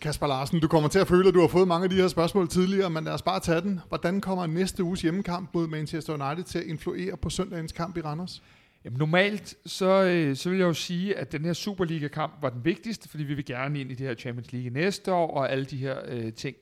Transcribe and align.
Kasper 0.00 0.26
Larsen, 0.26 0.60
du 0.60 0.68
kommer 0.68 0.88
til 0.88 0.98
at 0.98 1.08
føle, 1.08 1.28
at 1.28 1.34
du 1.34 1.40
har 1.40 1.48
fået 1.48 1.68
mange 1.68 1.84
af 1.84 1.90
de 1.90 1.96
her 1.96 2.08
spørgsmål 2.08 2.48
tidligere, 2.48 2.90
men 2.90 3.04
lad 3.04 3.12
os 3.12 3.22
bare 3.22 3.40
tage 3.40 3.60
den. 3.60 3.80
Hvordan 3.88 4.20
kommer 4.20 4.46
næste 4.46 4.84
uges 4.84 5.02
hjemmekamp 5.02 5.50
mod 5.54 5.66
Manchester 5.66 6.12
United 6.12 6.44
til 6.44 6.58
at 6.58 6.64
influere 6.64 7.16
på 7.16 7.30
søndagens 7.30 7.72
kamp 7.72 7.96
i 7.96 8.00
Randers? 8.00 8.42
Jamen, 8.84 8.98
normalt 8.98 9.54
så, 9.66 10.02
øh, 10.02 10.36
så 10.36 10.50
vil 10.50 10.58
jeg 10.58 10.66
jo 10.66 10.72
sige, 10.72 11.18
at 11.18 11.32
den 11.32 11.44
her 11.44 11.52
Superliga-kamp 11.52 12.32
var 12.42 12.50
den 12.50 12.64
vigtigste, 12.64 13.08
fordi 13.08 13.24
vi 13.24 13.34
vil 13.34 13.44
gerne 13.44 13.80
ind 13.80 13.90
i 13.90 13.94
det 13.94 14.06
her 14.06 14.14
Champions 14.14 14.52
League 14.52 14.70
næste 14.70 15.12
år 15.12 15.30
og 15.36 15.52
alle 15.52 15.64
de 15.64 15.76
her 15.76 15.96
øh, 16.08 16.32
ting. 16.32 16.56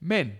Men 0.00 0.32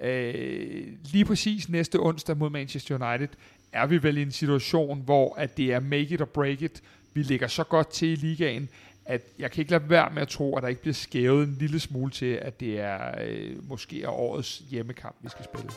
øh, 0.00 0.86
lige 1.12 1.24
præcis 1.24 1.68
næste 1.68 2.00
onsdag 2.00 2.36
mod 2.36 2.50
Manchester 2.50 3.08
United 3.08 3.28
er 3.72 3.86
vi 3.86 4.02
vel 4.02 4.18
i 4.18 4.22
en 4.22 4.32
situation, 4.32 5.02
hvor 5.04 5.34
at 5.34 5.56
det 5.56 5.72
er 5.72 5.80
make 5.80 6.14
it 6.14 6.20
or 6.20 6.24
break 6.24 6.62
it. 6.62 6.82
Vi 7.14 7.22
ligger 7.22 7.46
så 7.46 7.64
godt 7.64 7.90
til 7.90 8.08
i 8.08 8.14
ligaen, 8.14 8.68
at 9.08 9.22
jeg 9.38 9.50
kan 9.50 9.60
ikke 9.60 9.70
lade 9.70 9.90
være 9.90 10.10
med 10.14 10.22
at 10.22 10.28
tro, 10.28 10.56
at 10.56 10.62
der 10.62 10.68
ikke 10.68 10.80
bliver 10.80 10.94
skævet 10.94 11.48
en 11.48 11.56
lille 11.58 11.80
smule 11.80 12.10
til, 12.10 12.32
at 12.42 12.60
det 12.60 12.80
er 12.80 13.14
øh, 13.24 13.68
måske 13.68 14.02
er 14.02 14.08
årets 14.08 14.62
hjemmekamp, 14.70 15.16
vi 15.22 15.28
skal 15.28 15.44
spille. 15.44 15.70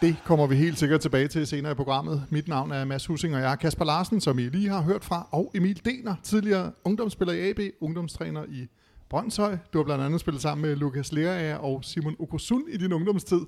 Det 0.00 0.16
kommer 0.24 0.46
vi 0.46 0.56
helt 0.56 0.78
sikkert 0.78 1.00
tilbage 1.00 1.28
til 1.28 1.46
senere 1.46 1.72
i 1.72 1.74
programmet. 1.74 2.24
Mit 2.30 2.48
navn 2.48 2.72
er 2.72 2.84
Mads 2.84 3.06
Husing, 3.06 3.34
og 3.34 3.40
jeg 3.40 3.52
er 3.52 3.56
Kasper 3.56 3.84
Larsen, 3.84 4.20
som 4.20 4.38
I 4.38 4.42
lige 4.42 4.68
har 4.68 4.82
hørt 4.82 5.04
fra, 5.04 5.28
og 5.30 5.50
Emil 5.54 5.84
Dener, 5.84 6.14
tidligere 6.22 6.72
ungdomsspiller 6.84 7.34
i 7.34 7.50
AB, 7.50 7.58
ungdomstræner 7.80 8.44
i 8.48 8.68
Brøndshøj. 9.08 9.58
Du 9.72 9.78
har 9.78 9.84
blandt 9.84 10.04
andet 10.04 10.20
spillet 10.20 10.42
sammen 10.42 10.68
med 10.68 10.76
Lukas 10.76 11.12
Lerager 11.12 11.56
og 11.56 11.84
Simon 11.84 12.16
Okosun 12.18 12.64
i 12.68 12.76
din 12.76 12.92
ungdomstid. 12.92 13.40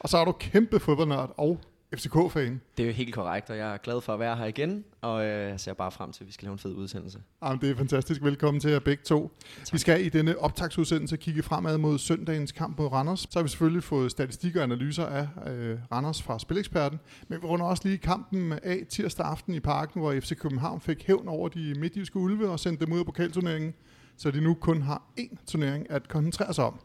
Og 0.00 0.08
så 0.08 0.18
er 0.18 0.24
du 0.24 0.32
kæmpe 0.32 0.80
fodboldnørd 0.80 1.34
og 1.36 1.60
FCK-fan. 1.94 2.60
Det 2.76 2.82
er 2.82 2.86
jo 2.86 2.92
helt 2.92 3.14
korrekt, 3.14 3.50
og 3.50 3.58
jeg 3.58 3.72
er 3.72 3.76
glad 3.76 4.00
for 4.00 4.14
at 4.14 4.20
være 4.20 4.36
her 4.36 4.44
igen, 4.44 4.84
og 5.00 5.24
øh, 5.24 5.50
jeg 5.50 5.60
ser 5.60 5.72
bare 5.72 5.90
frem 5.90 6.12
til, 6.12 6.24
at 6.24 6.26
vi 6.26 6.32
skal 6.32 6.46
lave 6.46 6.52
en 6.52 6.58
fed 6.58 6.72
udsendelse. 6.72 7.18
Jamen, 7.44 7.60
det 7.60 7.70
er 7.70 7.74
fantastisk. 7.74 8.22
Velkommen 8.22 8.60
til 8.60 8.70
jer 8.70 8.78
begge 8.78 9.02
to. 9.04 9.30
Tak. 9.64 9.72
Vi 9.72 9.78
skal 9.78 10.06
i 10.06 10.08
denne 10.08 10.38
optagsudsendelse 10.38 11.16
kigge 11.16 11.42
fremad 11.42 11.78
mod 11.78 11.98
søndagens 11.98 12.52
kamp 12.52 12.78
mod 12.78 12.92
Randers. 12.92 13.20
Så 13.20 13.28
har 13.38 13.42
vi 13.42 13.48
selvfølgelig 13.48 13.82
fået 13.82 14.10
statistikker 14.10 14.60
og 14.60 14.64
analyser 14.64 15.06
af 15.06 15.28
øh, 15.46 15.78
Randers 15.92 16.22
fra 16.22 16.38
Spileksperten, 16.38 16.98
men 17.28 17.42
vi 17.42 17.46
runder 17.46 17.66
også 17.66 17.82
lige 17.84 17.98
kampen 17.98 18.52
af 18.52 18.82
tirsdag 18.90 19.26
aften 19.26 19.54
i 19.54 19.60
parken, 19.60 20.00
hvor 20.00 20.20
FC 20.20 20.36
København 20.36 20.80
fik 20.80 21.06
hævn 21.06 21.28
over 21.28 21.48
de 21.48 21.74
midtjyske 21.78 22.16
ulve 22.16 22.50
og 22.50 22.60
sendte 22.60 22.84
dem 22.84 22.94
ud 22.94 22.98
af 22.98 23.06
pokalturneringen, 23.06 23.74
så 24.16 24.30
de 24.30 24.40
nu 24.40 24.54
kun 24.54 24.82
har 24.82 25.02
én 25.20 25.36
turnering 25.46 25.90
at 25.90 26.08
koncentrere 26.08 26.54
sig 26.54 26.64
om. 26.64 26.80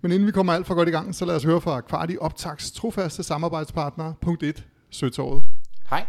Men 0.00 0.12
inden 0.12 0.26
vi 0.26 0.32
kommer 0.32 0.52
alt 0.52 0.66
for 0.66 0.74
godt 0.74 0.88
i 0.88 0.92
gang, 0.92 1.14
så 1.14 1.24
lad 1.24 1.36
os 1.36 1.44
høre 1.44 1.60
fra 1.60 1.80
Kvarti 1.80 2.16
Optags 2.18 2.72
trofaste 2.72 3.22
samarbejdspartner, 3.22 4.14
punkt 4.20 4.42
1, 4.42 4.66
Søtorvet. 4.90 5.44
Hej, 5.90 6.06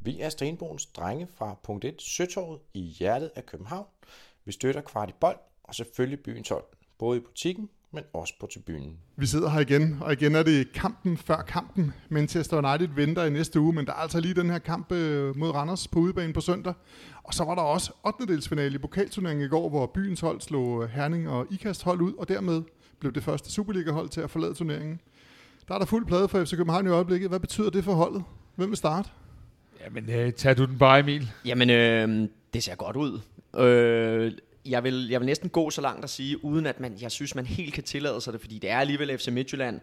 vi 0.00 0.20
er 0.20 0.28
Stenbogens 0.28 0.86
drenge 0.86 1.28
fra 1.38 1.58
punkt 1.64 1.84
1, 1.84 2.02
Søtorvet 2.02 2.60
i 2.74 2.80
hjertet 2.80 3.30
af 3.36 3.46
København. 3.46 3.86
Vi 4.44 4.52
støtter 4.52 4.80
Kvarti 4.80 5.12
Bold 5.20 5.38
og 5.64 5.74
selvfølgelig 5.74 6.20
byens 6.20 6.48
hold, 6.48 6.64
både 6.98 7.18
i 7.18 7.20
butikken, 7.20 7.68
men 7.92 8.04
også 8.12 8.34
på 8.40 8.46
tribunen. 8.46 8.98
Vi 9.16 9.26
sidder 9.26 9.50
her 9.50 9.60
igen, 9.60 9.98
og 10.00 10.12
igen 10.12 10.34
er 10.34 10.42
det 10.42 10.72
kampen 10.72 11.16
før 11.16 11.42
kampen. 11.42 11.92
Manchester 12.08 12.56
United 12.56 12.94
venter 12.94 13.24
i 13.24 13.30
næste 13.30 13.60
uge, 13.60 13.72
men 13.72 13.86
der 13.86 13.92
er 13.92 13.96
altså 13.96 14.20
lige 14.20 14.34
den 14.34 14.50
her 14.50 14.58
kamp 14.58 14.92
øh, 14.92 15.36
mod 15.36 15.50
Randers 15.50 15.88
på 15.88 15.98
udebane 15.98 16.32
på 16.32 16.40
søndag. 16.40 16.74
Og 17.22 17.34
så 17.34 17.44
var 17.44 17.54
der 17.54 17.62
også 17.62 17.92
8. 18.06 18.26
delsfinale 18.26 18.74
i 18.74 18.78
pokalturneringen 18.78 19.46
i 19.46 19.48
går, 19.48 19.68
hvor 19.68 19.86
byens 19.86 20.20
hold 20.20 20.40
slog 20.40 20.88
Herning 20.88 21.28
og 21.28 21.46
Ikast 21.50 21.84
hold 21.84 22.00
ud, 22.00 22.12
og 22.18 22.28
dermed 22.28 22.62
blev 23.00 23.12
det 23.12 23.22
første 23.22 23.50
Superliga-hold 23.50 24.08
til 24.08 24.20
at 24.20 24.30
forlade 24.30 24.54
turneringen. 24.54 25.00
Der 25.68 25.74
er 25.74 25.78
der 25.78 25.86
fuld 25.86 26.06
plade 26.06 26.28
for 26.28 26.44
FC 26.44 26.50
København 26.56 26.86
i 26.86 26.90
øjeblikket. 26.90 27.28
Hvad 27.28 27.40
betyder 27.40 27.70
det 27.70 27.84
for 27.84 27.92
holdet? 27.92 28.24
Hvem 28.56 28.68
vil 28.68 28.76
starte? 28.76 29.08
Jamen, 29.84 30.10
øh, 30.10 30.32
tag 30.32 30.56
du 30.56 30.64
den 30.64 30.78
bare, 30.78 31.00
Emil. 31.00 31.30
Jamen, 31.44 31.70
øh, 31.70 32.28
det 32.54 32.62
ser 32.62 32.74
godt 32.74 32.96
ud. 32.96 33.20
Øh, 33.58 34.32
jeg, 34.64 34.84
vil, 34.84 35.08
jeg 35.08 35.20
vil 35.20 35.26
næsten 35.26 35.48
gå 35.48 35.70
så 35.70 35.80
langt 35.80 36.04
at 36.04 36.10
sige, 36.10 36.44
uden 36.44 36.66
at 36.66 36.80
man, 36.80 36.96
jeg 37.00 37.10
synes, 37.10 37.34
man 37.34 37.46
helt 37.46 37.74
kan 37.74 37.84
tillade 37.84 38.20
sig 38.20 38.32
det, 38.32 38.40
fordi 38.40 38.58
det 38.58 38.70
er 38.70 38.78
alligevel 38.78 39.18
FC 39.18 39.28
Midtjylland. 39.28 39.80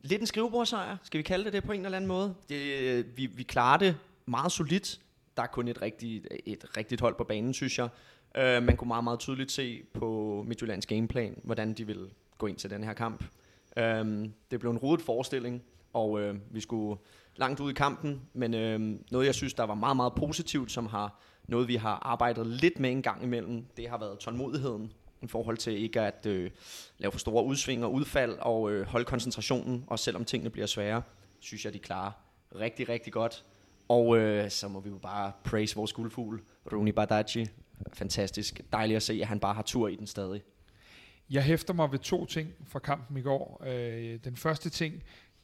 Lidt 0.00 0.20
en 0.20 0.26
skrivebordsejr, 0.26 0.96
skal 1.02 1.18
vi 1.18 1.22
kalde 1.22 1.44
det 1.44 1.52
det 1.52 1.64
på 1.64 1.72
en 1.72 1.84
eller 1.84 1.96
anden 1.96 2.08
måde. 2.08 2.34
Det, 2.48 2.80
øh, 2.80 3.04
vi, 3.16 3.26
vi 3.26 3.42
klarer 3.42 3.78
det 3.78 3.96
meget 4.26 4.52
solidt. 4.52 5.00
Der 5.36 5.42
er 5.42 5.46
kun 5.46 5.68
et 5.68 5.82
rigtigt, 5.82 6.26
et 6.46 6.76
rigtigt 6.76 7.00
hold 7.00 7.14
på 7.14 7.24
banen, 7.24 7.54
synes 7.54 7.78
jeg. 7.78 7.88
Øh, 8.36 8.62
man 8.62 8.76
kunne 8.76 8.88
meget, 8.88 9.04
meget 9.04 9.18
tydeligt 9.18 9.52
se 9.52 9.82
på 9.94 10.42
Midtjyllands 10.46 10.86
gameplan, 10.86 11.36
hvordan 11.42 11.72
de 11.72 11.86
ville 11.86 12.10
gå 12.38 12.46
ind 12.46 12.56
til 12.56 12.70
den 12.70 12.84
her 12.84 12.92
kamp. 12.92 13.24
Øhm, 13.76 14.32
det 14.50 14.60
blev 14.60 14.70
en 14.70 14.78
rodet 14.78 15.02
forestilling, 15.02 15.62
og 15.92 16.20
øh, 16.20 16.34
vi 16.50 16.60
skulle 16.60 17.00
langt 17.36 17.60
ud 17.60 17.70
i 17.70 17.74
kampen, 17.74 18.22
men 18.32 18.54
øh, 18.54 18.80
noget 19.10 19.26
jeg 19.26 19.34
synes, 19.34 19.54
der 19.54 19.64
var 19.64 19.74
meget, 19.74 19.96
meget 19.96 20.14
positivt, 20.14 20.72
som 20.72 20.86
har 20.86 21.20
noget, 21.48 21.68
vi 21.68 21.76
har 21.76 21.98
arbejdet 22.02 22.46
lidt 22.46 22.80
med 22.80 22.90
en 22.90 23.02
gang 23.02 23.22
imellem, 23.22 23.64
det 23.76 23.88
har 23.88 23.98
været 23.98 24.18
tålmodigheden 24.18 24.92
i 25.22 25.26
forhold 25.26 25.56
til 25.56 25.82
ikke 25.82 26.00
at 26.00 26.26
øh, 26.26 26.50
lave 26.98 27.12
for 27.12 27.18
store 27.18 27.44
udsving 27.44 27.84
og 27.84 27.92
udfald 27.92 28.32
og 28.40 28.72
øh, 28.72 28.86
holde 28.86 29.04
koncentrationen, 29.04 29.84
og 29.86 29.98
selvom 29.98 30.24
tingene 30.24 30.50
bliver 30.50 30.66
svære, 30.66 31.02
synes 31.40 31.64
jeg, 31.64 31.72
de 31.72 31.78
klarer 31.78 32.12
rigtig, 32.54 32.88
rigtig 32.88 33.12
godt. 33.12 33.44
Og 33.88 34.18
øh, 34.18 34.50
så 34.50 34.68
må 34.68 34.80
vi 34.80 34.90
jo 34.90 34.98
bare 34.98 35.32
praise 35.44 35.76
vores 35.76 35.92
guldfugl, 35.92 36.42
Runi 36.72 36.92
Badaji. 36.92 37.46
Fantastisk. 37.92 38.60
Dejligt 38.72 38.96
at 38.96 39.02
se, 39.02 39.18
at 39.20 39.26
han 39.26 39.40
bare 39.40 39.54
har 39.54 39.62
tur 39.62 39.88
i 39.88 39.96
den 39.96 40.06
stadig. 40.06 40.42
Jeg 41.30 41.42
hæfter 41.42 41.74
mig 41.74 41.92
ved 41.92 41.98
to 41.98 42.26
ting 42.26 42.52
fra 42.66 42.78
kampen 42.78 43.16
i 43.16 43.20
går. 43.20 43.62
Øh, 43.66 44.18
den 44.24 44.36
første 44.36 44.70
ting, 44.70 45.02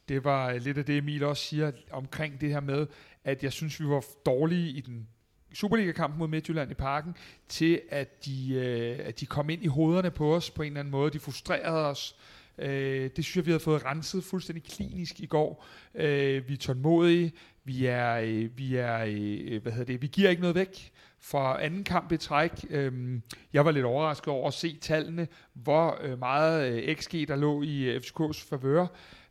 det 0.09 0.23
var 0.23 0.53
lidt 0.53 0.77
af 0.77 0.85
det, 0.85 0.97
Emil 0.97 1.23
også 1.23 1.43
siger 1.43 1.71
omkring 1.91 2.41
det 2.41 2.49
her 2.49 2.59
med, 2.59 2.87
at 3.23 3.43
jeg 3.43 3.53
synes, 3.53 3.79
vi 3.79 3.85
var 3.85 4.03
dårlige 4.25 4.69
i 4.69 4.81
den 4.81 5.07
Superliga-kampen 5.53 6.19
mod 6.19 6.27
Midtjylland 6.27 6.71
i 6.71 6.73
parken, 6.73 7.15
til 7.47 7.81
at 7.89 8.25
de, 8.25 8.53
øh, 8.53 9.07
at 9.07 9.19
de 9.19 9.25
kom 9.25 9.49
ind 9.49 9.63
i 9.63 9.67
hovederne 9.67 10.11
på 10.11 10.35
os 10.35 10.49
på 10.49 10.61
en 10.61 10.67
eller 10.67 10.79
anden 10.79 10.91
måde. 10.91 11.11
De 11.11 11.19
frustrerede 11.19 11.87
os. 11.87 12.15
Øh, 12.57 13.09
det 13.15 13.25
synes 13.25 13.35
jeg, 13.35 13.45
vi 13.45 13.51
har 13.51 13.59
fået 13.59 13.85
renset 13.85 14.23
fuldstændig 14.23 14.63
klinisk 14.63 15.19
i 15.19 15.25
går. 15.25 15.65
Øh, 15.95 16.47
vi 16.47 16.53
er 16.53 16.57
tålmodige. 16.57 17.33
Vi 17.63 17.85
er, 17.85 18.13
øh, 18.13 18.57
vi 18.57 18.75
er 18.75 19.05
øh, 19.07 19.61
hvad 19.61 19.71
hedder 19.71 19.85
det, 19.85 20.01
vi 20.01 20.07
giver 20.07 20.29
ikke 20.29 20.41
noget 20.41 20.55
væk 20.55 20.91
for 21.19 21.53
anden 21.53 21.83
kamp 21.83 22.11
i 22.11 22.17
træk. 22.17 22.51
Øh, 22.69 23.19
jeg 23.53 23.65
var 23.65 23.71
lidt 23.71 23.85
overrasket 23.85 24.27
over 24.27 24.47
at 24.47 24.53
se 24.53 24.77
tallene, 24.81 25.27
hvor 25.53 25.99
øh, 26.01 26.19
meget 26.19 26.71
øh, 26.71 26.95
XG 26.95 27.27
der 27.27 27.35
lå 27.35 27.61
i 27.61 27.83
øh, 27.83 28.01
FCK's 28.01 28.49
favør. 28.49 28.87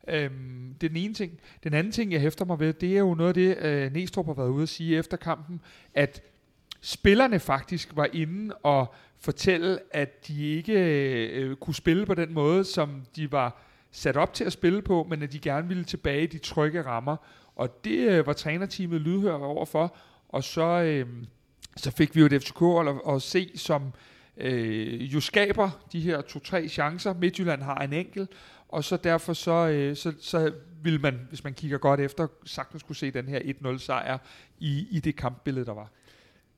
Øhm, 0.07 0.75
det 0.81 0.87
er 0.87 0.89
den 0.89 0.97
ene 0.97 1.13
ting. 1.13 1.39
Den 1.63 1.73
anden 1.73 1.93
ting, 1.93 2.11
jeg 2.11 2.21
hæfter 2.21 2.45
mig 2.45 2.59
ved, 2.59 2.73
det 2.73 2.93
er 2.95 2.99
jo 2.99 3.13
noget 3.13 3.27
af 3.27 3.33
det, 3.33 3.57
øh, 3.57 3.93
Næstrup 3.93 4.25
har 4.25 4.33
været 4.33 4.49
ude 4.49 4.63
at 4.63 4.69
sige 4.69 4.97
efter 4.97 5.17
kampen, 5.17 5.61
at 5.93 6.21
spillerne 6.81 7.39
faktisk 7.39 7.95
var 7.95 8.07
inde 8.13 8.55
og 8.55 8.93
fortælle, 9.19 9.79
at 9.91 10.27
de 10.27 10.47
ikke 10.47 10.73
øh, 10.73 11.55
kunne 11.55 11.75
spille 11.75 12.05
på 12.05 12.13
den 12.13 12.33
måde, 12.33 12.63
som 12.63 13.01
de 13.15 13.31
var 13.31 13.61
sat 13.91 14.17
op 14.17 14.33
til 14.33 14.43
at 14.43 14.53
spille 14.53 14.81
på, 14.81 15.07
men 15.09 15.23
at 15.23 15.33
de 15.33 15.39
gerne 15.39 15.67
ville 15.67 15.83
tilbage 15.83 16.23
i 16.23 16.27
de 16.27 16.37
trygge 16.37 16.81
rammer. 16.81 17.15
Og 17.55 17.83
det 17.83 18.09
øh, 18.09 18.27
var 18.27 18.33
trænerteamet 18.33 19.01
lydhør 19.01 19.33
overfor, 19.33 19.95
og 20.29 20.43
så... 20.43 20.81
Øh, 20.81 21.07
så 21.77 21.91
fik 21.91 22.15
vi 22.15 22.19
jo 22.19 22.25
et 22.25 22.43
FCK 22.43 22.61
at, 22.61 23.15
at 23.15 23.21
se, 23.21 23.51
som 23.55 23.93
øh, 24.37 25.13
jo 25.13 25.19
skaber 25.19 25.69
de 25.91 25.99
her 25.99 26.21
to-tre 26.21 26.67
chancer. 26.67 27.13
Midtjylland 27.13 27.61
har 27.61 27.75
en 27.75 27.93
enkelt, 27.93 28.31
og 28.71 28.83
så 28.83 28.97
derfor 28.97 29.33
så, 29.33 29.67
øh, 29.67 29.95
så, 29.95 30.13
så 30.19 30.53
vil 30.83 31.01
man, 31.01 31.19
hvis 31.29 31.43
man 31.43 31.53
kigger 31.53 31.77
godt 31.77 31.99
efter, 31.99 32.27
sagtens 32.45 32.83
kunne 32.83 32.95
se 32.95 33.11
den 33.11 33.27
her 33.27 33.39
1-0 33.39 33.77
sejr 33.77 34.17
i, 34.59 34.87
i 34.91 34.99
det 34.99 35.15
kampbillede, 35.15 35.65
der 35.65 35.73
var. 35.73 35.91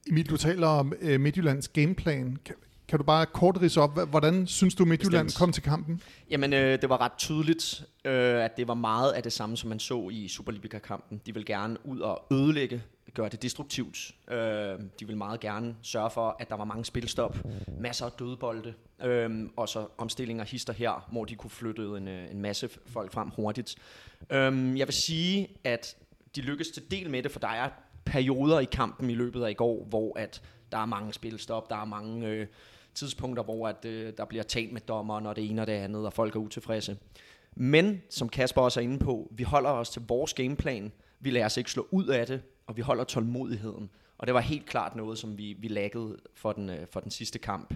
Emil, 0.09 0.29
du 0.29 0.37
taler 0.37 0.67
om 0.67 0.93
øh, 1.01 1.19
Midtjyllands 1.19 1.67
gameplan. 1.67 2.37
Kan, 2.45 2.55
kan 2.87 2.99
du 2.99 3.03
bare 3.03 3.25
kort 3.25 3.61
rise 3.61 3.81
op, 3.81 4.09
hvordan 4.09 4.47
synes 4.47 4.75
du 4.75 4.85
Midtjylland 4.85 5.27
Bestemt. 5.27 5.39
kom 5.39 5.51
til 5.51 5.63
kampen? 5.63 6.01
Jamen, 6.29 6.53
øh, 6.53 6.81
det 6.81 6.89
var 6.89 7.01
ret 7.01 7.11
tydeligt, 7.17 7.85
øh, 8.05 8.43
at 8.43 8.57
det 8.57 8.67
var 8.67 8.73
meget 8.73 9.11
af 9.11 9.23
det 9.23 9.33
samme, 9.33 9.57
som 9.57 9.69
man 9.69 9.79
så 9.79 10.09
i 10.09 10.27
Superliga-kampen. 10.27 11.21
De 11.25 11.33
vil 11.33 11.45
gerne 11.45 11.85
ud 11.85 11.99
og 11.99 12.27
ødelægge 12.31 12.83
gøre 13.13 13.29
det 13.29 13.41
destruktivt. 13.41 14.15
Øh, 14.31 14.79
de 14.99 15.07
vil 15.07 15.17
meget 15.17 15.39
gerne 15.39 15.75
sørge 15.81 16.09
for, 16.09 16.35
at 16.39 16.49
der 16.49 16.55
var 16.55 16.65
mange 16.65 16.85
spilstop, 16.85 17.37
masser 17.79 18.05
af 18.05 18.11
dødbolde, 18.11 18.73
øh, 19.03 19.49
og 19.55 19.69
så 19.69 19.87
omstillinger 19.97 20.43
hister 20.43 20.73
her, 20.73 21.07
hvor 21.11 21.25
de 21.25 21.35
kunne 21.35 21.49
flytte 21.49 21.83
en, 21.83 22.07
øh, 22.07 22.31
en 22.31 22.41
masse 22.41 22.69
folk 22.85 23.11
frem 23.11 23.29
hurtigt. 23.29 23.75
Øh, 24.29 24.79
jeg 24.79 24.87
vil 24.87 24.93
sige, 24.93 25.47
at 25.63 25.95
de 26.35 26.41
lykkedes 26.41 26.71
til 26.71 26.91
del 26.91 27.09
med 27.09 27.23
det, 27.23 27.31
for 27.31 27.39
der 27.39 27.47
er 27.47 27.69
perioder 28.05 28.59
i 28.59 28.65
kampen 28.65 29.09
i 29.09 29.15
løbet 29.15 29.43
af 29.43 29.51
i 29.51 29.53
går, 29.53 29.85
hvor 29.85 30.19
at 30.19 30.41
der 30.71 30.77
er 30.77 30.85
mange 30.85 31.13
spilstop, 31.13 31.69
der 31.69 31.75
er 31.75 31.85
mange 31.85 32.27
øh, 32.27 32.47
tidspunkter, 32.95 33.43
hvor 33.43 33.67
at, 33.67 33.85
øh, 33.85 34.13
der 34.17 34.25
bliver 34.25 34.43
talt 34.43 34.73
med 34.73 34.81
dommer, 34.81 35.19
når 35.19 35.33
det 35.33 35.49
ene 35.49 35.61
og 35.61 35.67
det 35.67 35.73
andet, 35.73 36.05
og 36.05 36.13
folk 36.13 36.35
er 36.35 36.39
utilfredse. 36.39 36.97
Men, 37.55 38.01
som 38.09 38.29
Kasper 38.29 38.61
også 38.61 38.79
er 38.79 38.83
inde 38.83 38.99
på, 38.99 39.31
vi 39.31 39.43
holder 39.43 39.69
os 39.69 39.89
til 39.89 40.01
vores 40.07 40.33
gameplan. 40.33 40.91
Vi 41.19 41.29
lader 41.29 41.45
os 41.45 41.57
ikke 41.57 41.71
slå 41.71 41.87
ud 41.91 42.07
af 42.07 42.27
det 42.27 42.41
og 42.67 42.77
vi 42.77 42.81
holder 42.81 43.03
tålmodigheden. 43.03 43.89
Og 44.17 44.27
det 44.27 44.33
var 44.33 44.41
helt 44.41 44.65
klart 44.65 44.95
noget, 44.95 45.17
som 45.17 45.37
vi, 45.37 45.55
vi 45.59 45.67
laggede 45.67 46.17
for 46.33 46.51
den, 46.51 46.69
øh, 46.69 46.87
for 46.91 46.99
den 46.99 47.11
sidste 47.11 47.39
kamp. 47.39 47.73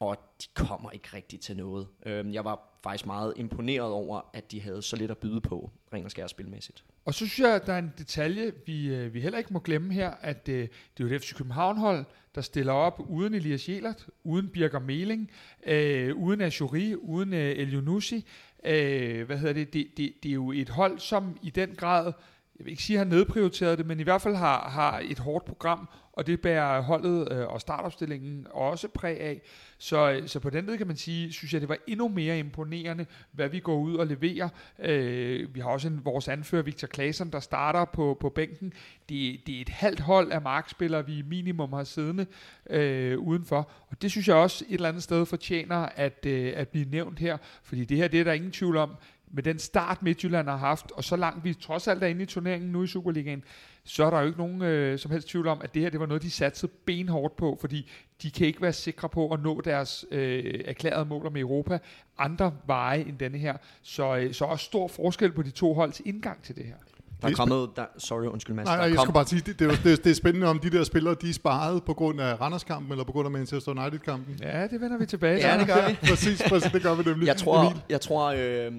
og 0.00 0.16
de 0.42 0.46
kommer 0.54 0.90
ikke 0.90 1.08
rigtig 1.14 1.40
til 1.40 1.56
noget. 1.56 1.88
Øhm, 2.06 2.32
jeg 2.32 2.44
var 2.44 2.78
faktisk 2.82 3.06
meget 3.06 3.34
imponeret 3.36 3.90
over, 3.92 4.30
at 4.32 4.52
de 4.52 4.60
havde 4.60 4.82
så 4.82 4.96
lidt 4.96 5.10
at 5.10 5.18
byde 5.18 5.40
på, 5.40 5.70
rent 5.92 6.18
og 6.18 6.30
spilmæssigt. 6.30 6.84
Og 7.04 7.14
så 7.14 7.18
synes 7.18 7.40
jeg, 7.40 7.54
at 7.54 7.66
der 7.66 7.72
er 7.72 7.78
en 7.78 7.92
detalje, 7.98 8.52
vi, 8.66 8.94
øh, 8.94 9.14
vi 9.14 9.20
heller 9.20 9.38
ikke 9.38 9.52
må 9.52 9.58
glemme 9.58 9.92
her, 9.92 10.10
at 10.10 10.48
øh, 10.48 10.68
det 10.98 11.04
er 11.04 11.08
jo 11.08 11.14
et 11.14 11.22
FC 11.22 11.34
København-hold, 11.34 12.04
der 12.34 12.40
stiller 12.40 12.72
op 12.72 13.00
uden 13.08 13.34
Elias 13.34 13.68
Jelert, 13.68 14.06
uden 14.24 14.48
Birger 14.48 14.78
Meling, 14.78 15.30
øh, 15.66 16.16
uden 16.16 16.40
Ashuri, 16.40 16.94
uden 16.94 17.32
øh, 17.32 17.50
El 17.50 17.74
Yunusi. 17.74 18.26
Øh, 18.64 19.26
hvad 19.26 19.38
hedder 19.38 19.54
det? 19.54 19.72
Det, 19.72 19.86
det? 19.96 20.14
det 20.22 20.28
er 20.28 20.34
jo 20.34 20.52
et 20.52 20.68
hold, 20.68 20.98
som 20.98 21.38
i 21.42 21.50
den 21.50 21.74
grad, 21.74 22.12
jeg 22.60 22.64
vil 22.64 22.70
ikke 22.70 22.82
sige, 22.82 22.98
han 22.98 23.06
nedprioriteret 23.06 23.78
det, 23.78 23.86
men 23.86 24.00
i 24.00 24.02
hvert 24.02 24.22
fald 24.22 24.34
har, 24.34 24.68
har 24.68 25.00
et 25.04 25.18
hårdt 25.18 25.44
program, 25.44 25.88
og 26.12 26.26
det 26.26 26.40
bærer 26.40 26.80
holdet 26.80 27.32
øh, 27.32 27.48
og 27.48 27.60
startopstillingen 27.60 28.46
også 28.50 28.88
præg 28.88 29.20
af. 29.20 29.42
Så, 29.78 30.10
øh, 30.10 30.28
så 30.28 30.40
på 30.40 30.50
den 30.50 30.66
måde 30.66 30.78
kan 30.78 30.86
man 30.86 30.96
sige, 30.96 31.32
synes 31.32 31.52
jeg, 31.52 31.60
det 31.60 31.68
var 31.68 31.76
endnu 31.86 32.08
mere 32.08 32.38
imponerende, 32.38 33.06
hvad 33.32 33.48
vi 33.48 33.60
går 33.60 33.76
ud 33.76 33.94
og 33.94 34.06
leverer. 34.06 34.48
Øh, 34.78 35.54
vi 35.54 35.60
har 35.60 35.70
også 35.70 35.88
en, 35.88 36.04
vores 36.04 36.28
anfører, 36.28 36.62
Victor 36.62 36.88
Claesson, 36.94 37.30
der 37.30 37.40
starter 37.40 37.84
på, 37.84 38.16
på 38.20 38.28
bænken. 38.28 38.72
Det, 39.08 39.40
det 39.46 39.56
er 39.56 39.60
et 39.60 39.68
halvt 39.68 40.00
hold 40.00 40.32
af 40.32 40.42
markspillere, 40.42 41.06
vi 41.06 41.22
minimum 41.22 41.72
har 41.72 41.84
siddende 41.84 42.26
øh, 42.70 43.18
udenfor. 43.18 43.70
Og 43.88 44.02
det 44.02 44.10
synes 44.10 44.28
jeg 44.28 44.36
også 44.36 44.64
et 44.68 44.74
eller 44.74 44.88
andet 44.88 45.02
sted 45.02 45.26
fortjener 45.26 45.76
at, 45.76 46.26
øh, 46.26 46.52
at 46.56 46.68
blive 46.68 46.90
nævnt 46.90 47.18
her, 47.18 47.36
fordi 47.62 47.84
det 47.84 47.96
her, 47.96 48.08
det 48.08 48.20
er 48.20 48.24
der 48.24 48.32
ingen 48.32 48.52
tvivl 48.52 48.76
om, 48.76 48.90
med 49.32 49.42
den 49.42 49.58
start 49.58 50.02
Midtjylland 50.02 50.48
har 50.48 50.56
haft, 50.56 50.90
og 50.90 51.04
så 51.04 51.16
langt 51.16 51.44
vi 51.44 51.54
trods 51.54 51.88
alt 51.88 52.02
er 52.02 52.06
inde 52.06 52.22
i 52.22 52.26
turneringen 52.26 52.72
nu 52.72 52.82
i 52.82 52.86
Superligaen, 52.86 53.44
så 53.84 54.04
er 54.04 54.10
der 54.10 54.20
jo 54.20 54.26
ikke 54.26 54.38
nogen 54.38 54.62
øh, 54.62 54.98
som 54.98 55.10
helst 55.10 55.28
tvivl 55.28 55.46
om, 55.46 55.60
at 55.64 55.74
det 55.74 55.82
her 55.82 55.90
det 55.90 56.00
var 56.00 56.06
noget, 56.06 56.22
de 56.22 56.30
satsede 56.30 56.72
benhårdt 56.86 57.36
på, 57.36 57.58
fordi 57.60 57.90
de 58.22 58.30
kan 58.30 58.46
ikke 58.46 58.62
være 58.62 58.72
sikre 58.72 59.08
på 59.08 59.28
at 59.28 59.42
nå 59.42 59.60
deres 59.60 60.04
øh, 60.10 60.60
erklærede 60.64 61.04
mål 61.04 61.32
med 61.32 61.40
Europa 61.40 61.78
andre 62.18 62.52
veje 62.66 63.00
end 63.00 63.18
denne 63.18 63.38
her. 63.38 63.56
Så, 63.82 64.16
øh, 64.16 64.34
så 64.34 64.44
også 64.44 64.64
stor 64.64 64.88
forskel 64.88 65.32
på 65.32 65.42
de 65.42 65.50
to 65.50 65.74
holds 65.74 66.00
indgang 66.04 66.42
til 66.42 66.56
det 66.56 66.64
her. 66.64 66.74
Der 67.22 67.28
er 67.28 67.32
kommet, 67.32 67.68
der, 67.76 67.84
sorry, 67.98 68.24
undskyld 68.24 68.56
Mads. 68.56 68.66
Nej, 68.66 68.76
nej, 68.76 68.84
jeg 68.84 68.96
kom, 68.96 69.04
skulle 69.04 69.14
bare 69.14 69.26
sige, 69.26 69.42
det, 69.46 69.58
det, 69.58 69.66
er, 69.66 69.76
det, 69.84 69.92
er, 69.92 69.96
det 69.96 70.10
er 70.10 70.14
spændende, 70.14 70.46
om 70.46 70.58
de 70.58 70.70
der 70.70 70.84
spillere, 70.84 71.14
de 71.22 71.28
er 71.28 71.32
sparet 71.32 71.84
på 71.84 71.94
grund 71.94 72.20
af 72.20 72.40
Randerskampen, 72.40 72.92
eller 72.92 73.04
på 73.04 73.12
grund 73.12 73.26
af 73.26 73.32
Manchester 73.32 73.72
United-kampen. 73.72 74.38
Ja, 74.42 74.66
det 74.66 74.80
vender 74.80 74.98
vi 74.98 75.06
tilbage 75.06 75.40
til. 75.40 75.48
Ja, 75.48 75.58
det 75.58 75.66
gør 75.66 75.88
vi. 75.88 75.96
præcis, 76.10 76.42
præcis, 76.48 76.72
det 76.72 76.82
gør 76.82 76.94
vi 76.94 77.02
nemlig. 77.02 77.26
Jeg 77.26 77.36
tror, 77.36 77.60
Emil? 77.60 77.82
jeg 77.90 78.00
tror, 78.00 78.34
øh, 78.36 78.72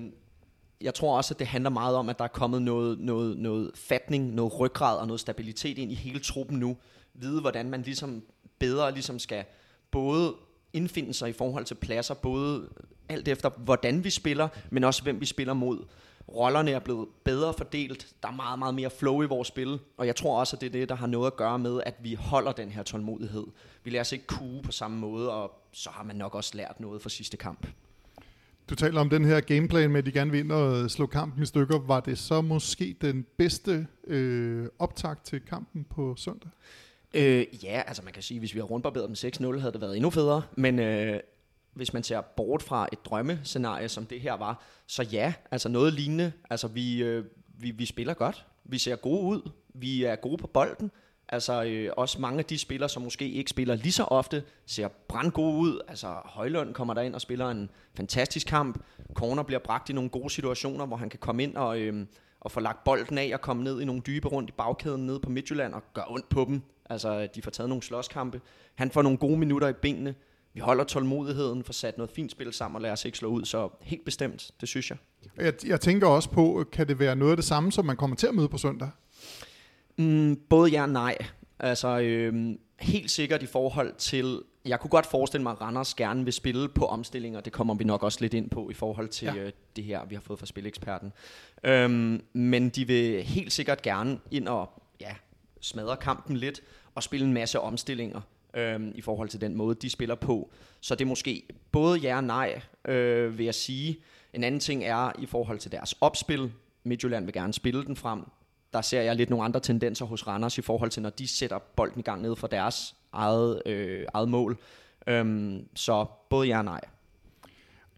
jeg 0.81 0.93
tror 0.93 1.17
også, 1.17 1.33
at 1.33 1.39
det 1.39 1.47
handler 1.47 1.69
meget 1.69 1.95
om, 1.95 2.09
at 2.09 2.17
der 2.17 2.23
er 2.23 2.29
kommet 2.29 2.61
noget, 2.61 2.99
noget, 2.99 3.37
noget 3.37 3.71
fatning, 3.75 4.33
noget 4.33 4.59
ryggrad 4.59 4.97
og 4.97 5.07
noget 5.07 5.19
stabilitet 5.19 5.77
ind 5.77 5.91
i 5.91 5.95
hele 5.95 6.19
truppen 6.19 6.59
nu. 6.59 6.77
Vide, 7.13 7.41
hvordan 7.41 7.69
man 7.69 7.81
ligesom 7.81 8.23
bedre 8.59 8.91
ligesom 8.91 9.19
skal 9.19 9.43
både 9.91 10.33
indfinde 10.73 11.13
sig 11.13 11.29
i 11.29 11.33
forhold 11.33 11.65
til 11.65 11.75
pladser, 11.75 12.13
både 12.13 12.69
alt 13.09 13.27
efter, 13.27 13.49
hvordan 13.49 14.03
vi 14.03 14.09
spiller, 14.09 14.47
men 14.69 14.83
også 14.83 15.03
hvem 15.03 15.21
vi 15.21 15.25
spiller 15.25 15.53
mod. 15.53 15.85
Rollerne 16.29 16.71
er 16.71 16.79
blevet 16.79 17.07
bedre 17.23 17.53
fordelt. 17.53 18.07
Der 18.23 18.29
er 18.29 18.33
meget, 18.33 18.59
meget 18.59 18.75
mere 18.75 18.89
flow 18.89 19.21
i 19.21 19.25
vores 19.25 19.47
spil. 19.47 19.79
Og 19.97 20.07
jeg 20.07 20.15
tror 20.15 20.39
også, 20.39 20.55
at 20.55 20.61
det 20.61 20.67
er 20.67 20.71
det, 20.71 20.89
der 20.89 20.95
har 20.95 21.07
noget 21.07 21.27
at 21.27 21.35
gøre 21.35 21.59
med, 21.59 21.81
at 21.85 21.95
vi 21.99 22.13
holder 22.13 22.51
den 22.51 22.71
her 22.71 22.83
tålmodighed. 22.83 23.47
Vi 23.83 23.89
lader 23.89 24.01
os 24.01 24.11
ikke 24.11 24.27
kue 24.27 24.61
på 24.61 24.71
samme 24.71 24.97
måde, 24.97 25.31
og 25.31 25.51
så 25.71 25.89
har 25.89 26.03
man 26.03 26.15
nok 26.15 26.35
også 26.35 26.57
lært 26.57 26.79
noget 26.79 27.01
fra 27.01 27.09
sidste 27.09 27.37
kamp. 27.37 27.67
Du 28.69 28.75
taler 28.75 29.01
om 29.01 29.09
den 29.09 29.25
her 29.25 29.39
gameplan 29.39 29.91
med, 29.91 29.99
at 29.99 30.05
de 30.05 30.11
gerne 30.11 30.31
vil 30.31 30.39
ind 30.39 30.51
og 30.51 30.91
slå 30.91 31.05
kampen 31.05 31.43
i 31.43 31.45
stykker. 31.45 31.79
Var 31.79 31.99
det 31.99 32.17
så 32.17 32.41
måske 32.41 32.95
den 33.01 33.25
bedste 33.37 33.87
øh, 34.07 34.67
optakt 34.79 35.25
til 35.25 35.41
kampen 35.41 35.85
på 35.89 36.15
søndag? 36.17 36.49
Øh, 37.13 37.45
ja, 37.63 37.81
altså 37.87 38.03
man 38.03 38.13
kan 38.13 38.23
sige, 38.23 38.39
hvis 38.39 38.53
vi 38.53 38.59
har 38.59 38.65
rundbarberet 38.65 39.23
dem 39.23 39.31
6-0, 39.53 39.59
havde 39.59 39.73
det 39.73 39.81
været 39.81 39.95
endnu 39.95 40.09
federe. 40.09 40.41
Men 40.57 40.79
øh, 40.79 41.19
hvis 41.73 41.93
man 41.93 42.03
ser 42.03 42.21
bort 42.21 42.63
fra 42.63 42.87
et 42.91 43.05
drømmescenarie, 43.05 43.89
som 43.89 44.05
det 44.05 44.21
her 44.21 44.33
var, 44.33 44.63
så 44.87 45.03
ja, 45.03 45.33
altså 45.51 45.69
noget 45.69 45.93
lignende. 45.93 46.31
Altså 46.49 46.67
vi, 46.67 47.03
øh, 47.03 47.25
vi, 47.57 47.71
vi 47.71 47.85
spiller 47.85 48.13
godt. 48.13 48.45
Vi 48.63 48.77
ser 48.77 48.95
gode 48.95 49.21
ud. 49.21 49.49
Vi 49.73 50.03
er 50.03 50.15
gode 50.15 50.37
på 50.37 50.47
bolden. 50.47 50.91
Altså 51.31 51.63
øh, 51.63 51.91
også 51.97 52.21
mange 52.21 52.39
af 52.39 52.45
de 52.45 52.57
spillere, 52.57 52.89
som 52.89 53.03
måske 53.03 53.29
ikke 53.29 53.49
spiller 53.49 53.75
lige 53.75 53.91
så 53.91 54.03
ofte, 54.03 54.43
ser 54.65 54.87
brandgode 55.07 55.57
ud. 55.57 55.79
Altså 55.87 56.07
Højlund 56.25 56.73
kommer 56.73 56.93
der 56.93 57.01
ind 57.01 57.15
og 57.15 57.21
spiller 57.21 57.49
en 57.49 57.69
fantastisk 57.97 58.47
kamp. 58.47 58.79
Corner 59.13 59.43
bliver 59.43 59.59
bragt 59.59 59.89
i 59.89 59.93
nogle 59.93 60.09
gode 60.09 60.29
situationer, 60.29 60.85
hvor 60.85 60.97
han 60.97 61.09
kan 61.09 61.19
komme 61.19 61.43
ind 61.43 61.55
og, 61.55 61.79
øh, 61.79 62.05
og 62.39 62.51
få 62.51 62.59
lagt 62.59 62.83
bolden 62.83 63.17
af 63.17 63.31
og 63.33 63.41
komme 63.41 63.63
ned 63.63 63.81
i 63.81 63.85
nogle 63.85 64.01
dybe 64.01 64.27
rundt 64.27 64.49
i 64.49 64.53
bagkæden 64.57 65.05
nede 65.05 65.19
på 65.19 65.29
Midtjylland 65.29 65.73
og 65.73 65.83
gøre 65.93 66.05
ondt 66.07 66.29
på 66.29 66.45
dem. 66.47 66.61
Altså 66.89 67.27
de 67.35 67.41
får 67.41 67.51
taget 67.51 67.69
nogle 67.69 67.83
slåskampe. 67.83 68.41
Han 68.75 68.91
får 68.91 69.01
nogle 69.01 69.17
gode 69.17 69.37
minutter 69.37 69.67
i 69.67 69.73
benene. 69.73 70.15
Vi 70.53 70.59
holder 70.59 70.83
tålmodigheden, 70.83 71.63
får 71.63 71.73
sat 71.73 71.97
noget 71.97 72.11
fint 72.11 72.31
spil 72.31 72.53
sammen 72.53 72.75
og 72.75 72.81
lader 72.81 72.93
os 72.93 73.05
ikke 73.05 73.17
slå 73.17 73.29
ud. 73.29 73.45
Så 73.45 73.69
helt 73.81 74.05
bestemt, 74.05 74.51
det 74.61 74.69
synes 74.69 74.89
jeg. 74.89 74.97
Jeg, 75.37 75.53
jeg 75.67 75.81
tænker 75.81 76.07
også 76.07 76.29
på, 76.29 76.65
kan 76.71 76.87
det 76.87 76.99
være 76.99 77.15
noget 77.15 77.31
af 77.31 77.37
det 77.37 77.45
samme, 77.45 77.71
som 77.71 77.85
man 77.85 77.97
kommer 77.97 78.15
til 78.15 78.27
at 78.27 78.35
møde 78.35 78.49
på 78.49 78.57
søndag? 78.57 78.89
Mm, 79.97 80.35
både 80.49 80.71
ja 80.71 80.81
og 80.81 80.89
nej. 80.89 81.17
Altså, 81.59 81.99
øhm, 81.99 82.59
helt 82.79 83.11
sikkert 83.11 83.43
i 83.43 83.45
forhold 83.45 83.93
til... 83.97 84.41
Jeg 84.65 84.79
kunne 84.79 84.89
godt 84.89 85.05
forestille 85.05 85.43
mig, 85.43 85.51
at 85.51 85.61
Randers 85.61 85.93
gerne 85.93 86.23
vil 86.23 86.33
spille 86.33 86.69
på 86.69 86.85
omstillinger. 86.85 87.41
Det 87.41 87.53
kommer 87.53 87.73
vi 87.73 87.83
nok 87.83 88.03
også 88.03 88.17
lidt 88.21 88.33
ind 88.33 88.49
på 88.49 88.69
i 88.69 88.73
forhold 88.73 89.07
til 89.07 89.25
ja. 89.25 89.35
øh, 89.35 89.51
det 89.75 89.83
her, 89.83 90.05
vi 90.05 90.15
har 90.15 90.21
fået 90.21 90.39
fra 90.39 90.45
Spileksperten. 90.45 91.13
Øhm, 91.63 92.21
men 92.33 92.69
de 92.69 92.87
vil 92.87 93.23
helt 93.23 93.53
sikkert 93.53 93.81
gerne 93.81 94.19
ind 94.31 94.47
og 94.47 94.69
ja, 95.01 95.15
smadre 95.61 95.97
kampen 95.97 96.37
lidt 96.37 96.61
og 96.95 97.03
spille 97.03 97.27
en 97.27 97.33
masse 97.33 97.59
omstillinger 97.59 98.21
øhm, 98.53 98.91
i 98.95 99.01
forhold 99.01 99.29
til 99.29 99.41
den 99.41 99.55
måde, 99.55 99.75
de 99.75 99.89
spiller 99.89 100.15
på. 100.15 100.51
Så 100.81 100.95
det 100.95 101.05
er 101.05 101.09
måske 101.09 101.43
både 101.71 101.99
ja 101.99 102.17
og 102.17 102.23
nej, 102.23 102.61
øh, 102.87 103.37
vil 103.37 103.43
jeg 103.43 103.55
sige. 103.55 103.99
En 104.33 104.43
anden 104.43 104.59
ting 104.59 104.83
er 104.83 105.11
i 105.19 105.25
forhold 105.25 105.59
til 105.59 105.71
deres 105.71 105.95
opspil. 106.01 106.51
Midtjylland 106.83 107.25
vil 107.25 107.33
gerne 107.33 107.53
spille 107.53 107.85
den 107.85 107.95
frem 107.95 108.23
der 108.73 108.81
ser 108.81 109.01
jeg 109.01 109.15
lidt 109.15 109.29
nogle 109.29 109.45
andre 109.45 109.59
tendenser 109.59 110.05
hos 110.05 110.27
Randers 110.27 110.57
i 110.57 110.61
forhold 110.61 110.89
til, 110.89 111.01
når 111.01 111.09
de 111.09 111.27
sætter 111.27 111.59
bolden 111.75 111.99
i 111.99 112.03
gang 112.03 112.21
ned 112.21 112.35
for 112.35 112.47
deres 112.47 112.95
eget, 113.13 113.61
øh, 113.65 114.05
eget 114.13 114.29
mål. 114.29 114.57
Øhm, 115.07 115.67
så 115.75 116.05
både 116.29 116.47
ja 116.47 116.57
og 116.57 116.65
nej. 116.65 116.81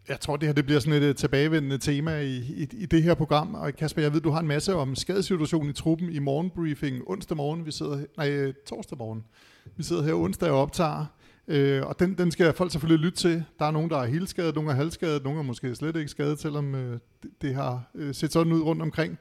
Jeg 0.08 0.20
tror, 0.20 0.38
det 0.38 0.48
her 0.48 0.54
det 0.54 0.66
bliver 0.66 0.80
sådan 0.80 1.04
et 1.04 1.08
øh, 1.08 1.16
tilbagevendende 1.16 1.78
tema 1.78 2.20
i, 2.20 2.38
i, 2.38 2.68
i 2.72 2.86
det 2.86 3.04
her 3.04 3.14
program. 3.14 3.56
Og 3.56 3.74
Kasper, 3.74 4.02
jeg 4.02 4.14
ved, 4.14 4.22
du 4.22 4.30
har 4.30 4.40
en 4.40 4.48
masse 4.48 4.76
om 4.76 4.96
skadesituationen 4.96 5.70
i 5.70 5.74
truppen 5.74 6.10
i 6.10 6.20
morgenbriefing 6.20 7.02
onsdag 7.08 7.38
morgen. 7.38 7.66
Vi 7.66 7.72
sidder, 7.72 8.06
nej, 8.18 8.32
øh, 8.32 8.54
torsdag 8.68 8.98
morgen. 8.98 9.24
Vi 9.76 9.84
sidder 9.84 10.04
her 10.04 10.14
onsdag 10.14 10.50
og 10.50 10.62
optager. 10.62 11.06
Øh, 11.48 11.86
og 11.86 12.00
den, 12.00 12.18
den 12.18 12.32
skal 12.32 12.54
folk 12.54 12.72
selvfølgelig 12.72 13.06
lytte 13.06 13.18
til. 13.18 13.44
Der 13.60 13.66
er 13.66 13.72
nogen, 13.72 13.90
der 13.90 13.98
er 13.98 14.06
helt 14.06 14.30
skadet, 14.30 14.56
nogen 14.56 14.70
er 14.70 14.74
halvskadet, 14.74 15.24
nogen 15.24 15.40
er 15.40 15.44
måske 15.44 15.76
slet 15.76 15.96
ikke 15.96 16.10
skadet, 16.10 16.40
selvom 16.40 16.76
øh, 16.76 17.00
det, 17.24 17.32
det 17.42 17.56
har 17.56 17.84
øh, 17.96 18.16
set 18.16 18.34
sådan 18.34 18.54
ud 18.54 18.62
rundt 18.62 18.82
omkring. 18.82 19.20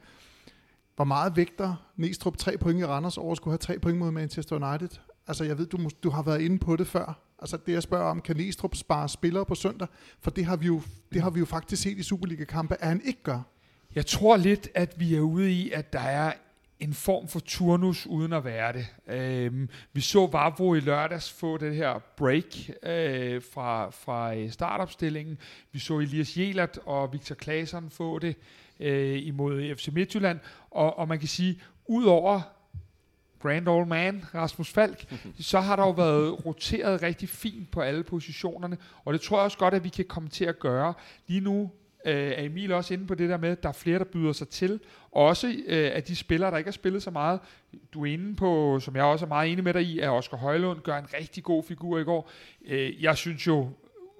Hvor 0.95 1.05
meget 1.05 1.35
vægter 1.35 1.75
Næstrup 1.95 2.37
tre 2.37 2.57
point 2.57 2.79
i 2.79 2.85
Randers 2.85 3.17
over 3.17 3.35
skulle 3.35 3.51
have 3.51 3.57
tre 3.57 3.79
point 3.79 3.97
mod 3.97 4.11
Manchester 4.11 4.55
United? 4.55 4.99
Altså, 5.27 5.43
jeg 5.43 5.57
ved, 5.57 5.65
du, 5.65 5.89
du 6.03 6.09
har 6.09 6.23
været 6.23 6.41
inde 6.41 6.59
på 6.59 6.75
det 6.75 6.87
før. 6.87 7.19
Altså, 7.39 7.57
det 7.65 7.73
jeg 7.73 7.83
spørger 7.83 8.05
om, 8.05 8.21
kan 8.21 8.37
Næstrup 8.37 8.75
spare 8.75 9.09
spillere 9.09 9.45
på 9.45 9.55
søndag? 9.55 9.87
For 10.19 10.31
det 10.31 10.45
har 10.45 10.55
vi 10.55 10.65
jo, 10.65 10.81
det 11.13 11.21
har 11.21 11.29
vi 11.29 11.39
jo 11.39 11.45
faktisk 11.45 11.81
set 11.81 11.97
i 11.97 12.03
Superliga-kampe, 12.03 12.75
at 12.81 12.87
han 12.87 13.01
ikke 13.05 13.23
gør. 13.23 13.39
Jeg 13.95 14.05
tror 14.05 14.37
lidt, 14.37 14.69
at 14.75 14.93
vi 14.97 15.15
er 15.15 15.21
ude 15.21 15.51
i, 15.51 15.71
at 15.71 15.93
der 15.93 15.99
er 15.99 16.33
en 16.79 16.93
form 16.93 17.27
for 17.27 17.39
turnus 17.39 18.07
uden 18.07 18.33
at 18.33 18.45
være 18.45 18.73
det. 18.73 18.87
Øhm, 19.07 19.69
vi 19.93 20.01
så 20.01 20.27
Vavro 20.27 20.73
i 20.73 20.79
lørdags 20.79 21.31
få 21.31 21.57
det 21.57 21.75
her 21.75 21.99
break 22.17 22.69
øh, 22.83 23.41
fra, 23.53 23.89
fra 23.89 24.35
øh, 24.35 24.51
startopstillingen. 24.51 25.37
Vi 25.71 25.79
så 25.79 25.99
Elias 25.99 26.37
Jelert 26.37 26.79
og 26.85 27.13
Victor 27.13 27.35
Claesson 27.35 27.89
få 27.89 28.19
det 28.19 28.35
øh, 28.83 29.27
imod 29.27 29.75
FC 29.75 29.87
Midtjylland. 29.93 30.39
Og, 30.71 30.99
og 30.99 31.07
man 31.07 31.19
kan 31.19 31.27
sige, 31.27 31.61
udover 31.87 32.41
grand 33.39 33.67
old 33.67 33.87
man, 33.87 34.25
Rasmus 34.35 34.69
Falk, 34.69 35.13
så 35.39 35.59
har 35.59 35.75
der 35.75 35.83
jo 35.83 35.91
været 35.91 36.45
roteret 36.45 37.01
rigtig 37.01 37.29
fint 37.29 37.71
på 37.71 37.81
alle 37.81 38.03
positionerne, 38.03 38.77
og 39.05 39.13
det 39.13 39.21
tror 39.21 39.37
jeg 39.37 39.43
også 39.43 39.57
godt, 39.57 39.73
at 39.73 39.83
vi 39.83 39.89
kan 39.89 40.05
komme 40.05 40.29
til 40.29 40.45
at 40.45 40.59
gøre. 40.59 40.93
Lige 41.27 41.41
nu 41.41 41.71
øh, 42.05 42.31
er 42.31 42.43
Emil 42.43 42.71
også 42.71 42.93
inde 42.93 43.07
på 43.07 43.15
det 43.15 43.29
der 43.29 43.37
med, 43.37 43.49
at 43.49 43.63
der 43.63 43.69
er 43.69 43.73
flere, 43.73 43.99
der 43.99 44.05
byder 44.05 44.31
sig 44.31 44.49
til. 44.49 44.79
Også 45.11 45.47
øh, 45.67 45.91
af 45.93 46.03
de 46.03 46.15
spillere, 46.15 46.51
der 46.51 46.57
ikke 46.57 46.67
har 46.67 46.71
spillet 46.71 47.03
så 47.03 47.11
meget. 47.11 47.39
Du 47.93 48.01
er 48.01 48.13
inde 48.13 48.35
på, 48.35 48.79
som 48.79 48.95
jeg 48.95 49.03
også 49.03 49.25
er 49.25 49.29
meget 49.29 49.51
enig 49.51 49.63
med 49.63 49.73
dig 49.73 49.81
i, 49.81 49.99
at 49.99 50.09
Oscar 50.09 50.37
Højlund 50.37 50.79
gør 50.79 50.97
en 50.97 51.13
rigtig 51.19 51.43
god 51.43 51.63
figur 51.63 51.99
i 51.99 52.03
går. 52.03 52.29
Øh, 52.65 53.03
jeg 53.03 53.17
synes 53.17 53.47
jo, 53.47 53.69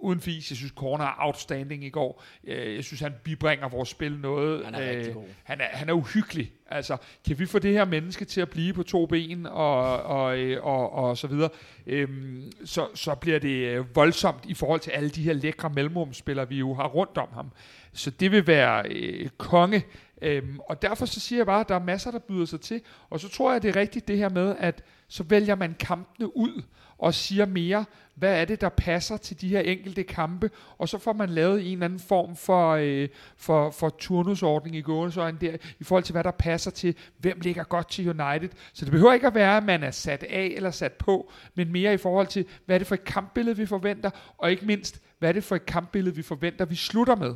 uden 0.04 0.22
fis, 0.22 0.52
jeg 0.52 0.58
synes, 0.58 0.74
Corner 0.76 1.06
er 1.06 1.16
outstanding 1.18 1.86
i 1.86 1.90
går. 1.90 2.24
Øh, 2.44 2.76
jeg 2.76 2.84
synes, 2.84 3.02
han 3.02 3.14
bibringer 3.24 3.70
vores 3.70 3.90
spil 3.90 4.18
noget. 4.18 4.66
Han 4.66 4.76
er 4.76 4.80
rigtig 4.80 5.08
øh, 5.08 5.14
god. 5.14 5.24
Han 5.44 5.62
er, 5.62 5.66
han 5.72 5.90
er 5.90 5.94
uhyggelig. 5.94 6.52
Altså, 6.70 6.98
kan 7.28 7.40
vi 7.40 7.46
få 7.46 7.60
det 7.60 7.74
her 7.74 7.86
menneske 7.86 8.26
til 8.26 8.42
at 8.42 8.50
blive 8.50 8.74
på 8.74 8.84
to 8.84 9.06
ben 9.06 9.46
og, 9.46 10.04
og, 10.04 10.38
øh, 10.40 10.66
og, 10.66 10.94
og 10.94 11.18
så 11.18 11.28
videre, 11.28 11.50
øhm, 11.88 12.52
så, 12.66 12.88
så 12.96 13.16
bliver 13.16 13.40
det 13.40 13.68
øh, 13.68 13.96
voldsomt 13.96 14.46
i 14.46 14.54
forhold 14.54 14.80
til 14.80 14.92
alle 14.92 15.10
de 15.10 15.24
her 15.24 15.34
lækre 15.34 15.70
mellemrumspillere, 15.70 16.50
vi 16.50 16.58
jo 16.58 16.74
har 16.74 16.88
rundt 16.88 17.18
om 17.18 17.28
ham. 17.34 17.52
Så 17.94 18.10
det 18.10 18.32
vil 18.32 18.48
være 18.48 18.84
øh, 18.90 19.30
konge. 19.38 19.84
Øhm, 20.22 20.60
og 20.60 20.82
derfor 20.82 21.06
så 21.06 21.20
siger 21.20 21.40
jeg 21.40 21.46
bare, 21.46 21.60
at 21.60 21.70
der 21.70 21.76
er 21.76 21.84
masser, 21.84 22.12
der 22.12 22.20
byder 22.20 22.46
sig 22.46 22.62
til. 22.62 22.82
Og 23.10 23.20
så 23.20 23.30
tror 23.30 23.52
jeg, 23.52 23.62
det 23.62 23.76
er 23.76 23.76
rigtigt 23.76 24.08
det 24.08 24.18
her 24.18 24.30
med, 24.30 24.56
at 24.60 24.84
så 25.14 25.24
vælger 25.24 25.56
man 25.56 25.76
kampene 25.80 26.38
ud 26.38 26.62
og 26.98 27.14
siger 27.14 27.46
mere, 27.46 27.86
hvad 28.16 28.42
er 28.42 28.46
det, 28.46 28.62
der 28.62 28.70
passer 28.70 29.18
til 29.18 29.42
de 29.42 29.48
her 29.48 29.60
enkelte 29.60 30.04
kampe, 30.04 30.52
og 30.78 30.90
så 30.90 30.98
får 30.98 31.14
man 31.14 31.30
lavet 31.30 31.66
en 31.66 31.72
eller 31.72 31.86
anden 31.86 32.00
form 32.00 32.36
for, 32.36 32.72
øh, 32.72 33.10
for, 33.38 33.72
for 33.72 33.90
turnusordning 33.90 34.76
i 34.76 34.82
gåsøjne 34.82 35.38
der, 35.42 35.58
i 35.80 35.84
forhold 35.84 36.04
til, 36.04 36.14
hvad 36.14 36.24
der 36.24 36.32
passer 36.32 36.72
til, 36.72 36.96
hvem 37.18 37.40
ligger 37.40 37.64
godt 37.64 37.90
til 37.90 38.10
United. 38.10 38.50
Så 38.74 38.86
det 38.86 38.92
behøver 38.92 39.14
ikke 39.14 39.28
at 39.28 39.36
være, 39.36 39.58
at 39.58 39.64
man 39.64 39.84
er 39.84 39.92
sat 39.92 40.24
af 40.24 40.54
eller 40.56 40.72
sat 40.72 40.94
på, 40.94 41.32
men 41.56 41.72
mere 41.72 41.94
i 41.94 41.98
forhold 41.98 42.28
til, 42.28 42.46
hvad 42.66 42.76
er 42.76 42.78
det 42.78 42.88
for 42.88 42.96
et 42.96 43.06
kampbillede, 43.06 43.58
vi 43.58 43.66
forventer, 43.66 44.10
og 44.38 44.52
ikke 44.52 44.66
mindst, 44.66 45.02
hvad 45.20 45.30
er 45.30 45.34
det 45.34 45.44
for 45.44 45.56
et 45.56 45.66
kampbillede, 45.66 46.16
vi 46.16 46.22
forventer, 46.22 46.66
vi 46.66 46.76
slutter 46.76 47.16
med. 47.16 47.36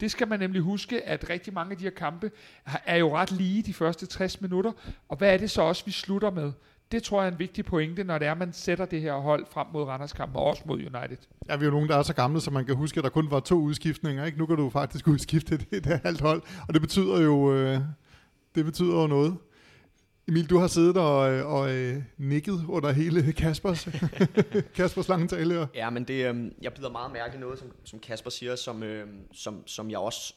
Det 0.00 0.10
skal 0.10 0.28
man 0.28 0.40
nemlig 0.40 0.62
huske, 0.62 1.02
at 1.02 1.30
rigtig 1.30 1.54
mange 1.54 1.70
af 1.70 1.76
de 1.76 1.84
her 1.84 1.90
kampe 1.90 2.30
er 2.86 2.96
jo 2.96 3.16
ret 3.16 3.32
lige 3.32 3.62
de 3.62 3.74
første 3.74 4.06
60 4.06 4.40
minutter, 4.40 4.72
og 5.08 5.16
hvad 5.16 5.34
er 5.34 5.38
det 5.38 5.50
så 5.50 5.62
også, 5.62 5.84
vi 5.84 5.90
slutter 5.90 6.30
med? 6.30 6.52
Det 6.92 7.02
tror 7.02 7.20
jeg 7.22 7.28
er 7.28 7.32
en 7.32 7.38
vigtig 7.38 7.64
pointe, 7.64 8.04
når 8.04 8.18
det 8.18 8.26
er, 8.28 8.32
at 8.32 8.38
man 8.38 8.52
sætter 8.52 8.84
det 8.84 9.00
her 9.00 9.14
hold 9.14 9.46
frem 9.50 9.66
mod 9.72 9.84
Randers 9.84 10.12
kamp 10.12 10.36
og 10.36 10.44
også 10.44 10.62
mod 10.66 10.76
United. 10.76 11.16
Ja, 11.48 11.56
vi 11.56 11.62
er 11.62 11.66
jo 11.66 11.70
nogen, 11.70 11.88
der 11.88 11.96
er 11.96 12.02
så 12.02 12.14
gamle, 12.14 12.40
så 12.40 12.50
man 12.50 12.66
kan 12.66 12.74
huske, 12.76 12.98
at 12.98 13.04
der 13.04 13.10
kun 13.10 13.30
var 13.30 13.40
to 13.40 13.54
udskiftninger. 13.54 14.24
Ikke? 14.24 14.38
Nu 14.38 14.46
kan 14.46 14.56
du 14.56 14.70
faktisk 14.70 15.08
udskifte 15.08 15.54
et, 15.54 15.66
et 15.72 16.00
halvt 16.04 16.20
hold, 16.20 16.42
og 16.68 16.74
det 16.74 16.82
betyder 16.82 17.20
jo, 17.20 17.54
øh, 17.54 17.80
det 18.54 18.64
betyder 18.64 19.00
jo 19.00 19.06
noget. 19.06 19.36
Emil, 20.28 20.50
du 20.50 20.58
har 20.58 20.66
siddet 20.66 20.96
og, 20.96 21.18
og 21.44 21.74
øh, 21.74 22.02
nikket 22.18 22.64
under 22.68 22.92
hele 22.92 23.32
Kaspers, 23.32 23.88
Kaspers 24.76 25.08
lange 25.08 25.28
tale. 25.28 25.68
Ja, 25.74 25.90
men 25.90 26.04
det, 26.04 26.34
øh, 26.34 26.50
jeg 26.62 26.72
bider 26.72 26.90
meget 26.90 27.12
mærke 27.12 27.36
i 27.36 27.40
noget, 27.40 27.58
som, 27.58 27.68
som 27.84 27.98
Kasper 27.98 28.30
siger, 28.30 28.56
som, 28.56 28.82
øh, 28.82 29.08
som, 29.32 29.66
som 29.66 29.90
jeg 29.90 29.98
også 29.98 30.34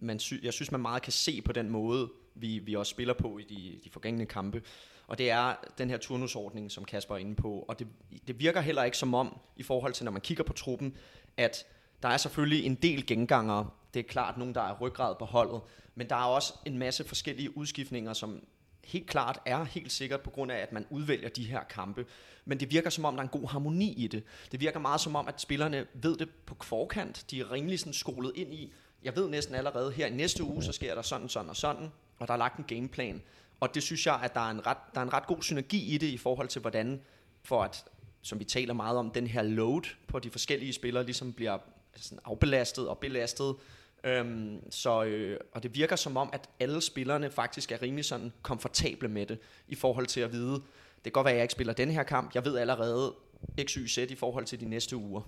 man 0.00 0.18
sy, 0.18 0.34
jeg 0.42 0.52
synes, 0.52 0.72
man 0.72 0.80
meget 0.80 1.02
kan 1.02 1.12
se 1.12 1.42
på 1.42 1.52
den 1.52 1.70
måde, 1.70 2.10
vi, 2.34 2.58
vi 2.58 2.74
også 2.74 2.90
spiller 2.90 3.14
på 3.14 3.38
i 3.38 3.42
de, 3.42 3.80
de 3.84 3.90
forgængende 3.90 4.26
kampe. 4.26 4.62
Og 5.10 5.18
det 5.18 5.30
er 5.30 5.54
den 5.78 5.90
her 5.90 5.98
turnusordning, 5.98 6.70
som 6.70 6.84
Kasper 6.84 7.14
er 7.14 7.18
inde 7.18 7.34
på. 7.34 7.64
Og 7.68 7.78
det, 7.78 7.86
det 8.26 8.40
virker 8.40 8.60
heller 8.60 8.82
ikke 8.82 8.96
som 8.96 9.14
om, 9.14 9.38
i 9.56 9.62
forhold 9.62 9.92
til 9.92 10.04
når 10.04 10.12
man 10.12 10.20
kigger 10.20 10.44
på 10.44 10.52
truppen, 10.52 10.96
at 11.36 11.66
der 12.02 12.08
er 12.08 12.16
selvfølgelig 12.16 12.64
en 12.64 12.74
del 12.74 13.06
gengangere. 13.06 13.70
Det 13.94 14.00
er 14.00 14.04
klart 14.08 14.38
nogen, 14.38 14.54
der 14.54 14.60
er 14.60 14.78
ryggrad 14.80 15.14
på 15.18 15.24
holdet. 15.24 15.60
Men 15.94 16.08
der 16.08 16.16
er 16.16 16.24
også 16.24 16.54
en 16.66 16.78
masse 16.78 17.04
forskellige 17.04 17.56
udskiftninger, 17.56 18.12
som 18.12 18.46
helt 18.84 19.06
klart 19.06 19.40
er 19.46 19.64
helt 19.64 19.92
sikkert 19.92 20.20
på 20.20 20.30
grund 20.30 20.52
af, 20.52 20.56
at 20.56 20.72
man 20.72 20.86
udvælger 20.90 21.28
de 21.28 21.44
her 21.44 21.64
kampe. 21.64 22.06
Men 22.44 22.60
det 22.60 22.70
virker 22.70 22.90
som 22.90 23.04
om, 23.04 23.14
der 23.14 23.22
er 23.22 23.28
en 23.28 23.40
god 23.40 23.48
harmoni 23.48 23.92
i 23.92 24.06
det. 24.06 24.22
Det 24.52 24.60
virker 24.60 24.80
meget 24.80 25.00
som 25.00 25.16
om, 25.16 25.28
at 25.28 25.40
spillerne 25.40 25.86
ved 25.94 26.16
det 26.16 26.30
på 26.46 26.56
forkant. 26.62 27.24
De 27.30 27.40
er 27.40 27.52
rimelig 27.52 27.78
sådan 27.78 27.92
skolet 27.92 28.32
ind 28.34 28.54
i, 28.54 28.72
jeg 29.02 29.16
ved 29.16 29.28
næsten 29.28 29.54
allerede 29.54 29.92
her 29.92 30.06
i 30.06 30.10
næste 30.10 30.44
uge, 30.44 30.62
så 30.62 30.72
sker 30.72 30.94
der 30.94 31.02
sådan, 31.02 31.28
sådan 31.28 31.50
og 31.50 31.56
sådan, 31.56 31.92
og 32.18 32.28
der 32.28 32.34
er 32.34 32.38
lagt 32.38 32.58
en 32.58 32.64
gameplan. 32.64 33.22
Og 33.60 33.74
det 33.74 33.82
synes 33.82 34.06
jeg, 34.06 34.20
at 34.22 34.34
der 34.34 34.40
er 34.40 34.50
en 34.50 34.66
ret, 34.66 34.76
der 34.94 35.00
er 35.00 35.04
en 35.04 35.12
ret 35.12 35.26
god 35.26 35.42
synergi 35.42 35.94
i 35.94 35.98
det, 35.98 36.06
i 36.06 36.16
forhold 36.16 36.48
til 36.48 36.60
hvordan, 36.60 37.00
for 37.42 37.62
at, 37.62 37.84
som 38.22 38.38
vi 38.38 38.44
taler 38.44 38.74
meget 38.74 38.98
om, 38.98 39.10
den 39.10 39.26
her 39.26 39.42
load 39.42 39.82
på 40.08 40.18
de 40.18 40.30
forskellige 40.30 40.72
spillere 40.72 41.04
ligesom 41.04 41.32
bliver 41.32 41.58
sådan 41.96 42.18
afbelastet 42.24 42.88
og 42.88 42.98
belastet. 42.98 43.54
Øhm, 44.04 44.70
så, 44.70 45.04
øh, 45.04 45.40
og 45.52 45.62
det 45.62 45.74
virker 45.74 45.96
som 45.96 46.16
om, 46.16 46.30
at 46.32 46.48
alle 46.60 46.80
spillerne 46.80 47.30
faktisk 47.30 47.72
er 47.72 47.82
rimelig 47.82 48.04
sådan 48.04 48.32
komfortable 48.42 49.08
med 49.08 49.26
det, 49.26 49.38
i 49.68 49.74
forhold 49.74 50.06
til 50.06 50.20
at 50.20 50.32
vide, 50.32 50.54
det 50.54 51.04
kan 51.04 51.12
godt 51.12 51.24
være, 51.24 51.32
at 51.32 51.36
jeg 51.36 51.44
ikke 51.44 51.52
spiller 51.52 51.72
den 51.72 51.90
her 51.90 52.02
kamp, 52.02 52.34
jeg 52.34 52.44
ved 52.44 52.58
allerede 52.58 53.14
x, 53.64 53.72
y, 53.72 53.86
z 53.86 53.98
i 53.98 54.14
forhold 54.14 54.44
til 54.44 54.60
de 54.60 54.68
næste 54.68 54.96
uger. 54.96 55.22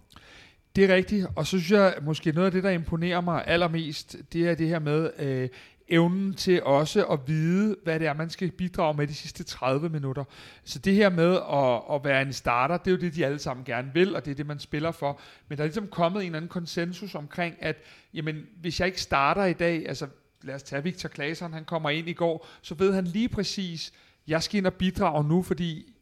Det 0.76 0.90
er 0.90 0.94
rigtigt, 0.94 1.26
og 1.36 1.46
så 1.46 1.50
synes 1.50 1.70
jeg 1.70 1.94
måske 2.02 2.32
noget 2.32 2.46
af 2.46 2.52
det, 2.52 2.62
der 2.62 2.70
imponerer 2.70 3.20
mig 3.20 3.44
allermest, 3.46 4.16
det 4.32 4.48
er 4.48 4.54
det 4.54 4.68
her 4.68 4.78
med, 4.78 5.10
øh, 5.18 5.48
evnen 5.92 6.34
til 6.34 6.62
også 6.62 7.06
at 7.06 7.20
vide, 7.26 7.76
hvad 7.84 8.00
det 8.00 8.06
er, 8.06 8.14
man 8.14 8.30
skal 8.30 8.50
bidrage 8.50 8.96
med 8.96 9.06
de 9.06 9.14
sidste 9.14 9.44
30 9.44 9.88
minutter. 9.88 10.24
Så 10.64 10.78
det 10.78 10.94
her 10.94 11.10
med 11.10 11.34
at, 11.34 11.94
at 11.96 12.04
være 12.04 12.22
en 12.22 12.32
starter, 12.32 12.76
det 12.76 12.86
er 12.86 12.90
jo 12.90 13.00
det, 13.00 13.14
de 13.14 13.26
alle 13.26 13.38
sammen 13.38 13.64
gerne 13.64 13.90
vil, 13.94 14.16
og 14.16 14.24
det 14.24 14.30
er 14.30 14.34
det, 14.34 14.46
man 14.46 14.58
spiller 14.58 14.90
for. 14.90 15.20
Men 15.48 15.58
der 15.58 15.64
er 15.64 15.68
ligesom 15.68 15.86
kommet 15.86 16.20
en 16.20 16.26
eller 16.26 16.36
anden 16.36 16.48
konsensus 16.48 17.14
omkring, 17.14 17.56
at 17.60 17.76
jamen, 18.14 18.46
hvis 18.60 18.80
jeg 18.80 18.86
ikke 18.86 19.00
starter 19.00 19.44
i 19.44 19.52
dag, 19.52 19.88
altså 19.88 20.06
lad 20.42 20.54
os 20.54 20.62
tage 20.62 20.82
Victor 20.82 21.08
Claesson, 21.08 21.52
han 21.52 21.64
kommer 21.64 21.90
ind 21.90 22.08
i 22.08 22.12
går, 22.12 22.48
så 22.62 22.74
ved 22.74 22.94
han 22.94 23.04
lige 23.04 23.28
præcis, 23.28 23.92
jeg 24.26 24.42
skal 24.42 24.58
ind 24.58 24.66
og 24.66 24.74
bidrage 24.74 25.28
nu, 25.28 25.42
fordi 25.42 25.92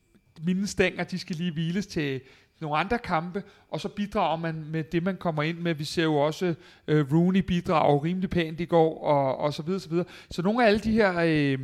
mine 0.42 0.66
stænger, 0.66 1.04
de 1.04 1.18
skal 1.18 1.36
lige 1.36 1.52
hviles 1.52 1.86
til, 1.86 2.20
nogle 2.60 2.76
andre 2.76 2.98
kampe, 2.98 3.42
og 3.70 3.80
så 3.80 3.88
bidrager 3.88 4.36
man 4.36 4.64
med 4.68 4.84
det, 4.84 5.02
man 5.02 5.16
kommer 5.16 5.42
ind 5.42 5.58
med. 5.58 5.74
Vi 5.74 5.84
ser 5.84 6.02
jo 6.02 6.16
også 6.16 6.54
øh, 6.86 7.12
Rooney 7.12 7.40
bidrage 7.40 8.04
rimelig 8.04 8.30
pænt 8.30 8.60
i 8.60 8.64
går, 8.64 9.04
og, 9.04 9.36
og 9.38 9.54
så 9.54 9.62
videre, 9.62 9.80
så 9.80 9.88
videre. 9.88 10.06
Så 10.30 10.42
nogle 10.42 10.64
af 10.64 10.68
alle 10.68 10.80
de 10.80 10.92
her, 10.92 11.20
øh, 11.26 11.58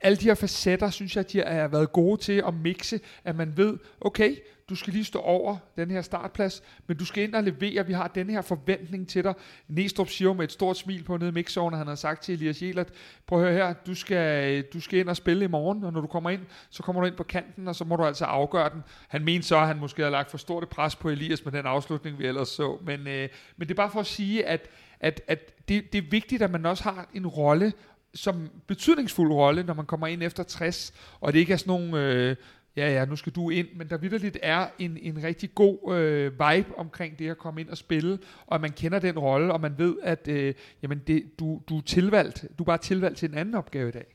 alle 0.00 0.16
de 0.16 0.24
her 0.24 0.34
facetter, 0.34 0.90
synes 0.90 1.16
jeg, 1.16 1.32
de 1.32 1.42
har 1.46 1.68
været 1.68 1.92
gode 1.92 2.20
til 2.20 2.42
at 2.46 2.54
mixe, 2.54 3.00
at 3.24 3.36
man 3.36 3.56
ved, 3.56 3.78
okay, 4.00 4.36
du 4.68 4.74
skal 4.74 4.92
lige 4.92 5.04
stå 5.04 5.18
over 5.18 5.56
den 5.76 5.90
her 5.90 6.02
startplads, 6.02 6.62
men 6.86 6.96
du 6.96 7.04
skal 7.04 7.24
ind 7.24 7.34
og 7.34 7.42
levere, 7.42 7.86
vi 7.86 7.92
har 7.92 8.08
den 8.08 8.30
her 8.30 8.42
forventning 8.42 9.08
til 9.08 9.24
dig. 9.24 9.34
Næstrup 9.68 10.08
siger 10.08 10.32
med 10.32 10.44
et 10.44 10.52
stort 10.52 10.76
smil 10.76 11.02
på 11.02 11.16
nede 11.16 11.28
i 11.28 11.32
mixzone, 11.32 11.76
han 11.76 11.86
har 11.86 11.94
sagt 11.94 12.22
til 12.22 12.34
Elias 12.34 12.62
Jelert, 12.62 12.88
prøv 13.26 13.38
at 13.38 13.52
høre 13.52 13.66
her, 13.66 13.74
du 13.86 13.94
skal, 13.94 14.62
du 14.62 14.80
skal 14.80 14.98
ind 14.98 15.08
og 15.08 15.16
spille 15.16 15.44
i 15.44 15.48
morgen, 15.48 15.84
og 15.84 15.92
når 15.92 16.00
du 16.00 16.06
kommer 16.06 16.30
ind, 16.30 16.40
så 16.70 16.82
kommer 16.82 17.02
du 17.02 17.06
ind 17.06 17.16
på 17.16 17.22
kanten, 17.22 17.68
og 17.68 17.76
så 17.76 17.84
må 17.84 17.96
du 17.96 18.04
altså 18.04 18.24
afgøre 18.24 18.70
den. 18.70 18.82
Han 19.08 19.24
mente 19.24 19.46
så, 19.46 19.56
at 19.56 19.66
han 19.66 19.78
måske 19.78 20.02
har 20.02 20.10
lagt 20.10 20.30
for 20.30 20.38
stort 20.38 20.62
et 20.62 20.68
pres 20.68 20.96
på 20.96 21.08
Elias 21.08 21.44
med 21.44 21.52
den 21.52 21.66
afslutning, 21.66 22.18
vi 22.18 22.26
ellers 22.26 22.48
så, 22.48 22.78
men, 22.86 23.00
øh, 23.00 23.28
men 23.56 23.68
det 23.68 23.70
er 23.70 23.74
bare 23.74 23.90
for 23.90 24.00
at 24.00 24.06
sige, 24.06 24.46
at, 24.46 24.68
at, 25.00 25.20
at 25.28 25.68
det, 25.68 25.92
det 25.92 25.98
er 25.98 26.08
vigtigt, 26.10 26.42
at 26.42 26.50
man 26.50 26.66
også 26.66 26.84
har 26.84 27.08
en 27.14 27.26
rolle, 27.26 27.72
som 28.14 28.50
betydningsfuld 28.66 29.32
rolle, 29.32 29.62
når 29.62 29.74
man 29.74 29.86
kommer 29.86 30.06
ind 30.06 30.22
efter 30.22 30.42
60, 30.42 30.92
og 31.20 31.32
det 31.32 31.38
ikke 31.38 31.52
er 31.52 31.56
sådan 31.56 31.70
nogle 31.70 31.98
øh, 32.00 32.36
ja 32.76 32.92
ja, 32.92 33.04
nu 33.04 33.16
skal 33.16 33.32
du 33.32 33.50
ind, 33.50 33.68
men 33.76 33.88
der 33.88 33.96
vidderligt 33.96 34.38
er 34.42 34.66
en, 34.78 34.98
en 35.02 35.22
rigtig 35.22 35.54
god 35.54 35.96
øh, 35.96 36.32
vibe 36.32 36.78
omkring 36.78 37.18
det 37.18 37.30
at 37.30 37.38
komme 37.38 37.60
ind 37.60 37.68
og 37.68 37.76
spille, 37.76 38.18
og 38.46 38.60
man 38.60 38.70
kender 38.70 38.98
den 38.98 39.18
rolle, 39.18 39.52
og 39.52 39.60
man 39.60 39.74
ved, 39.78 39.96
at 40.02 40.28
øh, 40.28 40.54
jamen 40.82 41.02
det, 41.06 41.24
du, 41.38 41.60
du 41.68 41.78
er 41.78 41.82
tilvalgt, 41.82 42.44
du 42.58 42.62
er 42.62 42.66
bare 42.66 42.78
tilvalgt 42.78 43.18
til 43.18 43.30
en 43.30 43.38
anden 43.38 43.54
opgave 43.54 43.88
i 43.88 43.92
dag. 43.92 44.06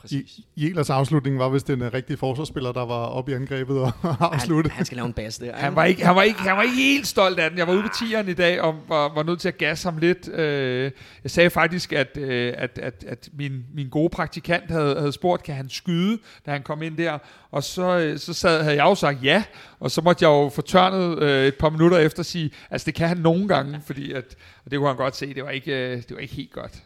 Præcis. 0.00 0.40
Jelers 0.56 0.90
afslutning 0.90 1.38
var 1.38 1.48
vist 1.48 1.66
den 1.66 1.82
uh, 1.82 1.92
rigtige 1.94 2.16
forsvarsspiller, 2.16 2.72
der 2.72 2.86
var 2.86 3.06
oppe 3.06 3.32
i 3.32 3.34
angrebet 3.34 3.78
og 3.78 3.92
afsluttet. 4.34 4.72
Han, 4.72 4.76
han 4.76 4.86
skal 4.86 4.96
lave 4.96 5.06
en 5.06 5.12
bas 5.12 5.38
der. 5.38 5.56
Han 5.56 5.76
var, 5.76 5.84
ikke, 5.84 6.06
han, 6.06 6.16
var 6.16 6.22
ikke, 6.22 6.40
han 6.40 6.56
var 6.56 6.62
ikke 6.62 6.74
helt 6.76 7.06
stolt 7.06 7.38
af 7.38 7.50
den. 7.50 7.58
Jeg 7.58 7.66
var 7.66 7.72
ude 7.72 7.82
på 7.82 7.88
tieren 7.98 8.28
i 8.28 8.32
dag 8.32 8.60
og 8.60 8.74
var, 8.88 9.14
var 9.14 9.22
nødt 9.22 9.40
til 9.40 9.48
at 9.48 9.58
gasse 9.58 9.88
ham 9.90 9.98
lidt. 9.98 10.28
Øh, 10.28 10.90
jeg 11.22 11.30
sagde 11.30 11.50
faktisk, 11.50 11.92
at, 11.92 12.16
øh, 12.16 12.54
at, 12.56 12.78
at, 12.78 13.04
at 13.08 13.28
min, 13.38 13.64
min 13.74 13.88
gode 13.88 14.08
praktikant 14.08 14.70
havde, 14.70 14.98
havde 14.98 15.12
spurgt, 15.12 15.42
kan 15.42 15.54
han 15.54 15.68
skyde, 15.68 16.18
da 16.46 16.50
han 16.50 16.62
kom 16.62 16.82
ind 16.82 16.96
der. 16.96 17.18
Og 17.50 17.62
så, 17.62 17.98
øh, 17.98 18.18
så 18.18 18.32
sad, 18.32 18.62
havde 18.62 18.76
jeg 18.76 18.84
jo 18.84 18.94
sagt 18.94 19.24
ja, 19.24 19.44
og 19.80 19.90
så 19.90 20.00
måtte 20.00 20.24
jeg 20.24 20.28
jo 20.28 20.48
få 20.48 20.62
tørnet 20.62 21.22
et 21.48 21.54
par 21.54 21.70
minutter 21.70 21.98
efter 21.98 22.20
at 22.20 22.26
sige, 22.26 22.50
altså 22.70 22.84
det 22.84 22.94
kan 22.94 23.08
han 23.08 23.16
nogle 23.16 23.48
gange, 23.48 23.80
fordi 23.86 24.12
at, 24.12 24.24
og 24.64 24.70
det 24.70 24.78
kunne 24.78 24.88
han 24.88 24.96
godt 24.96 25.16
se, 25.16 25.34
det 25.34 25.44
var 25.44 25.50
ikke, 25.50 25.96
det 25.96 26.10
var 26.10 26.18
ikke 26.18 26.34
helt 26.34 26.52
godt. 26.52 26.82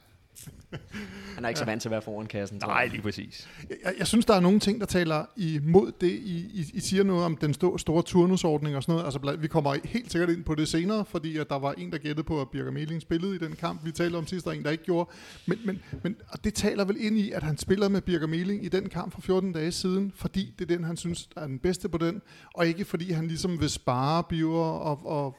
Han 1.35 1.45
er 1.45 1.49
ikke 1.49 1.59
så 1.59 1.65
vant 1.65 1.83
til 1.83 1.89
at 1.89 1.91
være 1.91 2.03
foran 2.03 2.27
kassen. 2.27 2.61
Nej, 2.67 2.87
lige 2.87 3.03
præcis. 3.03 3.49
Jeg, 3.85 3.95
jeg 3.99 4.07
synes, 4.07 4.27
der 4.27 4.35
er 4.35 4.41
nogle 4.41 4.61
ting, 4.61 4.81
der 4.81 4.87
taler 4.87 5.25
imod 5.37 5.93
det. 6.01 6.11
I, 6.11 6.37
I, 6.55 6.71
I 6.75 6.81
siger 6.81 7.03
noget 7.03 7.25
om 7.25 7.37
den 7.37 7.55
store, 7.55 7.79
store 7.79 8.03
turnusordning 8.03 8.77
og 8.77 8.83
sådan 8.83 8.93
noget. 8.93 9.05
Altså, 9.05 9.37
vi 9.41 9.49
kommer 9.49 9.77
helt 9.85 10.13
sikkert 10.13 10.31
ind 10.31 10.45
på 10.45 10.55
det 10.55 10.69
senere, 10.69 11.05
fordi 11.05 11.37
at 11.37 11.49
der 11.49 11.59
var 11.59 11.73
en, 11.73 11.93
der 11.93 11.99
gættede 11.99 12.25
på, 12.25 12.41
at 12.41 12.49
Birger 12.51 12.71
Meling 12.71 13.03
spillede 13.03 13.35
i 13.35 13.39
den 13.39 13.57
kamp, 13.57 13.85
vi 13.85 13.93
talte 13.93 14.17
om 14.17 14.27
sidst, 14.27 14.47
og 14.47 14.57
en, 14.57 14.63
der 14.63 14.71
ikke 14.71 14.85
gjorde. 14.85 15.11
Men, 15.47 15.59
men, 15.65 15.83
men 16.03 16.17
og 16.29 16.45
det 16.45 16.55
taler 16.55 16.85
vel 16.85 16.97
ind 16.99 17.19
i, 17.19 17.31
at 17.31 17.43
han 17.43 17.59
spiller 17.59 17.89
med 17.89 18.01
Birger 18.01 18.27
Meling 18.27 18.65
i 18.65 18.69
den 18.69 18.89
kamp 18.89 19.13
for 19.13 19.21
14 19.21 19.53
dage 19.53 19.73
siden, 19.73 20.13
fordi 20.15 20.55
det 20.59 20.71
er 20.71 20.77
den, 20.77 20.85
han 20.85 20.97
synes 20.97 21.29
er 21.37 21.47
den 21.47 21.59
bedste 21.59 21.89
på 21.89 21.99
den, 21.99 22.23
og 22.55 22.67
ikke 22.67 22.85
fordi 22.85 23.13
han 23.13 23.29
ligesom 23.29 23.61
vil 23.61 23.71
spare 23.71 24.25
Birger 24.25 24.65
og, 24.65 25.07
og 25.07 25.37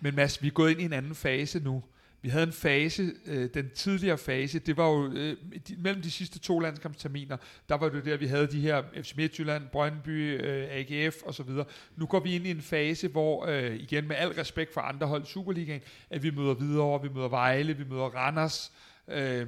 men 0.00 0.14
Mads, 0.14 0.42
vi 0.42 0.46
er 0.46 0.52
gået 0.52 0.70
ind 0.70 0.80
i 0.80 0.84
en 0.84 0.92
anden 0.92 1.14
fase 1.14 1.60
nu. 1.60 1.82
Vi 2.22 2.28
havde 2.28 2.46
en 2.46 2.52
fase, 2.52 3.12
øh, 3.26 3.48
den 3.54 3.70
tidligere 3.70 4.18
fase, 4.18 4.58
det 4.58 4.76
var 4.76 4.88
jo 4.88 5.12
øh, 5.12 5.36
de, 5.68 5.76
mellem 5.78 6.02
de 6.02 6.10
sidste 6.10 6.38
to 6.38 6.58
landskampsterminer, 6.58 7.36
der 7.68 7.74
var 7.74 7.88
det 7.88 8.04
der, 8.04 8.16
vi 8.16 8.26
havde 8.26 8.46
de 8.46 8.60
her 8.60 8.82
FC 9.02 9.12
Midtjylland, 9.16 9.68
Brøndby, 9.68 10.42
øh, 10.42 10.68
AGF 10.70 11.22
og 11.22 11.34
så 11.34 11.42
videre. 11.42 11.64
Nu 11.96 12.06
går 12.06 12.20
vi 12.20 12.34
ind 12.34 12.46
i 12.46 12.50
en 12.50 12.62
fase, 12.62 13.08
hvor 13.08 13.46
øh, 13.46 13.76
igen 13.76 14.08
med 14.08 14.16
al 14.16 14.28
respekt 14.28 14.74
for 14.74 14.80
andre 14.80 15.06
hold 15.06 15.22
i 15.22 15.26
Superligaen, 15.26 15.80
at 16.10 16.22
vi 16.22 16.30
møder 16.30 16.54
videre, 16.54 17.02
vi 17.02 17.08
møder 17.08 17.28
Vejle, 17.28 17.76
vi 17.76 17.84
møder 17.84 18.02
Randers, 18.02 18.72
øh, 19.08 19.46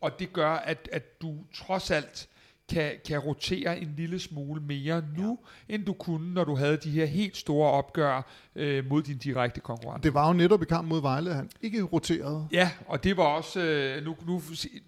og 0.00 0.18
det 0.18 0.32
gør, 0.32 0.50
at, 0.50 0.88
at 0.92 1.22
du 1.22 1.36
trods 1.54 1.90
alt 1.90 2.28
kan, 2.72 2.92
kan 3.06 3.18
rotere 3.18 3.80
en 3.80 3.94
lille 3.96 4.18
smule 4.18 4.60
mere 4.60 5.02
nu, 5.16 5.38
ja. 5.68 5.74
end 5.74 5.84
du 5.84 5.92
kunne, 5.92 6.34
når 6.34 6.44
du 6.44 6.54
havde 6.56 6.76
de 6.76 6.90
her 6.90 7.06
helt 7.06 7.36
store 7.36 7.70
opgør 7.70 8.22
øh, 8.56 8.88
mod 8.88 9.02
din 9.02 9.18
direkte 9.18 9.60
konkurrent. 9.60 10.04
Det 10.04 10.14
var 10.14 10.26
jo 10.26 10.32
netop 10.32 10.62
i 10.62 10.64
kamp 10.64 10.88
mod 10.88 11.00
Vejle, 11.00 11.34
han 11.34 11.50
ikke 11.62 11.82
roterede. 11.82 12.48
Ja, 12.52 12.70
og 12.86 13.04
det 13.04 13.16
var 13.16 13.22
også, 13.22 13.60
øh, 13.60 14.04
nu, 14.04 14.16
nu, 14.26 14.42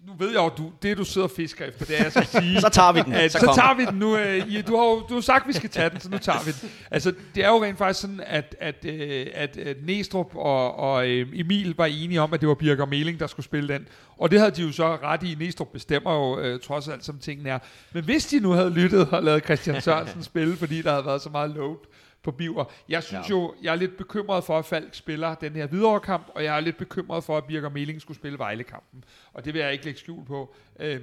nu 0.07 0.13
ved 0.17 0.27
jeg 0.27 0.37
jo, 0.37 0.49
du, 0.57 0.71
det 0.81 0.97
du 0.97 1.03
sidder 1.03 1.27
og 1.27 1.31
fisker 1.31 1.65
efter, 1.65 1.85
det 1.85 1.99
er 1.99 2.03
altså 2.03 2.19
at 2.19 2.27
sige... 2.43 2.61
så 2.61 2.69
tager 2.69 2.91
vi 2.91 3.01
den. 3.01 3.13
At, 3.13 3.31
så, 3.31 3.39
så 3.39 3.51
tager 3.55 3.73
vi 3.75 3.85
den 3.85 3.99
nu. 3.99 4.17
Øh, 4.17 4.47
I, 4.47 4.61
du, 4.61 4.75
har 4.75 4.83
jo, 4.83 4.99
du 5.09 5.13
har 5.13 5.21
sagt, 5.21 5.41
at 5.43 5.47
vi 5.47 5.53
skal 5.53 5.69
tage 5.69 5.89
den, 5.89 5.99
så 5.99 6.09
nu 6.09 6.17
tager 6.17 6.45
vi 6.45 6.51
den. 6.61 6.69
Altså, 6.91 7.13
det 7.35 7.45
er 7.45 7.49
jo 7.49 7.63
rent 7.63 7.77
faktisk 7.77 8.01
sådan, 8.01 8.21
at, 8.25 8.55
at, 8.59 8.85
øh, 8.85 9.27
at, 9.33 9.57
at 9.57 9.77
Næstrup 9.85 10.35
og, 10.35 10.75
og 10.75 11.09
øh, 11.09 11.27
Emil 11.33 11.75
var 11.77 11.85
enige 11.85 12.21
om, 12.21 12.33
at 12.33 12.41
det 12.41 12.49
var 12.49 12.55
Birger 12.55 12.85
Meling, 12.85 13.19
der 13.19 13.27
skulle 13.27 13.45
spille 13.45 13.73
den. 13.73 13.87
Og 14.17 14.31
det 14.31 14.39
havde 14.39 14.51
de 14.51 14.61
jo 14.61 14.71
så 14.71 14.95
ret 14.95 15.23
i. 15.23 15.35
Næstrup 15.39 15.67
bestemmer 15.67 16.13
jo 16.13 16.39
øh, 16.39 16.59
trods 16.59 16.87
alt, 16.87 17.05
som 17.05 17.19
tingene 17.19 17.49
er. 17.49 17.59
Men 17.93 18.03
hvis 18.03 18.25
de 18.25 18.39
nu 18.39 18.51
havde 18.51 18.69
lyttet 18.69 19.09
og 19.09 19.23
lavet 19.23 19.43
Christian 19.43 19.81
Sørensen 19.81 20.23
spille, 20.31 20.55
fordi 20.55 20.81
der 20.81 20.91
havde 20.91 21.05
været 21.05 21.21
så 21.21 21.29
meget 21.29 21.49
load 21.49 21.77
på 22.23 22.31
Biver. 22.31 22.65
Jeg 22.89 23.03
synes 23.03 23.29
ja. 23.29 23.35
jo, 23.35 23.53
jeg 23.63 23.71
er 23.71 23.75
lidt 23.75 23.97
bekymret 23.97 24.43
for, 24.43 24.59
at 24.59 24.65
Falk 24.65 24.95
spiller 24.95 25.35
den 25.35 25.53
her 25.53 25.67
videre 25.67 25.99
kamp, 25.99 26.27
og 26.35 26.43
jeg 26.43 26.55
er 26.55 26.59
lidt 26.59 26.77
bekymret 26.77 27.23
for, 27.23 27.37
at 27.37 27.45
Birger 27.45 27.69
Meling 27.69 28.01
skulle 28.01 28.17
spille 28.17 28.39
Vejle-kampen. 28.39 29.03
Og 29.33 29.45
det 29.45 29.53
vil 29.53 29.61
jeg 29.61 29.71
ikke 29.71 29.85
lægge 29.85 29.99
skjul 29.99 30.25
på. 30.25 30.55
Øhm, 30.79 31.01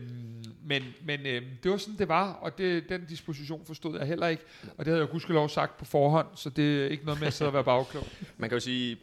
men 0.65 0.83
men 1.05 1.27
øhm, 1.27 1.47
det 1.63 1.71
var 1.71 1.77
sådan, 1.77 1.99
det 1.99 2.09
var, 2.09 2.33
og 2.33 2.59
det, 2.59 2.89
den 2.89 3.05
disposition 3.05 3.65
forstod 3.67 3.99
jeg 3.99 4.07
heller 4.07 4.27
ikke. 4.27 4.43
Og 4.63 4.85
det 4.85 4.87
havde 4.87 5.01
jeg 5.01 5.09
gudskelov 5.09 5.49
sagt 5.49 5.79
på 5.79 5.85
forhånd, 5.85 6.27
så 6.35 6.51
det 6.51 6.85
er 6.85 6.89
ikke 6.89 7.05
noget 7.05 7.21
med 7.21 7.27
at 7.27 7.33
sidde 7.33 7.49
og 7.49 7.55
være 7.55 7.65
bagklog. 7.75 8.07
Man 8.37 8.51
kan 8.51 8.57
jo 8.57 8.61
sige, 8.61 8.99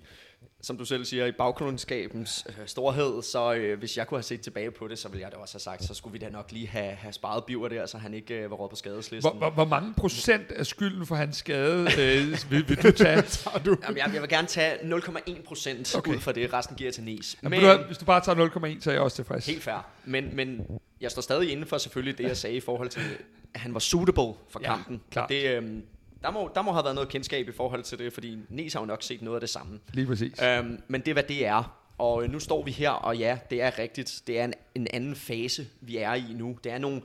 som 0.66 0.78
du 0.78 0.86
selv 0.86 1.06
siger, 1.06 1.26
i 1.26 1.32
bagklodskabens 1.32 2.48
øh, 2.50 2.56
storhed, 2.66 3.22
så 3.22 3.54
øh, 3.54 3.80
hvis 3.80 3.98
jeg 3.98 4.08
kunne 4.08 4.18
have 4.18 4.24
set 4.24 4.42
tilbage 4.42 4.72
på 4.72 4.88
det, 4.88 5.00
så 5.00 5.10
ville 5.10 5.24
jeg 5.24 5.32
da 5.32 5.38
også 5.38 5.54
have 5.54 5.60
sagt, 5.60 5.84
så 5.84 5.94
skulle 5.94 6.14
vi 6.14 6.18
da 6.18 6.30
nok 6.30 6.52
lige 6.52 6.68
have, 6.68 6.92
have 6.92 7.14
sparet 7.14 7.44
Biver 7.46 7.68
der, 7.68 7.86
så 7.86 7.98
han 7.98 8.14
ikke 8.14 8.34
øh, 8.34 8.52
var 8.52 8.56
råd 8.58 8.70
på 8.70 8.76
skadeslisten. 8.76 9.32
Hvor, 9.32 9.40
hvor, 9.40 9.50
hvor 9.50 9.66
mange 9.66 9.94
procent 9.94 10.52
af 10.52 10.66
skylden 10.66 11.06
for 11.06 11.16
hans 11.16 11.38
skade 11.38 11.82
øh, 11.82 12.52
vil, 12.52 12.70
vil 12.70 12.84
du 12.84 12.92
tage? 12.92 13.22
du? 13.66 13.78
Jamen, 13.84 13.98
jeg, 13.98 14.12
jeg 14.14 14.22
vil 14.22 14.30
gerne 14.30 14.48
tage 14.48 14.76
0,1 14.76 15.44
procent 15.44 15.96
okay. 15.96 16.12
ud 16.12 16.20
fra 16.20 16.32
det, 16.32 16.54
resten 16.54 16.76
giver 16.76 16.92
til 16.92 17.04
Nis. 17.04 17.38
Men, 17.42 17.52
men, 17.52 17.80
hvis 17.88 17.98
du 17.98 18.06
bare 18.06 18.22
tager 18.22 18.48
0,1, 18.48 18.82
så 18.82 18.90
er 18.90 18.94
jeg 18.94 19.02
også 19.02 19.16
tilfreds. 19.16 19.46
Helt 19.46 19.64
fair. 19.64 19.88
Men, 20.06 20.36
men 20.36 20.62
jeg 21.02 21.12
står 21.12 21.22
stadig 21.22 21.52
inden 21.52 21.66
for 21.66 21.78
selvfølgelig 21.78 22.18
det, 22.18 22.24
jeg 22.24 22.38
sagde 22.38 22.56
i 22.56 22.60
forhold 22.60 22.90
til, 22.90 23.02
at 23.54 23.60
han 23.60 23.74
var 23.74 23.80
suitable 23.80 24.34
for 24.50 24.60
ja, 24.62 24.76
kampen. 24.76 25.02
Klart. 25.12 25.30
Det, 25.30 25.50
øh, 25.50 25.64
der 26.26 26.32
må, 26.32 26.52
der 26.56 26.62
må 26.62 26.72
have 26.72 26.84
været 26.84 26.96
noget 26.96 27.10
kendskab 27.10 27.50
i 27.50 27.52
forhold 27.52 27.84
til 27.84 28.00
det, 28.00 28.14
fordi 28.14 28.38
Nes 28.50 28.74
har 28.74 28.80
jo 28.80 28.86
nok 28.86 29.04
set 29.04 29.22
noget 29.22 29.36
af 29.36 29.40
det 29.40 29.50
samme. 29.50 29.80
Lige 29.94 30.08
præcis. 30.08 30.42
Øhm, 30.42 30.82
men 30.88 31.02
det 31.02 31.08
er, 31.08 31.14
hvad 31.14 31.24
det 31.24 31.46
er. 31.46 31.82
Og 31.98 32.24
øh, 32.24 32.32
nu 32.32 32.40
står 32.40 32.64
vi 32.64 32.72
her, 32.72 32.90
og 32.90 33.18
ja, 33.18 33.38
det 33.50 33.62
er 33.62 33.80
rigtigt. 33.80 34.24
Det 34.28 34.40
er 34.40 34.46
en, 34.46 34.54
en 34.76 34.88
anden 34.94 35.16
fase, 35.16 35.68
vi 35.82 35.98
er 35.98 36.14
i 36.14 36.34
nu. 36.34 36.58
Det 36.64 36.72
er 36.72 36.78
nogle 36.78 37.02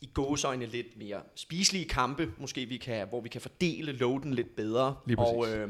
i 0.00 0.10
gåsøjne 0.14 0.66
lidt 0.66 0.98
mere 0.98 1.20
spiselige 1.34 1.84
kampe, 1.84 2.30
måske 2.38 2.66
vi 2.66 2.76
kan, 2.76 3.08
hvor 3.08 3.20
vi 3.20 3.28
kan 3.28 3.40
fordele 3.40 3.92
loaden 3.92 4.34
lidt 4.34 4.56
bedre. 4.56 4.96
Lige 5.06 5.18
og 5.18 5.46
øh, 5.48 5.68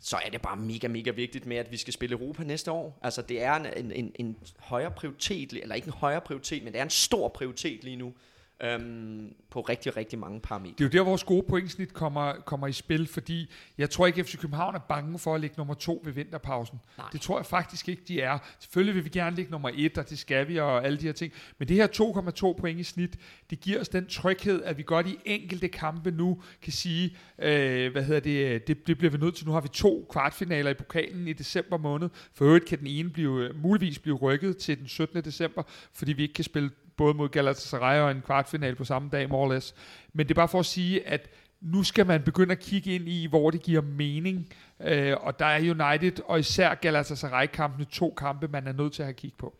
så 0.00 0.16
er 0.26 0.30
det 0.30 0.42
bare 0.42 0.56
mega, 0.56 0.88
mega 0.88 1.10
vigtigt 1.10 1.46
med, 1.46 1.56
at 1.56 1.72
vi 1.72 1.76
skal 1.76 1.92
spille 1.92 2.16
Europa 2.16 2.44
næste 2.44 2.72
år. 2.72 2.98
Altså 3.02 3.22
det 3.22 3.42
er 3.42 3.54
en, 3.54 3.92
en, 3.92 4.12
en 4.14 4.36
højere 4.58 4.90
prioritet, 4.90 5.52
eller 5.52 5.74
ikke 5.74 5.86
en 5.86 5.92
højere 5.92 6.20
prioritet, 6.20 6.64
men 6.64 6.72
det 6.72 6.78
er 6.78 6.84
en 6.84 6.90
stor 6.90 7.28
prioritet 7.28 7.84
lige 7.84 7.96
nu 7.96 8.12
øhm, 8.60 9.34
på 9.50 9.60
rigtig, 9.60 9.96
rigtig 9.96 10.18
mange 10.18 10.40
parametre. 10.40 10.74
Det 10.78 10.84
er 10.84 10.98
jo 10.98 11.04
der, 11.04 11.08
vores 11.10 11.24
gode 11.24 11.42
pointsnit 11.48 11.92
kommer, 11.92 12.32
kommer 12.32 12.66
i 12.66 12.72
spil, 12.72 13.06
fordi 13.06 13.50
jeg 13.78 13.90
tror 13.90 14.06
ikke, 14.06 14.20
at 14.20 14.26
FC 14.26 14.38
København 14.38 14.74
er 14.74 14.78
bange 14.78 15.18
for 15.18 15.34
at 15.34 15.40
ligge 15.40 15.54
nummer 15.58 15.74
to 15.74 16.00
ved 16.04 16.12
vinterpausen. 16.12 16.80
Nej. 16.98 17.06
Det 17.12 17.20
tror 17.20 17.38
jeg 17.38 17.46
faktisk 17.46 17.88
ikke, 17.88 18.02
de 18.08 18.20
er. 18.20 18.38
Selvfølgelig 18.60 18.94
vil 18.94 19.04
vi 19.04 19.08
gerne 19.08 19.36
ligge 19.36 19.50
nummer 19.50 19.70
et, 19.74 19.98
og 19.98 20.10
det 20.10 20.18
skal 20.18 20.48
vi, 20.48 20.56
og 20.56 20.84
alle 20.84 20.98
de 20.98 21.06
her 21.06 21.12
ting. 21.12 21.32
Men 21.58 21.68
det 21.68 21.76
her 21.76 22.52
2,2 22.54 22.60
point 22.60 22.80
i 22.80 22.82
snit, 22.82 23.18
det 23.50 23.60
giver 23.60 23.80
os 23.80 23.88
den 23.88 24.06
tryghed, 24.06 24.62
at 24.62 24.78
vi 24.78 24.82
godt 24.82 25.06
i 25.06 25.18
enkelte 25.24 25.68
kampe 25.68 26.10
nu 26.10 26.42
kan 26.62 26.72
sige, 26.72 27.16
øh, 27.38 27.92
hvad 27.92 28.02
hedder 28.02 28.20
det, 28.20 28.68
det, 28.68 28.86
det 28.86 28.98
bliver 28.98 29.10
vi 29.10 29.18
nødt 29.18 29.34
til. 29.34 29.46
Nu 29.46 29.52
har 29.52 29.60
vi 29.60 29.68
to 29.68 30.06
kvartfinaler 30.10 30.70
i 30.70 30.74
pokalen 30.74 31.28
i 31.28 31.32
december 31.32 31.76
måned. 31.76 32.08
For 32.34 32.44
øvrigt 32.44 32.64
kan 32.64 32.78
den 32.78 32.86
ene 32.86 33.10
blive, 33.10 33.52
muligvis 33.52 33.98
blive 33.98 34.16
rykket 34.16 34.56
til 34.56 34.78
den 34.78 34.88
17. 34.88 35.24
december, 35.24 35.62
fordi 35.92 36.12
vi 36.12 36.22
ikke 36.22 36.34
kan 36.34 36.44
spille 36.44 36.70
både 36.98 37.14
mod 37.14 37.28
Galatasaray 37.28 38.00
og 38.00 38.10
en 38.10 38.22
kvartfinal 38.26 38.74
på 38.74 38.84
samme 38.84 39.08
dag, 39.12 39.28
more 39.28 39.48
or 39.48 39.52
less. 39.52 39.74
Men 40.12 40.26
det 40.26 40.30
er 40.30 40.34
bare 40.34 40.48
for 40.48 40.60
at 40.60 40.66
sige, 40.66 41.08
at 41.08 41.30
nu 41.60 41.82
skal 41.82 42.06
man 42.06 42.22
begynde 42.22 42.52
at 42.52 42.58
kigge 42.58 42.94
ind 42.94 43.08
i, 43.08 43.26
hvor 43.26 43.50
det 43.50 43.62
giver 43.62 43.82
mening. 43.82 44.48
Øh, 44.84 45.14
og 45.20 45.38
der 45.38 45.46
er 45.46 45.58
United 45.58 46.12
og 46.26 46.38
især 46.38 46.74
Galatasaray-kampene 46.74 47.84
to 47.84 48.14
kampe, 48.18 48.48
man 48.48 48.66
er 48.66 48.72
nødt 48.72 48.92
til 48.92 49.02
at 49.02 49.06
have 49.06 49.14
kigge 49.14 49.36
på. 49.38 49.56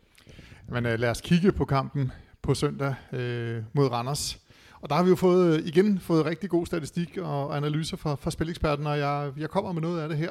Men 0.68 0.87
øh, 0.87 0.99
lad 0.99 1.11
os 1.11 1.21
kigge 1.21 1.52
på 1.52 1.64
kampen 1.64 2.12
på 2.42 2.54
søndag 2.54 2.95
øh, 3.12 3.62
mod 3.73 3.92
Randers. 3.92 4.38
Og 4.80 4.90
der 4.90 4.97
har 4.97 5.02
vi 5.02 5.11
jo 5.11 5.16
fået, 5.16 5.59
øh, 5.59 5.66
igen 5.66 5.99
fået 5.99 6.25
rigtig 6.25 6.50
god 6.50 6.66
statistik 6.66 7.16
og 7.16 7.57
analyser 7.57 7.97
fra, 7.97 8.14
fra 8.14 8.30
Spileksperten, 8.30 8.87
og 8.87 8.99
jeg, 8.99 9.33
jeg 9.37 9.50
kommer 9.50 9.73
med 9.73 9.83
noget 9.83 10.00
af 10.00 10.09
det 10.09 10.18
her. 10.18 10.30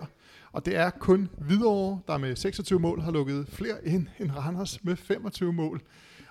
Og 0.52 0.66
det 0.66 0.76
er 0.76 0.90
kun 0.90 1.30
Hvidovre, 1.38 2.00
der 2.08 2.18
med 2.18 2.36
26 2.36 2.80
mål 2.80 3.02
har 3.02 3.12
lukket 3.12 3.48
flere 3.50 3.76
ind 3.86 4.08
end 4.20 4.32
Randers 4.32 4.84
med 4.84 4.96
25 4.96 5.54
mål. 5.54 5.82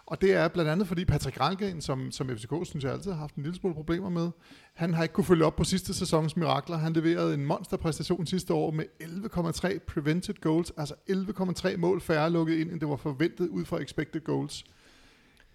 Og 0.06 0.20
det 0.20 0.32
er 0.32 0.48
blandt 0.48 0.70
andet 0.70 0.88
fordi 0.88 1.04
Patrick 1.04 1.40
Rangren, 1.40 1.80
som, 1.80 2.10
som 2.10 2.28
FCK 2.28 2.52
synes 2.64 2.84
jeg 2.84 2.92
altid 2.92 3.10
har 3.10 3.18
haft 3.18 3.34
en 3.34 3.42
lille 3.42 3.58
smule 3.58 3.75
problemer 3.75 4.08
med, 4.08 4.30
han 4.75 4.95
har 4.95 5.02
ikke 5.02 5.12
kunne 5.12 5.25
følge 5.25 5.45
op 5.45 5.56
på 5.56 5.64
sidste 5.64 5.95
sæsons 5.95 6.36
mirakler. 6.36 6.76
Han 6.76 6.92
leverede 6.92 7.34
en 7.34 7.47
monsterpræstation 7.47 8.26
sidste 8.26 8.54
år 8.54 8.71
med 8.71 8.84
11,3 9.02 9.78
prevented 9.78 10.34
goals, 10.40 10.73
altså 10.76 10.95
11,3 11.10 11.76
mål 11.76 12.00
færre 12.00 12.30
lukket 12.30 12.58
ind, 12.58 12.71
end 12.71 12.80
det 12.80 12.88
var 12.88 12.97
forventet 12.97 13.49
ud 13.49 13.64
fra 13.64 13.78
expected 13.78 14.21
goals. 14.21 14.64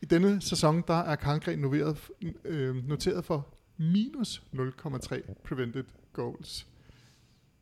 I 0.02 0.06
denne 0.06 0.42
sæson, 0.42 0.84
der 0.88 1.00
er 1.00 1.16
Kangren 1.16 1.60
noteret, 1.60 2.10
øh, 2.46 2.88
noteret 2.88 3.26
for 3.26 3.48
minus 3.78 4.44
0,3 4.54 5.34
prevented 5.44 5.84
goals 6.14 6.68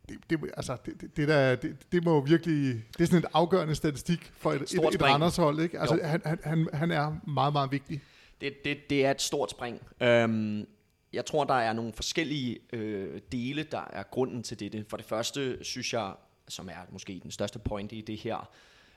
det, 0.10 0.30
det, 0.30 0.52
altså, 0.58 0.78
det, 0.86 1.02
det, 1.02 1.18
det, 1.18 1.28
der, 1.28 1.56
det, 1.56 1.92
det 1.92 2.04
må 2.04 2.22
virkelig, 2.26 2.84
det 2.98 3.02
er 3.02 3.06
sådan 3.06 3.24
en 3.24 3.30
afgørende 3.34 3.76
statistik 3.76 4.32
for 4.38 4.52
et, 4.52 4.62
et, 4.62 4.74
et 4.94 5.02
Randers 5.02 5.36
hold, 5.36 5.60
ikke? 5.60 5.80
Altså, 5.80 6.00
han, 6.04 6.22
han, 6.26 6.40
han, 6.44 6.70
han 6.74 6.92
er 6.92 7.16
meget, 7.28 7.54
meget 7.54 7.72
vigtig. 7.72 8.02
Det, 8.42 8.54
det, 8.66 8.78
det 8.90 9.06
er 9.06 9.12
et 9.12 9.22
stort 9.22 9.52
spring. 9.52 9.82
Øhm, 10.02 10.68
jeg 11.14 11.26
tror, 11.26 11.44
der 11.44 11.54
er 11.54 11.74
nogle 11.74 11.94
forskellige 11.94 12.60
øh, 12.74 13.22
dele, 13.32 13.64
der 13.64 13.84
er 13.94 14.04
grunden 14.04 14.44
til 14.44 14.60
dette. 14.60 14.86
For 14.90 14.98
det 14.98 15.06
første, 15.06 15.64
synes 15.64 15.94
jeg, 15.94 16.14
som 16.48 16.70
er 16.70 16.92
måske 16.92 17.20
den 17.24 17.32
største 17.32 17.60
point 17.60 17.92
i 17.92 18.02
det 18.02 18.18
her, 18.18 18.50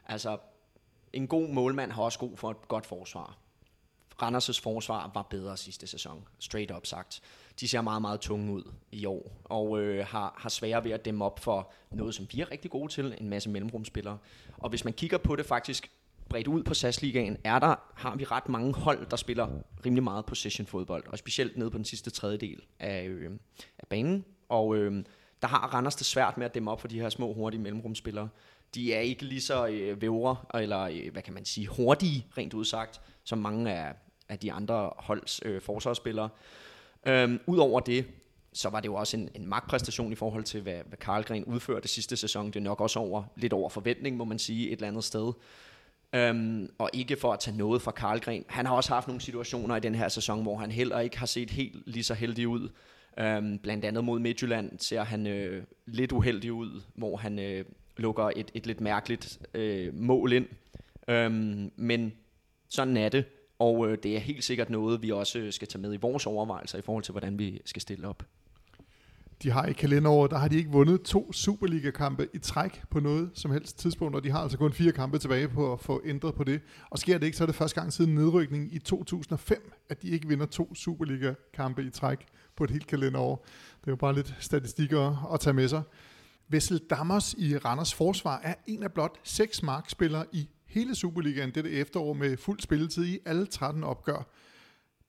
altså, 0.07 0.39
en 1.13 1.27
god 1.27 1.49
målmand 1.49 1.93
har 1.93 2.03
også 2.03 2.19
god 2.19 2.37
for 2.37 2.51
et 2.51 2.69
godt 2.69 2.87
forsvar. 2.87 3.39
Randers' 4.23 4.63
forsvar 4.63 5.11
var 5.15 5.23
bedre 5.23 5.57
sidste 5.57 5.87
sæson, 5.87 6.25
straight 6.39 6.71
up 6.71 6.87
sagt 6.87 7.23
de 7.61 7.69
ser 7.69 7.81
meget, 7.81 8.03
meget 8.03 8.21
tunge 8.21 8.53
ud 8.53 8.63
i 8.93 9.07
år, 9.07 9.41
og 9.45 9.81
øh, 9.81 10.07
har, 10.07 10.35
har 10.39 10.49
svære 10.49 10.85
ved 10.85 10.91
at 10.91 11.05
dæmme 11.05 11.25
op 11.25 11.39
for 11.39 11.73
noget, 11.91 12.15
som 12.15 12.27
vi 12.33 12.41
er 12.41 12.51
rigtig 12.51 12.71
gode 12.71 12.93
til, 12.93 13.17
en 13.21 13.29
masse 13.29 13.51
mellemrumspillere. 13.51 14.19
Og 14.59 14.71
hvis 14.71 14.85
man 14.85 14.95
kigger 14.95 15.19
på 15.19 15.37
det 15.37 15.47
faktisk 15.47 15.91
bredt 16.29 16.49
ud 16.49 16.63
på 16.63 16.75
SAS-ligaen, 16.75 17.37
er 17.45 17.59
der, 17.59 17.75
har 17.95 18.17
vi 18.17 18.25
ret 18.25 18.49
mange 18.49 18.75
hold, 18.75 19.07
der 19.07 19.17
spiller 19.17 19.49
rimelig 19.87 20.03
meget 20.03 20.27
possession-fodbold, 20.27 21.07
og 21.07 21.19
specielt 21.19 21.57
nede 21.57 21.71
på 21.71 21.77
den 21.77 21.85
sidste 21.85 22.11
tredjedel 22.11 22.61
af, 22.81 23.05
øh, 23.07 23.31
af 23.79 23.87
banen. 23.89 24.25
Og 24.49 24.77
øh, 24.77 25.05
der 25.43 25.49
har 25.49 25.59
Randers 25.59 25.97
det 25.97 26.07
svært 26.07 26.39
med 26.39 26.47
at 26.47 26.55
dæmme 26.55 26.71
op 26.71 26.81
for 26.81 26.89
de 26.89 27.01
her 27.01 27.09
små, 27.09 27.33
hurtige 27.33 27.61
mellemrumspillere. 27.61 28.29
De 28.75 28.95
er 28.95 29.01
ikke 29.01 29.25
lige 29.25 29.41
så 29.41 29.67
øh, 29.67 30.03
vævre, 30.03 30.37
eller 30.55 30.81
øh, 30.81 31.13
hvad 31.13 31.23
kan 31.23 31.35
man 31.35 31.45
sige, 31.45 31.67
hurtige, 31.67 32.27
rent 32.39 32.55
udsagt, 32.55 33.01
som 33.25 33.39
mange 33.39 33.73
af, 33.73 33.95
af 34.29 34.39
de 34.39 34.53
andre 34.53 34.91
holds 34.97 35.41
øh, 35.45 35.61
forsvarsspillere. 35.61 36.29
Øhm, 37.07 37.41
Udover 37.47 37.81
det, 37.81 38.05
så 38.53 38.69
var 38.69 38.81
det 38.81 38.89
jo 38.89 38.95
også 38.95 39.17
en, 39.17 39.29
en 39.35 39.47
magtpræstation 39.47 40.13
i 40.13 40.15
forhold 40.15 40.45
til, 40.45 40.63
hvad, 40.63 40.79
hvad 40.87 40.99
Karlgren 40.99 41.45
udførte 41.45 41.89
sidste 41.89 42.17
sæson. 42.17 42.47
Det 42.47 42.57
er 42.57 42.61
nok 42.61 42.81
også 42.81 42.99
over, 42.99 43.25
lidt 43.37 43.53
over 43.53 43.69
forventning, 43.69 44.17
må 44.17 44.25
man 44.25 44.39
sige, 44.39 44.67
et 44.67 44.73
eller 44.73 44.89
andet 44.89 45.05
sted. 45.05 45.33
Øhm, 46.13 46.71
og 46.79 46.91
ikke 46.93 47.17
for 47.17 47.33
at 47.33 47.41
tage 47.41 47.57
noget 47.57 47.83
fra 47.83 47.91
Karlgren. 47.91 48.45
Han 48.49 48.67
har 48.67 48.75
også 48.75 48.95
haft 48.95 49.07
nogle 49.07 49.21
situationer 49.21 49.77
i 49.77 49.81
den 49.81 49.95
her 49.95 50.09
sæson, 50.09 50.43
hvor 50.43 50.57
han 50.57 50.71
heller 50.71 51.01
ikke 51.01 51.19
har 51.19 51.27
set 51.27 51.51
helt 51.51 51.77
lige 51.87 52.05
så 52.05 52.15
heldig 52.15 52.49
ud. 52.49 52.69
Øhm, 53.19 53.59
blandt 53.59 53.85
andet 53.85 54.05
mod 54.05 54.19
Midtjylland 54.19 54.79
ser 54.79 55.03
han 55.03 55.27
øh, 55.27 55.65
lidt 55.87 56.13
uheldig 56.13 56.53
ud, 56.53 56.83
hvor 56.95 57.17
han 57.17 57.39
øh, 57.39 57.65
lukker 57.97 58.31
et, 58.37 58.51
et 58.55 58.67
lidt 58.67 58.81
mærkeligt 58.81 59.41
øh, 59.55 59.95
mål 59.95 60.33
ind. 60.33 60.47
Øhm, 61.09 61.71
men 61.77 62.13
sådan 62.69 62.97
er 62.97 63.09
det. 63.09 63.25
Og 63.63 63.89
øh, 63.89 63.99
det 64.03 64.17
er 64.17 64.21
helt 64.21 64.45
sikkert 64.45 64.71
noget, 64.71 65.03
vi 65.03 65.11
også 65.11 65.39
øh, 65.39 65.53
skal 65.53 65.69
tage 65.69 65.83
med 65.83 65.95
i 65.95 65.97
vores 65.97 66.27
overvejelser 66.27 66.79
i 66.79 66.83
forhold 66.83 67.05
til, 67.05 67.13
hvordan 67.13 67.39
vi 67.39 67.61
skal 67.65 67.83
stille 67.83 68.09
op. 68.09 68.23
De 69.43 69.51
har 69.51 69.67
i 69.67 69.73
kalenderåret, 69.73 70.31
der 70.31 70.39
har 70.39 70.49
de 70.49 70.57
ikke 70.57 70.71
vundet 70.71 71.03
to 71.03 71.33
Superliga-kampe 71.33 72.29
i 72.35 72.39
træk 72.39 72.83
på 72.91 73.01
noget 73.01 73.31
som 73.35 73.51
helst 73.51 73.79
tidspunkt, 73.79 74.17
og 74.17 74.25
de 74.25 74.31
har 74.31 74.39
altså 74.39 74.59
kun 74.59 74.73
fire 74.73 74.93
kampe 74.93 75.19
tilbage 75.19 75.49
på 75.49 75.73
at 75.73 75.81
få 75.81 76.03
ændret 76.05 76.35
på 76.35 76.45
det. 76.45 76.61
Og 76.91 76.99
sker 76.99 77.19
det 77.19 77.27
ikke, 77.27 77.37
så 77.37 77.45
er 77.45 77.47
det 77.47 77.55
første 77.55 77.81
gang 77.81 77.93
siden 77.93 78.15
nedrykningen 78.15 78.71
i 78.73 78.79
2005, 78.79 79.73
at 79.89 80.03
de 80.03 80.09
ikke 80.09 80.29
vinder 80.29 80.47
to 80.47 80.75
Superliga-kampe 80.75 81.85
i 81.85 81.91
træk 81.91 82.27
på 82.57 82.65
et 82.65 82.71
helt 82.71 82.87
kalenderår. 82.87 83.47
Det 83.81 83.87
er 83.87 83.93
jo 83.93 83.97
bare 83.97 84.15
lidt 84.15 84.35
statistikker 84.39 85.33
at 85.35 85.41
tage 85.41 85.55
med 85.55 85.69
sig. 85.69 85.83
Vessel 86.49 86.79
Dammers 86.79 87.35
i 87.39 87.57
Randers 87.57 87.95
forsvar 87.95 88.41
er 88.43 88.55
en 88.67 88.83
af 88.83 88.93
blot 88.93 89.19
seks 89.23 89.63
markspillere 89.63 90.25
i 90.33 90.49
hele 90.73 90.95
Superligaen 90.95 91.51
dette 91.51 91.71
efterår 91.71 92.13
med 92.13 92.37
fuld 92.37 92.61
spilletid 92.61 93.05
i 93.05 93.19
alle 93.27 93.47
13 93.47 93.85
opgør. 93.85 94.29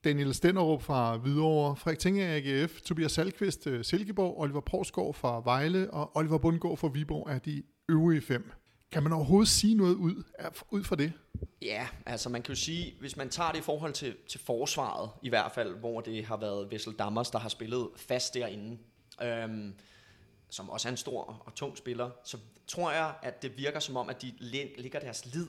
Daniel 0.04 0.34
Stenderup 0.34 0.82
fra 0.82 1.18
Hvidovre, 1.18 1.76
Frederik 1.76 2.00
Tinger 2.00 2.36
AGF, 2.36 2.82
Tobias 2.82 3.12
Salkvist 3.12 3.68
øh, 3.68 3.84
Silkeborg, 3.84 4.40
Oliver 4.40 4.62
Porsgaard 4.62 5.14
fra 5.14 5.42
Vejle 5.44 5.92
og 5.92 6.18
Oliver 6.18 6.38
Bundgaard 6.38 6.78
fra 6.78 6.88
Viborg 6.88 7.30
er 7.30 7.40
de 7.40 7.64
øvrige 7.90 8.22
fem. 8.22 8.52
Kan 8.92 9.04
man 9.04 9.12
overhovedet 9.12 9.50
sige 9.50 9.76
noget 9.76 9.96
ud, 9.96 10.24
ud 10.72 10.84
fra 10.84 10.96
det? 10.96 11.14
Ja, 11.62 11.88
altså 12.06 12.30
man 12.30 12.42
kan 12.42 12.56
jo 12.56 12.60
sige, 12.60 12.94
hvis 13.00 13.18
man 13.18 13.30
tager 13.30 13.52
det 13.52 13.60
i 13.60 13.62
forhold 13.62 13.94
til, 13.94 14.16
til 14.28 14.40
forsvaret, 14.40 15.10
i 15.22 15.30
hvert 15.30 15.52
fald, 15.52 15.76
hvor 15.76 16.02
det 16.02 16.26
har 16.26 16.38
været 16.38 16.72
Vessel 16.72 16.94
Dammers, 16.94 17.30
der 17.30 17.40
har 17.40 17.50
spillet 17.50 17.88
fast 17.96 18.34
derinde, 18.34 18.78
øhm, 19.24 19.74
som 20.54 20.70
også 20.70 20.88
er 20.88 20.92
en 20.92 20.98
stor 20.98 21.42
og 21.46 21.56
tung 21.56 21.78
spiller, 21.78 22.10
så 22.24 22.38
tror 22.68 22.92
jeg, 22.92 23.14
at 23.22 23.42
det 23.42 23.58
virker 23.58 23.80
som 23.80 23.98
om, 23.98 24.10
at 24.10 24.22
de 24.22 24.34
ligger 24.78 25.00
deres 25.00 25.26
lid, 25.26 25.48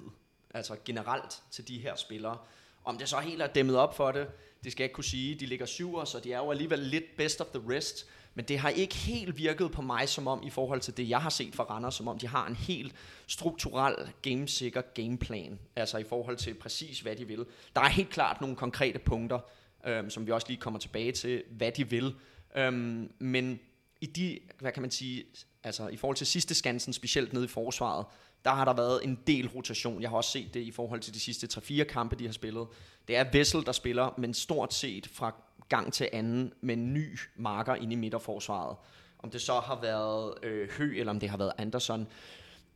altså 0.55 0.77
generelt 0.85 1.43
til 1.51 1.69
de 1.69 1.79
her 1.79 1.97
spillere. 1.97 2.39
Om 2.85 2.99
det 2.99 3.09
så 3.09 3.19
helt 3.19 3.43
er 3.43 3.47
dæmmet 3.47 3.77
op 3.77 3.97
for 3.97 4.13
det, 4.13 4.29
det 4.65 4.73
skal 4.73 4.83
jeg 4.83 4.85
ikke 4.85 4.95
kunne 4.95 5.05
sige. 5.05 5.35
De 5.35 5.47
ligger 5.47 5.67
syver, 5.67 6.05
så 6.05 6.21
de 6.21 6.33
er 6.33 6.39
jo 6.39 6.51
alligevel 6.51 6.79
lidt 6.79 7.05
best 7.17 7.41
of 7.41 7.47
the 7.47 7.77
rest. 7.77 8.07
Men 8.35 8.45
det 8.45 8.59
har 8.59 8.69
ikke 8.69 8.95
helt 8.95 9.39
virket 9.39 9.73
på 9.73 9.83
mig 9.83 10.09
som 10.09 10.27
om, 10.27 10.43
i 10.43 10.51
forhold 10.51 10.81
til 10.81 10.97
det, 10.97 11.09
jeg 11.09 11.23
har 11.23 11.31
set 11.31 11.55
fra 11.55 11.65
Randers, 11.65 11.95
som 11.95 12.09
om 12.09 12.19
de 12.19 12.27
har 12.27 12.47
en 12.47 12.57
helt 12.57 12.95
strukturel, 13.27 14.13
gamesikker 14.23 14.83
gameplan. 14.95 15.59
Altså 15.77 15.99
i 15.99 16.05
forhold 16.05 16.37
til 16.37 16.55
præcis, 16.55 17.01
hvad 17.01 17.17
de 17.17 17.27
vil. 17.27 17.47
Der 17.77 17.81
er 17.81 17.89
helt 17.89 18.11
klart 18.11 18.41
nogle 18.41 18.57
konkrete 18.57 18.99
punkter, 18.99 19.39
øhm, 19.87 20.11
som 20.11 20.27
vi 20.27 20.33
også 20.33 20.49
lige 20.49 20.61
kommer 20.61 20.81
tilbage 20.81 21.13
til, 21.13 21.43
hvad 21.51 21.73
de 21.73 21.91
vil. 21.91 22.15
Øhm, 22.57 23.13
men 23.19 23.61
i 24.05 24.07
de, 24.07 24.39
hvad 24.59 24.73
kan 24.73 24.83
man 24.83 24.91
sige, 24.91 25.25
altså 25.63 25.89
i 25.89 25.97
forhold 25.97 26.17
til 26.17 26.27
sidste 26.27 26.55
skansen, 26.55 26.93
specielt 26.93 27.33
nede 27.33 27.45
i 27.45 27.49
forsvaret, 27.49 28.07
der 28.45 28.51
har 28.51 28.65
der 28.65 28.73
været 28.73 29.05
en 29.05 29.19
del 29.27 29.49
rotation. 29.49 30.03
Jeg 30.03 30.11
har 30.11 30.17
også 30.17 30.31
set 30.31 30.55
det 30.55 30.61
i 30.61 30.71
forhold 30.71 31.01
til 31.01 31.15
de 31.15 31.21
sidste 31.21 31.49
3-4 31.61 31.85
kampe, 31.85 32.17
de 32.17 32.27
har 32.27 32.33
spillet. 32.33 32.67
Det 33.09 33.17
er 33.17 33.25
Vessel, 33.33 33.67
der 33.67 33.73
spiller, 33.73 34.15
men 34.19 34.35
stort 34.35 34.75
set 34.75 35.07
fra 35.07 35.35
gang 35.69 35.93
til 35.93 36.09
anden 36.13 36.53
med 36.61 36.77
en 36.77 36.95
ny 36.95 37.19
marker 37.37 37.75
ind 37.75 37.93
i 37.93 37.95
midterforsvaret. 37.95 38.77
Om 39.19 39.31
det 39.31 39.41
så 39.41 39.61
har 39.61 39.81
været 39.81 40.35
øh, 40.43 40.69
Hø, 40.71 40.99
eller 40.99 41.11
om 41.11 41.21
det 41.21 41.31
har 41.31 41.37
været 41.37 41.53
Anderson. 41.59 42.07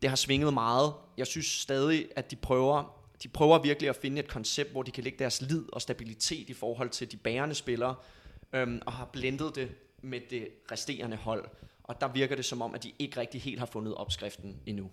Det 0.03 0.11
har 0.11 0.17
svinget 0.17 0.55
meget. 0.55 0.93
Jeg 1.17 1.27
synes 1.27 1.47
stadig, 1.47 2.09
at 2.17 2.31
de 2.31 2.37
prøver, 2.37 3.01
de 3.23 3.29
prøver 3.29 3.62
virkelig 3.62 3.88
at 3.88 3.97
finde 3.97 4.19
et 4.19 4.29
koncept, 4.29 4.71
hvor 4.71 4.83
de 4.83 4.91
kan 4.91 5.05
lægge 5.05 5.19
deres 5.19 5.43
lid 5.43 5.64
og 5.73 5.83
stabilitet 5.83 6.51
i 6.51 6.55
forhold 6.55 6.91
til 6.91 7.12
de 7.12 7.17
bærende 7.17 7.55
spillere, 7.55 7.95
øhm, 8.53 8.83
og 8.87 8.93
har 8.93 9.05
blendet 9.05 9.55
det 9.55 9.69
med 10.03 10.21
det 10.31 10.49
resterende 10.73 11.17
hold. 11.17 11.45
Og 11.83 12.01
der 12.01 12.09
virker 12.09 12.37
det 12.37 12.45
som 12.45 12.63
om, 12.63 12.75
at 12.75 12.83
de 12.83 12.93
ikke 12.99 13.21
rigtig 13.21 13.41
helt 13.43 13.59
har 13.59 13.67
fundet 13.67 13.95
opskriften 13.95 14.57
endnu. 14.67 14.91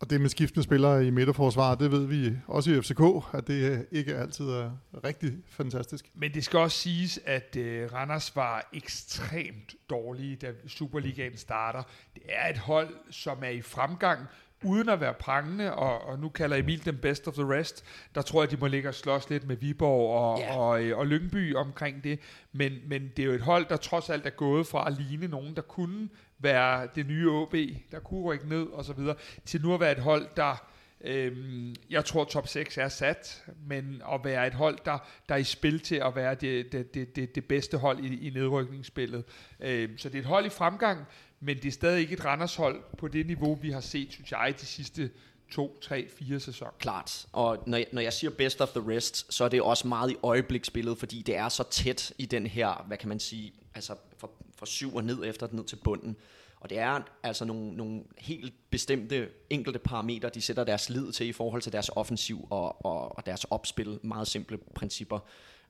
Og 0.00 0.10
det 0.10 0.20
med 0.20 0.28
skiftende 0.30 0.62
spillere 0.62 1.06
i 1.06 1.10
midterforsvaret, 1.10 1.80
det 1.80 1.90
ved 1.90 2.06
vi 2.06 2.36
også 2.46 2.70
i 2.70 2.82
FCK, 2.82 3.00
at 3.34 3.46
det 3.46 3.86
ikke 3.90 4.14
altid 4.14 4.44
er 4.44 4.70
rigtig 5.04 5.32
fantastisk. 5.46 6.10
Men 6.14 6.34
det 6.34 6.44
skal 6.44 6.58
også 6.58 6.78
siges, 6.78 7.20
at 7.24 7.56
uh, 7.56 7.94
Randers 7.94 8.36
var 8.36 8.68
ekstremt 8.72 9.74
dårlige, 9.90 10.36
da 10.36 10.52
Superligaen 10.66 11.36
starter. 11.36 11.82
Det 12.14 12.22
er 12.28 12.50
et 12.50 12.58
hold, 12.58 12.94
som 13.10 13.38
er 13.42 13.48
i 13.48 13.62
fremgang, 13.62 14.26
uden 14.64 14.88
at 14.88 15.00
være 15.00 15.14
prangende, 15.14 15.74
og, 15.74 16.04
og 16.04 16.18
nu 16.18 16.28
kalder 16.28 16.56
Emil 16.56 16.84
dem 16.84 16.98
best 16.98 17.28
of 17.28 17.34
the 17.34 17.52
rest. 17.54 17.84
Der 18.14 18.22
tror 18.22 18.42
jeg, 18.42 18.50
de 18.50 18.56
må 18.56 18.66
ligge 18.66 18.88
og 18.88 18.94
slås 18.94 19.30
lidt 19.30 19.46
med 19.46 19.56
Viborg 19.56 20.18
og, 20.18 20.40
yeah. 20.40 20.58
og, 20.58 20.68
og, 20.68 20.80
og 20.94 21.06
Lyngby 21.06 21.54
omkring 21.54 22.04
det. 22.04 22.20
Men, 22.52 22.72
men 22.86 23.12
det 23.16 23.22
er 23.22 23.26
jo 23.26 23.32
et 23.32 23.40
hold, 23.40 23.66
der 23.68 23.76
trods 23.76 24.10
alt 24.10 24.26
er 24.26 24.30
gået 24.30 24.66
fra 24.66 24.86
at 24.86 24.92
ligne 24.98 25.28
nogen, 25.28 25.56
der 25.56 25.62
kunne 25.62 26.08
være 26.38 26.88
det 26.94 27.06
nye 27.06 27.30
OB, 27.30 27.54
der 27.92 28.00
kunne 28.00 28.22
rykke 28.22 28.48
ned 28.48 28.66
og 28.66 28.84
så 28.84 28.92
videre, 28.92 29.14
til 29.44 29.62
nu 29.62 29.74
at 29.74 29.80
være 29.80 29.92
et 29.92 30.02
hold, 30.02 30.26
der 30.36 30.68
Øhm, 31.00 31.74
jeg 31.90 32.04
tror 32.04 32.24
top 32.24 32.48
6 32.48 32.78
er 32.78 32.88
sat, 32.88 33.44
men 33.66 34.02
at 34.12 34.20
være 34.24 34.46
et 34.46 34.54
hold, 34.54 34.78
der, 34.84 34.98
der 35.28 35.34
er 35.34 35.38
i 35.38 35.44
spil 35.44 35.80
til 35.80 35.94
at 35.94 36.16
være 36.16 36.34
det, 36.34 36.72
det, 36.72 36.94
det, 36.94 37.16
det, 37.16 37.34
det 37.34 37.44
bedste 37.44 37.78
hold 37.78 38.04
i, 38.04 38.28
i 38.28 38.30
nedrykningsspillet. 38.30 39.24
Øhm, 39.60 39.98
så 39.98 40.08
det 40.08 40.14
er 40.14 40.22
et 40.22 40.26
hold 40.26 40.46
i 40.46 40.48
fremgang, 40.48 41.04
men 41.40 41.56
det 41.56 41.64
er 41.64 41.72
stadig 41.72 42.00
ikke 42.00 42.12
et 42.12 42.24
Randershold 42.24 42.82
på 42.98 43.08
det 43.08 43.26
niveau, 43.26 43.54
vi 43.54 43.70
har 43.70 43.80
set, 43.80 44.12
synes 44.12 44.32
jeg, 44.32 44.54
de 44.60 44.66
sidste 44.66 45.10
to, 45.50 45.78
tre, 45.82 46.08
fire 46.08 46.40
sæsoner. 46.40 46.72
Klart, 46.78 47.26
og 47.32 47.62
når 47.66 47.78
jeg, 47.78 47.86
når 47.92 48.02
jeg 48.02 48.12
siger 48.12 48.30
best 48.30 48.60
of 48.60 48.68
the 48.68 48.96
rest, 48.96 49.34
så 49.34 49.44
er 49.44 49.48
det 49.48 49.62
også 49.62 49.88
meget 49.88 50.10
i 50.10 50.16
øjebliksbilledet, 50.22 50.98
fordi 50.98 51.22
det 51.22 51.36
er 51.36 51.48
så 51.48 51.64
tæt 51.70 52.12
i 52.18 52.26
den 52.26 52.46
her, 52.46 52.84
hvad 52.86 52.96
kan 52.96 53.08
man 53.08 53.20
sige, 53.20 53.52
altså 53.74 53.94
fra, 54.18 54.28
fra 54.58 54.66
syv 54.66 54.96
og 54.96 55.04
ned 55.04 55.24
efter 55.24 55.48
ned 55.52 55.64
til 55.64 55.76
bunden. 55.76 56.16
Og 56.60 56.70
det 56.70 56.78
er 56.78 57.00
altså 57.22 57.44
nogle, 57.44 57.76
nogle 57.76 58.02
helt 58.18 58.54
bestemte 58.70 59.28
enkelte 59.50 59.78
parametre, 59.78 60.28
de 60.28 60.40
sætter 60.40 60.64
deres 60.64 60.90
lid 60.90 61.12
til 61.12 61.26
i 61.26 61.32
forhold 61.32 61.62
til 61.62 61.72
deres 61.72 61.90
offensiv 61.96 62.46
og, 62.50 62.86
og, 62.86 63.16
og 63.16 63.26
deres 63.26 63.44
opspil. 63.44 63.98
Meget 64.02 64.28
simple 64.28 64.58
principper. 64.74 65.18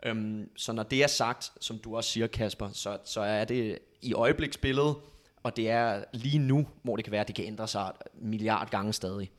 Øhm, 0.03 0.51
så 0.57 0.73
når 0.73 0.83
det 0.83 1.03
er 1.03 1.07
sagt, 1.07 1.53
som 1.61 1.79
du 1.79 1.97
også 1.97 2.11
siger, 2.11 2.27
Kasper, 2.27 2.69
så, 2.73 2.99
så 3.05 3.21
er 3.21 3.45
det 3.45 3.79
i 4.03 4.13
øjebliksbilledet, 4.13 4.97
og 5.43 5.57
det 5.57 5.71
er 5.71 6.05
lige 6.13 6.39
nu, 6.39 6.67
hvor 6.83 6.97
det 6.97 7.05
kan 7.05 7.13
være, 7.13 7.21
at 7.21 7.29
det 7.29 7.37
kan 7.37 7.45
ændre 7.45 7.69
sig 7.69 7.93
milliard 8.21 8.71
gange 8.71 8.93
stadig. 8.93 9.31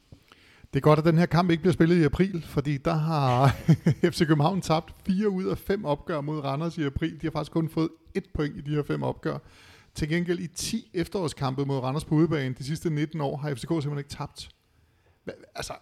Det 0.74 0.80
er 0.80 0.82
godt, 0.82 1.00
at 1.00 1.06
den 1.06 1.18
her 1.18 1.26
kamp 1.26 1.52
ikke 1.52 1.62
bliver 1.62 1.74
spillet 1.74 1.96
i 1.96 2.04
april, 2.04 2.46
fordi 2.46 2.78
der 2.78 2.94
har 2.94 3.48
FC 4.12 4.28
København 4.28 4.62
tabt 4.62 4.96
fire 5.06 5.30
ud 5.30 5.46
af 5.46 5.58
fem 5.58 5.86
opgør 5.86 6.22
mod 6.22 6.40
Randers 6.40 6.78
i 6.78 6.84
april. 6.84 7.22
De 7.22 7.28
har 7.28 7.32
faktisk 7.32 7.52
kun 7.52 7.70
fået 7.70 7.90
et 8.16 8.26
point 8.34 8.58
i 8.58 8.62
de 8.62 8.76
her 8.76 8.84
fem 8.84 9.04
opgør. 9.04 9.38
Til 9.96 10.10
gengæld 10.10 10.40
i 10.40 10.48
10 10.48 10.92
efterårskampe 10.94 11.66
mod 11.66 11.80
Randers 11.80 12.06
på 12.06 12.16
udebane 12.16 12.56
de 12.56 12.64
sidste 12.64 12.90
19 12.90 13.22
år 13.22 13.38
har 13.38 13.50
FCK 13.56 13.60
simpelthen 13.62 13.98
ikke 13.98 14.10
tabt. 14.10 14.50
Altså, 15.56 15.74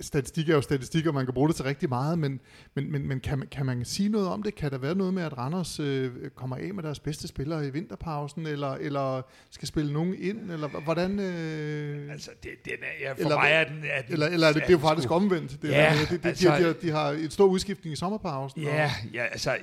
statistik 0.00 0.48
er 0.48 0.54
jo 0.54 0.60
statistik, 0.60 1.06
og 1.06 1.14
man 1.14 1.24
kan 1.24 1.34
bruge 1.34 1.48
det 1.48 1.56
til 1.56 1.64
rigtig 1.64 1.88
meget, 1.88 2.18
men, 2.18 2.40
men, 2.74 2.92
men, 2.92 3.08
men 3.08 3.20
kan, 3.20 3.38
man, 3.38 3.48
kan 3.48 3.66
man 3.66 3.84
sige 3.84 4.08
noget 4.08 4.28
om 4.28 4.42
det? 4.42 4.54
Kan 4.54 4.70
der 4.70 4.78
være 4.78 4.94
noget 4.94 5.14
med, 5.14 5.22
at 5.22 5.38
Randers 5.38 5.80
øh, 5.80 6.10
kommer 6.34 6.56
af 6.56 6.74
med 6.74 6.82
deres 6.82 7.00
bedste 7.00 7.28
spillere 7.28 7.66
i 7.66 7.70
vinterpausen, 7.70 8.46
eller, 8.46 8.72
eller 8.72 9.22
skal 9.50 9.68
spille 9.68 9.92
nogen 9.92 10.14
ind, 10.18 10.50
eller 10.50 10.68
hvordan... 10.68 11.18
Øh, 11.20 12.12
altså, 12.12 12.30
det, 12.42 12.50
den 12.64 12.72
er, 12.82 13.06
ja, 13.06 13.12
for 13.12 13.18
eller, 13.18 13.36
mig 13.36 13.50
er 13.50 13.64
den... 13.64 13.84
Er 13.84 14.02
den 14.02 14.12
eller, 14.12 14.26
eller 14.26 14.46
er 14.46 14.52
det, 14.52 14.62
det 14.62 14.68
er 14.68 14.72
jo 14.72 14.78
faktisk 14.78 15.10
omvendt. 15.10 15.62
Det, 15.62 15.68
ja, 15.68 15.94
det, 16.00 16.22
det, 16.22 16.28
altså, 16.28 16.48
de, 16.48 16.64
de, 16.64 16.68
de, 16.68 16.74
de 16.82 16.90
har 16.90 17.10
et 17.10 17.32
stor 17.32 17.46
udskiftning 17.46 17.92
i 17.92 17.96
sommerpausen. 17.96 18.62
Ja, 18.62 18.84
og, 18.84 19.12
ja 19.14 19.24
altså, 19.24 19.50
jeg, 19.50 19.60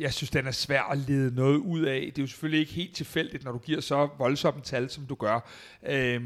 jeg 0.00 0.12
synes, 0.12 0.30
den 0.30 0.46
er 0.46 0.50
svær 0.50 0.82
at 0.82 0.98
lede 0.98 1.34
noget 1.34 1.56
ud 1.56 1.82
af. 1.82 2.00
Det 2.00 2.18
er 2.18 2.22
jo 2.22 2.26
selvfølgelig 2.26 2.60
ikke 2.60 2.72
helt 2.72 2.94
tilfældigt, 2.94 3.44
når 3.44 3.52
du 3.52 3.58
giver 3.58 3.80
så 3.80 4.08
voldsomme 4.18 4.60
tal, 4.64 4.90
som 4.90 5.06
du 5.06 5.14
gør. 5.14 5.50
Øhm, 5.86 6.22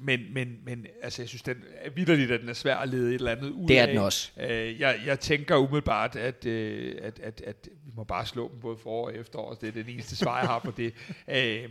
men, 0.00 0.20
men, 0.34 0.56
men 0.64 0.86
altså, 1.02 1.22
jeg 1.22 1.28
synes, 1.28 1.42
den 1.42 1.56
er 1.78 1.90
vidderligt, 1.90 2.30
at 2.30 2.40
den 2.40 2.48
er 2.48 2.52
svær 2.52 2.76
at 2.82 2.88
lede 2.88 3.08
et 3.08 3.14
eller 3.14 3.30
andet 3.30 3.50
ud 3.50 3.68
Det 3.68 3.78
er 3.78 3.86
den 3.86 3.98
også. 3.98 4.30
Øh, 4.40 4.80
jeg, 4.80 5.00
jeg 5.06 5.20
tænker 5.20 5.56
umiddelbart, 5.56 6.16
at, 6.16 6.46
øh, 6.46 6.94
at, 7.02 7.20
at, 7.20 7.42
at 7.46 7.68
vi 7.84 7.92
må 7.96 8.04
bare 8.04 8.26
slå 8.26 8.48
dem 8.48 8.60
både 8.60 8.76
for 8.76 9.04
og 9.06 9.14
efterår. 9.16 9.54
Det 9.54 9.68
er 9.68 9.72
det 9.72 9.88
eneste 9.88 10.16
svar, 10.16 10.38
jeg 10.38 10.48
har 10.48 10.58
på 10.58 10.70
det. 10.70 10.94
Øh, 11.28 11.68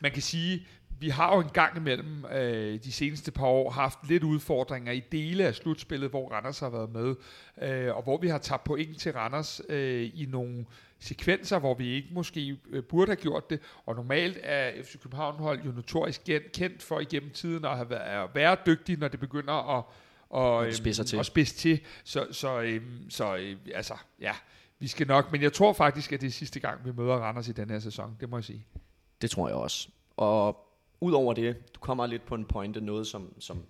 man 0.00 0.12
kan 0.12 0.22
sige, 0.22 0.66
vi 0.98 1.08
har 1.08 1.34
jo 1.34 1.40
en 1.40 1.48
gang 1.48 1.76
imellem 1.76 2.24
øh, 2.32 2.78
de 2.84 2.92
seneste 2.92 3.32
par 3.32 3.46
år 3.46 3.70
haft 3.70 3.98
lidt 4.08 4.22
udfordringer 4.22 4.92
i 4.92 5.00
dele 5.12 5.44
af 5.44 5.54
slutspillet, 5.54 6.10
hvor 6.10 6.28
Randers 6.28 6.58
har 6.58 6.70
været 6.70 6.92
med, 6.92 7.14
øh, 7.62 7.96
og 7.96 8.02
hvor 8.02 8.18
vi 8.18 8.28
har 8.28 8.38
tabt 8.38 8.64
point 8.64 9.00
til 9.00 9.12
Randers 9.12 9.60
øh, 9.68 10.10
i 10.14 10.26
nogle 10.30 10.66
sekvenser, 11.00 11.58
hvor 11.58 11.74
vi 11.74 11.88
ikke 11.88 12.08
måske 12.12 12.56
øh, 12.70 12.82
burde 12.82 13.08
have 13.08 13.16
gjort 13.16 13.50
det. 13.50 13.60
Og 13.86 13.94
normalt 13.94 14.38
er 14.42 14.70
FC 14.84 14.98
København 15.02 15.38
hold 15.38 15.60
jo 15.64 15.70
notorisk 15.70 16.22
kendt 16.52 16.82
for 16.82 17.00
igennem 17.00 17.30
tiden 17.30 17.64
at 17.64 17.76
have 17.76 17.90
været, 17.90 18.24
at 18.24 18.28
være 18.34 18.56
dygtige, 18.66 18.96
når 18.96 19.08
det 19.08 19.20
begynder 19.20 19.78
at 19.78 19.84
og, 20.36 20.66
øhm, 20.66 20.94
til. 21.06 21.18
og 21.18 21.26
spids 21.26 21.52
til. 21.52 21.80
Så, 22.04 22.26
så, 22.30 22.60
øhm, 22.60 23.10
så 23.10 23.36
øh, 23.36 23.56
altså, 23.74 23.94
ja, 24.20 24.32
vi 24.78 24.88
skal 24.88 25.06
nok, 25.06 25.32
men 25.32 25.42
jeg 25.42 25.52
tror 25.52 25.72
faktisk, 25.72 26.12
at 26.12 26.20
det 26.20 26.26
er 26.26 26.30
sidste 26.30 26.60
gang, 26.60 26.84
vi 26.84 26.92
møder 26.92 27.14
Randers 27.14 27.48
i 27.48 27.52
den 27.52 27.70
her 27.70 27.78
sæson, 27.78 28.16
det 28.20 28.30
må 28.30 28.36
jeg 28.36 28.44
sige. 28.44 28.66
Det 29.22 29.30
tror 29.30 29.48
jeg 29.48 29.56
også. 29.56 29.88
Og 30.16 30.68
udover 31.00 31.34
det, 31.34 31.74
du 31.74 31.80
kommer 31.80 32.06
lidt 32.06 32.26
på 32.26 32.34
en 32.34 32.44
pointe, 32.44 32.80
noget 32.80 33.06
som, 33.06 33.34
som 33.40 33.64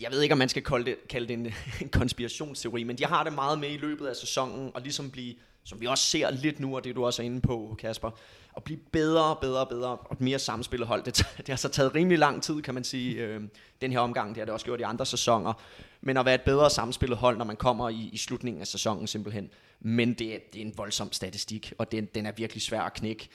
jeg 0.00 0.10
ved 0.10 0.22
ikke, 0.22 0.32
om 0.32 0.38
man 0.38 0.48
skal 0.48 0.62
kalde 0.62 0.84
det, 0.84 0.96
kalde 1.08 1.28
det 1.28 1.34
en, 1.34 1.46
en 1.82 1.88
konspirationsteori, 1.88 2.84
men 2.84 2.98
de 2.98 3.04
har 3.04 3.24
det 3.24 3.32
meget 3.32 3.58
med 3.58 3.70
i 3.70 3.76
løbet 3.76 4.06
af 4.06 4.16
sæsonen, 4.16 4.70
og 4.74 4.80
ligesom 4.80 5.10
blive, 5.10 5.34
som 5.64 5.80
vi 5.80 5.86
også 5.86 6.04
ser 6.04 6.30
lidt 6.30 6.60
nu, 6.60 6.76
og 6.76 6.84
det 6.84 6.96
du 6.96 7.04
også 7.04 7.22
er 7.22 7.26
inde 7.26 7.40
på, 7.40 7.76
Kasper, 7.78 8.10
at 8.56 8.64
blive 8.64 8.78
bedre 8.92 9.24
og 9.24 9.38
bedre 9.38 9.60
og 9.60 9.68
bedre, 9.68 9.96
og 9.96 10.16
mere 10.18 10.38
samspillet 10.38 10.88
hold. 10.88 11.02
Det, 11.02 11.16
det 11.38 11.48
har 11.48 11.56
så 11.56 11.68
taget 11.68 11.94
rimelig 11.94 12.18
lang 12.18 12.42
tid, 12.42 12.62
kan 12.62 12.74
man 12.74 12.84
sige, 12.84 13.14
øh, 13.14 13.40
den 13.80 13.92
her 13.92 13.98
omgang. 13.98 14.28
Det 14.28 14.36
har 14.36 14.44
det 14.44 14.52
også 14.52 14.66
gjort 14.66 14.80
i 14.80 14.82
andre 14.82 15.06
sæsoner. 15.06 15.52
Men 16.00 16.16
at 16.16 16.24
være 16.24 16.34
et 16.34 16.42
bedre 16.42 16.70
samspillet 16.70 17.18
hold, 17.18 17.36
når 17.38 17.44
man 17.44 17.56
kommer 17.56 17.88
i, 17.88 18.10
i 18.12 18.16
slutningen 18.16 18.60
af 18.60 18.66
sæsonen 18.66 19.06
simpelthen. 19.06 19.50
Men 19.80 20.08
det, 20.08 20.52
det 20.52 20.62
er 20.62 20.66
en 20.66 20.74
voldsom 20.76 21.12
statistik, 21.12 21.72
og 21.78 21.92
den, 21.92 22.04
den 22.14 22.26
er 22.26 22.32
virkelig 22.32 22.62
svær 22.62 22.80
at 22.80 22.94
knække. 22.94 23.28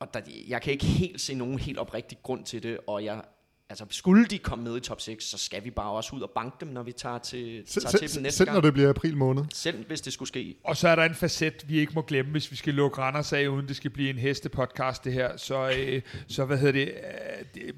Og 0.00 0.14
der, 0.14 0.20
jeg 0.48 0.62
kan 0.62 0.72
ikke 0.72 0.86
helt 0.86 1.20
se 1.20 1.34
nogen 1.34 1.58
helt 1.58 1.78
oprigtig 1.78 2.18
grund 2.22 2.44
til 2.44 2.62
det, 2.62 2.78
og 2.86 3.04
jeg 3.04 3.22
altså 3.70 3.84
skulle 3.90 4.26
de 4.26 4.38
komme 4.38 4.64
med 4.64 4.76
i 4.76 4.80
top 4.80 5.00
6, 5.00 5.24
så 5.24 5.38
skal 5.38 5.64
vi 5.64 5.70
bare 5.70 5.90
også 5.90 6.16
ud 6.16 6.20
og 6.20 6.30
banke 6.30 6.56
dem, 6.60 6.68
når 6.68 6.82
vi 6.82 6.92
tager 6.92 7.18
til, 7.18 7.64
tager 7.66 7.88
selv, 7.88 8.00
til 8.00 8.14
dem 8.14 8.22
næste 8.22 8.36
selv 8.36 8.46
gang. 8.46 8.54
når 8.54 8.60
det 8.60 8.72
bliver 8.72 8.88
april 8.88 9.16
måned. 9.16 9.44
Selv 9.52 9.86
hvis 9.86 10.00
det 10.00 10.12
skulle 10.12 10.28
ske. 10.28 10.56
Og 10.64 10.76
så 10.76 10.88
er 10.88 10.96
der 10.96 11.04
en 11.04 11.14
facet, 11.14 11.68
vi 11.68 11.78
ikke 11.78 11.92
må 11.94 12.02
glemme, 12.02 12.30
hvis 12.30 12.50
vi 12.50 12.56
skal 12.56 12.74
lukke 12.74 12.98
Randers 12.98 13.32
af, 13.32 13.46
uden 13.46 13.68
det 13.68 13.76
skal 13.76 13.90
blive 13.90 14.10
en 14.10 14.18
hestepodcast 14.18 15.04
det 15.04 15.12
her. 15.12 15.36
Så, 15.36 15.72
øh, 15.78 16.02
så 16.28 16.44
hvad 16.44 16.58
hedder 16.58 16.72
det, 16.72 16.88
øh, 16.88 17.44
det? 17.54 17.74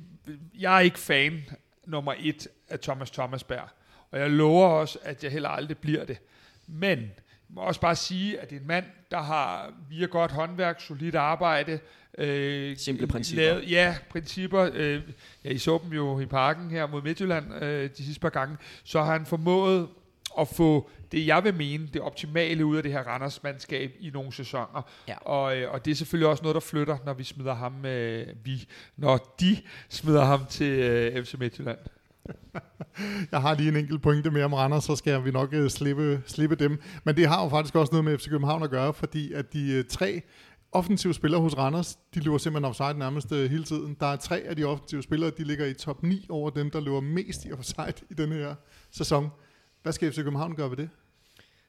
Jeg 0.59 0.77
er 0.77 0.81
ikke 0.81 0.99
fan 0.99 1.43
nummer 1.87 2.15
et 2.19 2.49
af 2.69 2.81
Thomas 2.81 3.11
Thomasberg. 3.11 3.69
Og 4.11 4.19
jeg 4.19 4.31
lover 4.31 4.69
også, 4.69 4.99
at 5.03 5.25
jeg 5.25 5.33
heller 5.33 5.49
aldrig 5.49 5.79
bliver 5.79 6.05
det. 6.05 6.19
Men 6.67 7.11
må 7.55 7.61
også 7.61 7.81
bare 7.81 7.97
sige, 7.97 8.41
at 8.41 8.51
det 8.51 8.57
er 8.57 8.61
en 8.61 8.67
mand, 8.67 8.85
der 9.11 9.23
har 9.23 9.73
via 9.91 10.07
godt 10.07 10.33
håndværk, 10.33 10.81
solidt 10.81 11.15
arbejde, 11.15 11.79
Øh, 12.19 12.77
Simple 12.77 13.07
principper. 13.07 13.43
Lavet, 13.43 13.71
ja, 13.71 13.97
principper. 14.11 14.71
Øh, 14.75 15.03
ja, 15.45 15.51
I 15.51 15.59
så 15.59 15.81
dem 15.85 15.93
jo 15.93 16.21
i 16.21 16.27
parken 16.27 16.71
her 16.71 16.87
mod 16.87 17.03
Midtjylland 17.03 17.65
øh, 17.65 17.91
de 17.97 18.05
sidste 18.05 18.21
par 18.21 18.29
gange. 18.29 18.57
Så 18.85 19.03
har 19.03 19.13
han 19.13 19.27
formået 19.27 19.89
at 20.39 20.49
få 20.49 20.91
det, 21.13 21.27
jeg 21.27 21.45
vil 21.45 21.55
mene, 21.55 21.89
det 21.93 22.01
optimale 22.03 22.67
ud 22.67 22.77
af 22.77 22.83
det 22.83 22.93
her 22.93 23.03
Randers-mandskab 23.03 23.93
i 24.01 24.11
nogle 24.11 24.33
sæsoner. 24.33 24.91
Ja. 25.09 25.17
Og, 25.17 25.57
øh, 25.57 25.73
og 25.73 25.85
det 25.85 25.91
er 25.91 25.95
selvfølgelig 25.95 26.29
også 26.29 26.43
noget, 26.43 26.55
der 26.55 26.61
flytter, 26.61 26.99
når 27.05 27.13
vi 27.15 27.25
smider 27.25 27.55
ham, 27.55 27.85
øh, 27.87 28.27
vi, 28.45 28.69
når 28.97 29.37
de 29.41 29.57
smider 29.89 30.25
ham 30.25 30.47
til 30.51 30.79
øh, 30.79 31.25
FC 31.25 31.35
Midtjylland. 31.39 31.79
Jeg 33.33 33.41
har 33.41 33.55
lige 33.55 33.69
en 33.69 33.77
enkelt 33.77 34.03
pointe 34.03 34.31
mere 34.31 34.45
om 34.45 34.53
Randers, 34.53 34.85
så 34.85 34.97
skal 34.97 35.25
vi 35.25 35.31
nok 35.31 35.53
øh, 35.53 35.71
slippe, 35.71 36.23
slippe 36.27 36.57
dem. 36.57 36.83
Men 37.05 37.17
det 37.17 37.29
har 37.29 37.43
jo 37.43 37.49
faktisk 37.49 37.75
også 37.75 37.93
noget 37.93 38.05
med 38.05 38.19
FC 38.19 38.29
København 38.29 38.63
at 38.63 38.71
gøre, 38.71 38.95
fordi 38.95 39.33
at 39.33 39.53
de 39.53 39.73
øh, 39.73 39.85
tre 39.85 40.23
offensive 40.73 41.15
spillere 41.15 41.41
hos 41.41 41.57
Randers, 41.57 41.99
de 42.15 42.21
løber 42.21 42.39
simpelthen 42.39 42.65
offside 42.65 42.99
nærmest 42.99 43.33
øh, 43.33 43.51
hele 43.51 43.65
tiden. 43.65 43.97
Der 44.01 44.07
er 44.07 44.17
tre 44.17 44.39
af 44.39 44.57
de 44.57 44.65
offensive 44.65 45.03
spillere, 45.03 45.31
de 45.31 45.45
ligger 45.45 45.67
i 45.67 45.75
top 45.75 46.03
9 46.03 46.27
over 46.29 46.51
dem, 46.51 46.71
der 46.71 46.81
løber 46.81 47.01
mest 47.01 47.45
i 47.45 47.53
offside 47.53 47.95
i 48.11 48.15
den 48.15 48.33
her 48.33 48.55
sæson. 48.91 49.31
Hvad 49.83 49.93
skal 49.93 50.13
FC 50.13 50.17
København 50.17 50.55
gøre 50.55 50.71
ved 50.71 50.77
det? 50.77 50.91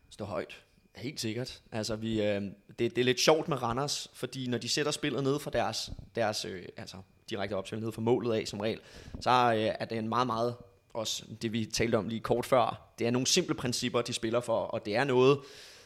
Stå 0.09 0.25
højt. 0.25 0.63
Helt 0.95 1.19
sikkert. 1.19 1.61
Altså, 1.71 1.95
vi, 1.95 2.21
øh, 2.21 2.41
det, 2.41 2.79
det 2.79 2.97
er 2.97 3.03
lidt 3.03 3.19
sjovt 3.19 3.47
med 3.47 3.63
Randers, 3.63 4.07
fordi 4.13 4.47
når 4.47 4.57
de 4.57 4.69
sætter 4.69 4.91
spillet 4.91 5.23
ned 5.23 5.39
for 5.39 5.49
deres, 5.49 5.91
deres 6.15 6.45
øh, 6.45 6.65
altså, 6.77 6.97
direkte 7.29 7.53
opspil 7.53 7.79
ned 7.79 7.91
for 7.91 8.01
målet 8.01 8.33
af 8.33 8.47
som 8.47 8.59
regel, 8.59 8.79
så 9.21 9.29
øh, 9.29 9.75
er 9.79 9.85
det 9.85 9.97
en 9.97 10.09
meget, 10.09 10.27
meget 10.27 10.55
også 10.93 11.23
det 11.41 11.53
vi 11.53 11.65
talte 11.65 11.95
om 11.95 12.07
lige 12.07 12.19
kort 12.19 12.45
før. 12.45 12.93
Det 12.99 13.07
er 13.07 13.11
nogle 13.11 13.27
simple 13.27 13.55
principper, 13.55 14.01
de 14.01 14.13
spiller 14.13 14.39
for, 14.39 14.59
og 14.59 14.85
det 14.85 14.95
er 14.95 15.03
noget, 15.03 15.39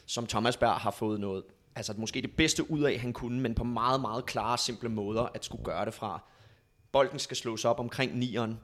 som 0.06 0.26
Thomas 0.26 0.56
Berg 0.56 0.74
har 0.74 0.90
fået 0.90 1.20
noget, 1.20 1.44
altså 1.76 1.94
måske 1.96 2.22
det 2.22 2.36
bedste 2.36 2.70
ud 2.70 2.82
af, 2.82 2.98
han 2.98 3.12
kunne, 3.12 3.40
men 3.40 3.54
på 3.54 3.64
meget, 3.64 4.00
meget 4.00 4.26
klare, 4.26 4.58
simple 4.58 4.88
måder 4.88 5.28
at 5.34 5.44
skulle 5.44 5.64
gøre 5.64 5.84
det 5.84 5.94
fra. 5.94 6.22
Bolden 6.92 7.18
skal 7.18 7.36
slås 7.36 7.64
op 7.64 7.80
omkring 7.80 8.18
nieren, 8.18 8.60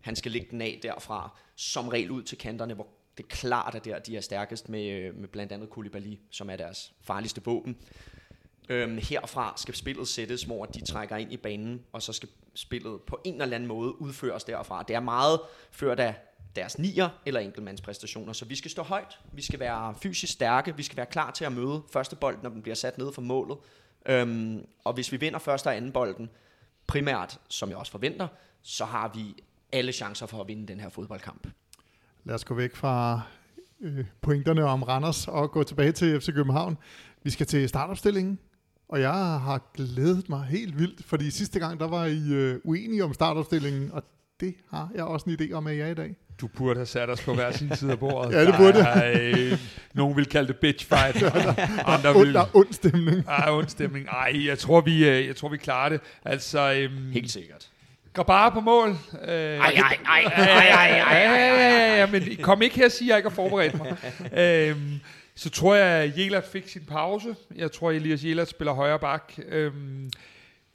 han 0.00 0.16
skal 0.16 0.32
lægge 0.32 0.46
den 0.50 0.60
af 0.60 0.80
derfra, 0.82 1.38
som 1.56 1.88
regel 1.88 2.10
ud 2.10 2.22
til 2.22 2.38
kanterne, 2.38 2.74
hvor 2.74 2.86
det 3.16 3.24
er 3.24 3.28
klart, 3.28 3.74
at 3.74 3.84
der 3.84 3.98
de 3.98 4.16
er 4.16 4.20
stærkest 4.20 4.68
med, 4.68 4.90
øh, 4.90 5.14
med 5.14 5.28
blandt 5.28 5.52
andet 5.52 5.70
Koulibaly, 5.70 6.16
som 6.30 6.50
er 6.50 6.56
deres 6.56 6.92
farligste 7.00 7.44
våben. 7.44 7.76
Øhm, 8.68 8.98
herfra 8.98 9.54
skal 9.56 9.74
spillet 9.74 10.08
sættes, 10.08 10.42
hvor 10.42 10.64
de 10.64 10.84
trækker 10.84 11.16
ind 11.16 11.32
i 11.32 11.36
banen, 11.36 11.82
og 11.92 12.02
så 12.02 12.12
skal 12.12 12.28
spillet 12.54 13.00
på 13.00 13.20
en 13.24 13.42
eller 13.42 13.54
anden 13.54 13.68
måde 13.68 14.00
udføres 14.00 14.44
derfra. 14.44 14.82
Det 14.82 14.96
er 14.96 15.00
meget 15.00 15.40
ført 15.70 16.00
af 16.00 16.14
deres 16.56 16.78
nier 16.78 17.08
eller 17.26 17.40
enkeltmandspræstationer, 17.40 18.32
så 18.32 18.44
vi 18.44 18.54
skal 18.54 18.70
stå 18.70 18.82
højt, 18.82 19.18
vi 19.32 19.42
skal 19.42 19.60
være 19.60 19.94
fysisk 20.02 20.32
stærke, 20.32 20.76
vi 20.76 20.82
skal 20.82 20.96
være 20.96 21.06
klar 21.06 21.30
til 21.30 21.44
at 21.44 21.52
møde 21.52 21.82
første 21.92 22.16
bold, 22.16 22.38
når 22.42 22.50
den 22.50 22.62
bliver 22.62 22.74
sat 22.74 22.98
ned 22.98 23.12
for 23.12 23.22
målet. 23.22 23.58
Øhm, 24.06 24.66
og 24.84 24.92
hvis 24.92 25.12
vi 25.12 25.16
vinder 25.16 25.38
første 25.38 25.66
og 25.66 25.76
anden 25.76 25.92
bolden, 25.92 26.30
primært, 26.86 27.40
som 27.48 27.68
jeg 27.68 27.78
også 27.78 27.92
forventer, 27.92 28.28
så 28.62 28.84
har 28.84 29.12
vi 29.14 29.34
alle 29.72 29.92
chancer 29.92 30.26
for 30.26 30.40
at 30.40 30.48
vinde 30.48 30.66
den 30.66 30.80
her 30.80 30.88
fodboldkamp. 30.88 31.46
Lad 32.24 32.34
os 32.34 32.44
gå 32.44 32.54
væk 32.54 32.76
fra 32.76 33.20
øh, 33.80 34.04
pointerne 34.20 34.64
om 34.64 34.82
Randers 34.82 35.28
og 35.28 35.50
gå 35.50 35.62
tilbage 35.62 35.92
til 35.92 36.20
FC 36.20 36.26
København. 36.26 36.78
Vi 37.22 37.30
skal 37.30 37.46
til 37.46 37.68
startopstillingen, 37.68 38.38
og 38.88 39.00
jeg 39.00 39.12
har 39.12 39.70
glædet 39.74 40.28
mig 40.28 40.44
helt 40.50 40.78
vildt, 40.78 41.04
fordi 41.06 41.30
sidste 41.30 41.58
gang, 41.58 41.80
der 41.80 41.88
var 41.88 42.04
I 42.06 42.32
øh, 42.32 42.58
uenige 42.64 43.04
om 43.04 43.14
startopstillingen, 43.14 43.90
og 43.92 44.02
det 44.40 44.54
har 44.70 44.90
jeg 44.94 45.04
også 45.04 45.30
en 45.30 45.36
idé 45.40 45.52
om, 45.52 45.66
at 45.66 45.76
jeg 45.78 45.90
i 45.90 45.94
dag. 45.94 46.16
Du 46.40 46.46
burde 46.46 46.78
have 46.78 46.86
sat 46.86 47.10
os 47.10 47.22
på 47.22 47.34
hver 47.34 47.50
sin 47.52 47.76
side 47.76 47.92
af 47.92 47.98
bordet. 47.98 48.32
ja, 48.32 48.46
det 48.46 48.54
burde 48.58 48.88
jeg. 48.88 49.20
Øh, 49.22 49.58
nogen 49.94 50.16
vil 50.16 50.26
kalde 50.26 50.48
det 50.48 50.56
bitch 50.56 50.86
fight. 50.88 51.22
ja, 51.22 51.28
der, 51.28 51.84
Andre 51.88 52.14
vil, 52.14 52.34
der 52.34 52.40
er 52.40 52.46
ond 52.56 52.72
stemning. 52.72 53.24
Ej, 53.28 53.50
ond 53.50 53.68
stemning. 53.68 54.06
Ej, 54.06 54.46
jeg 54.46 54.58
tror, 54.58 54.80
vi, 54.80 55.08
øh, 55.08 55.26
jeg 55.26 55.36
tror, 55.36 55.48
vi 55.48 55.56
klarer 55.56 55.88
det. 55.88 56.00
Altså, 56.24 56.72
øhm, 56.72 57.10
Helt 57.12 57.30
sikkert. 57.30 57.68
Går 58.12 58.22
bare 58.22 58.52
på 58.52 58.60
mål. 58.60 58.88
Øh, 58.90 58.96
ej, 59.28 59.56
ej, 59.58 59.98
ej, 60.06 60.22
ej, 60.22 60.68
ej, 60.68 61.00
ej, 61.00 61.98
ej, 62.00 62.10
men 62.10 62.22
kom 62.42 62.62
ikke 62.62 62.76
her 62.76 62.84
og 62.84 62.92
sige, 62.92 63.08
at 63.08 63.10
jeg 63.10 63.16
ikke 63.18 63.28
har 63.28 63.34
forberedt 63.34 63.74
mig. 63.78 63.96
øhm, 64.38 65.00
så 65.36 65.50
tror 65.50 65.74
jeg, 65.74 65.86
at 65.86 66.18
Jelert 66.18 66.44
fik 66.44 66.68
sin 66.68 66.84
pause. 66.84 67.36
Jeg 67.54 67.72
tror, 67.72 67.90
at 67.90 67.96
Elias 67.96 68.24
Jelert 68.24 68.48
spiller 68.48 68.72
højre 68.72 68.98
bak. 68.98 69.32
Øhm, 69.48 70.10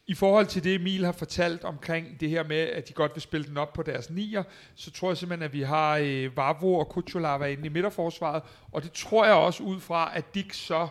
I 0.07 0.13
forhold 0.13 0.45
til 0.45 0.63
det, 0.63 0.75
Emil 0.75 1.05
har 1.05 1.11
fortalt 1.11 1.63
omkring 1.63 2.19
det 2.19 2.29
her 2.29 2.43
med, 2.43 2.57
at 2.57 2.87
de 2.87 2.93
godt 2.93 3.11
vil 3.15 3.21
spille 3.21 3.47
den 3.47 3.57
op 3.57 3.73
på 3.73 3.83
deres 3.83 4.09
nier, 4.09 4.43
så 4.75 4.91
tror 4.91 5.09
jeg 5.09 5.17
simpelthen, 5.17 5.45
at 5.45 5.53
vi 5.53 5.61
har 5.61 5.97
øh, 5.97 6.37
Vavro 6.37 6.75
og 6.75 6.89
Kuchulava 6.89 7.45
inde 7.45 7.65
i 7.65 7.69
midterforsvaret. 7.69 8.43
Og 8.71 8.83
det 8.83 8.91
tror 8.91 9.25
jeg 9.25 9.33
også 9.33 9.63
ud 9.63 9.79
fra, 9.79 10.11
at 10.15 10.35
Dick 10.35 10.53
så 10.53 10.87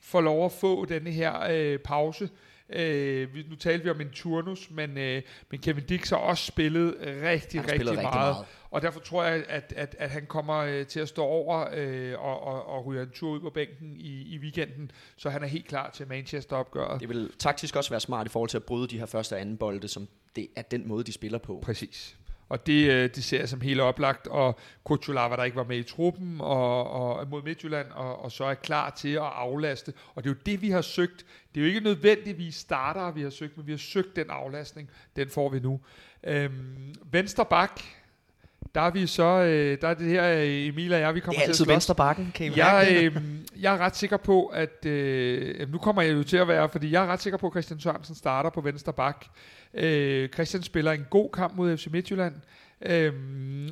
får 0.00 0.20
lov 0.20 0.44
at 0.44 0.52
få 0.52 0.84
denne 0.84 1.10
her 1.10 1.46
øh, 1.50 1.78
pause. 1.78 2.28
Øh, 2.70 3.28
nu 3.50 3.56
talte 3.56 3.84
vi 3.84 3.90
om 3.90 4.00
en 4.00 4.10
turnus, 4.10 4.70
men, 4.70 4.98
øh, 4.98 5.22
men 5.50 5.60
Kevin 5.60 5.84
Dix 5.84 6.10
har 6.10 6.16
også 6.16 6.46
spillet 6.46 6.94
rigtig, 7.00 7.24
rigtig, 7.24 7.72
rigtig, 7.72 7.84
meget, 7.84 8.14
meget. 8.14 8.36
Og 8.76 8.82
derfor 8.82 9.00
tror 9.00 9.24
jeg, 9.24 9.44
at, 9.48 9.72
at, 9.76 9.96
at 9.98 10.10
han 10.10 10.26
kommer 10.26 10.56
øh, 10.56 10.86
til 10.86 11.00
at 11.00 11.08
stå 11.08 11.22
over 11.22 11.68
øh, 11.74 12.14
og, 12.18 12.42
og, 12.42 12.66
og 12.66 12.86
ryge 12.86 13.02
en 13.02 13.10
tur 13.10 13.30
ud 13.30 13.40
på 13.40 13.50
bænken 13.50 13.96
i, 13.96 14.34
i 14.34 14.38
weekenden, 14.38 14.90
så 15.16 15.30
han 15.30 15.42
er 15.42 15.46
helt 15.46 15.68
klar 15.68 15.90
til 15.90 16.08
Manchester-opgøret. 16.08 17.00
Det 17.00 17.08
vil 17.08 17.30
taktisk 17.38 17.76
også 17.76 17.90
være 17.90 18.00
smart 18.00 18.26
i 18.26 18.30
forhold 18.30 18.50
til 18.50 18.56
at 18.56 18.64
bryde 18.64 18.88
de 18.88 18.98
her 18.98 19.06
første 19.06 19.32
og 19.32 19.40
anden 19.40 19.56
bolde, 19.56 19.88
som 19.88 20.08
det 20.36 20.48
er 20.56 20.62
den 20.62 20.88
måde, 20.88 21.04
de 21.04 21.12
spiller 21.12 21.38
på. 21.38 21.58
Præcis. 21.62 22.16
Og 22.48 22.66
det, 22.66 22.90
øh, 22.90 23.10
det 23.14 23.24
ser 23.24 23.38
jeg 23.38 23.48
som 23.48 23.60
helt 23.60 23.80
oplagt, 23.80 24.26
og 24.26 24.58
Kuchulava, 24.84 25.36
der 25.36 25.44
ikke 25.44 25.56
var 25.56 25.64
med 25.64 25.78
i 25.78 25.82
truppen 25.82 26.40
og, 26.40 26.90
og 26.90 27.28
mod 27.28 27.42
Midtjylland, 27.42 27.86
og, 27.90 28.22
og 28.22 28.32
så 28.32 28.44
er 28.44 28.54
klar 28.54 28.90
til 28.90 29.12
at 29.12 29.22
aflaste. 29.22 29.92
Og 30.14 30.24
det 30.24 30.30
er 30.30 30.34
jo 30.34 30.40
det, 30.46 30.62
vi 30.62 30.70
har 30.70 30.82
søgt. 30.82 31.26
Det 31.54 31.60
er 31.60 31.64
jo 31.64 31.68
ikke 31.68 31.80
nødvendigvis 31.80 32.54
starter, 32.54 33.12
vi 33.12 33.22
har 33.22 33.30
søgt, 33.30 33.56
men 33.56 33.66
vi 33.66 33.72
har 33.72 33.78
søgt 33.78 34.16
den 34.16 34.30
aflastning. 34.30 34.90
Den 35.16 35.28
får 35.28 35.48
vi 35.48 35.60
nu. 35.60 35.80
Øhm, 36.24 36.94
venstre 37.10 37.44
bak, 37.44 37.80
der 38.76 38.82
er 38.82 38.90
vi 38.90 39.06
så, 39.06 39.24
øh, 39.24 39.80
der 39.80 39.88
er 39.88 39.94
det 39.94 40.06
her, 40.06 40.32
øh, 40.32 40.66
Emil 40.66 40.92
og 40.92 41.00
jeg, 41.00 41.14
vi 41.14 41.20
kommer 41.20 41.40
til 41.40 41.42
at 41.42 41.48
Det 41.48 41.60
er 41.60 41.62
altid 41.62 41.66
venstre 41.66 41.94
bakken, 41.94 42.32
kan 42.34 42.46
I 42.46 42.56
jeg, 42.56 42.88
øh, 42.90 43.16
jeg 43.60 43.74
er 43.74 43.78
ret 43.78 43.96
sikker 43.96 44.16
på, 44.16 44.46
at, 44.46 44.86
øh, 44.86 45.72
nu 45.72 45.78
kommer 45.78 46.02
jeg 46.02 46.12
jo 46.12 46.22
til 46.22 46.36
at 46.36 46.48
være, 46.48 46.68
fordi 46.68 46.90
jeg 46.90 47.04
er 47.04 47.06
ret 47.06 47.22
sikker 47.22 47.38
på, 47.38 47.46
at 47.46 47.52
Christian 47.52 47.80
Sørensen 47.80 48.14
starter 48.14 48.50
på 48.50 48.60
venstre 48.60 48.92
bak. 48.92 49.26
Øh, 49.74 50.28
Christian 50.28 50.62
spiller 50.62 50.92
en 50.92 51.06
god 51.10 51.30
kamp 51.30 51.56
mod 51.56 51.76
FC 51.76 51.86
Midtjylland, 51.90 52.34
øh, 52.82 53.12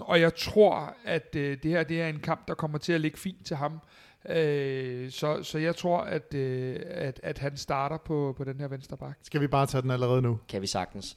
og 0.01 0.21
jeg 0.21 0.35
tror, 0.35 0.95
at 1.05 1.37
øh, 1.37 1.59
det 1.62 1.71
her 1.71 1.83
det 1.83 2.03
er 2.03 2.09
en 2.09 2.21
kamp, 2.21 2.49
der 2.49 2.55
kommer 2.55 2.79
til 2.79 2.93
at 2.93 3.01
ligge 3.01 3.19
fint 3.19 3.47
til 3.47 3.57
ham. 3.57 3.81
Øh, 4.29 5.11
så, 5.11 5.43
så 5.43 5.59
jeg 5.59 5.77
tror, 5.77 5.99
at, 6.01 6.35
øh, 6.35 6.77
at, 6.90 7.21
at 7.23 7.38
han 7.38 7.57
starter 7.57 7.97
på, 7.97 8.35
på 8.37 8.45
den 8.45 8.61
her 8.61 8.69
venstre 8.69 8.97
bak. 8.97 9.19
Skal 9.23 9.40
vi 9.40 9.47
bare 9.47 9.67
tage 9.67 9.83
den 9.83 9.90
allerede 9.90 10.23
nu? 10.23 10.38
Kan 10.49 10.62
vi 10.62 10.67
sagtens. 10.67 11.17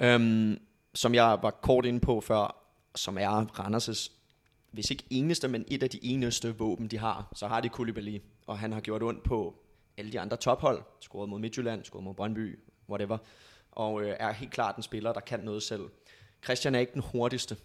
Øhm, 0.00 0.58
som 0.94 1.14
jeg 1.14 1.38
var 1.42 1.50
kort 1.50 1.84
inde 1.84 2.00
på 2.00 2.20
før, 2.20 2.67
som 2.98 3.18
er 3.18 3.44
Randers' 3.58 4.12
hvis 4.70 4.90
ikke 4.90 5.04
eneste, 5.10 5.48
men 5.48 5.64
et 5.68 5.82
af 5.82 5.90
de 5.90 6.04
eneste 6.04 6.56
våben, 6.56 6.88
de 6.88 6.98
har, 6.98 7.32
så 7.34 7.46
har 7.46 7.60
de 7.60 7.68
Koulibaly, 7.68 8.18
og 8.46 8.58
han 8.58 8.72
har 8.72 8.80
gjort 8.80 9.02
ondt 9.02 9.22
på 9.22 9.54
alle 9.96 10.12
de 10.12 10.20
andre 10.20 10.36
tophold, 10.36 10.82
scoret 11.00 11.28
mod 11.28 11.38
Midtjylland, 11.38 11.84
scoret 11.84 12.04
mod 12.04 12.14
Brøndby, 12.14 12.58
whatever, 12.88 13.18
og 13.72 14.02
øh, 14.02 14.16
er 14.20 14.32
helt 14.32 14.52
klart 14.52 14.76
en 14.76 14.82
spiller, 14.82 15.12
der 15.12 15.20
kan 15.20 15.40
noget 15.40 15.62
selv. 15.62 15.82
Christian 16.44 16.74
er 16.74 16.78
ikke 16.78 16.92
den 16.92 17.02
hurtigste, 17.12 17.56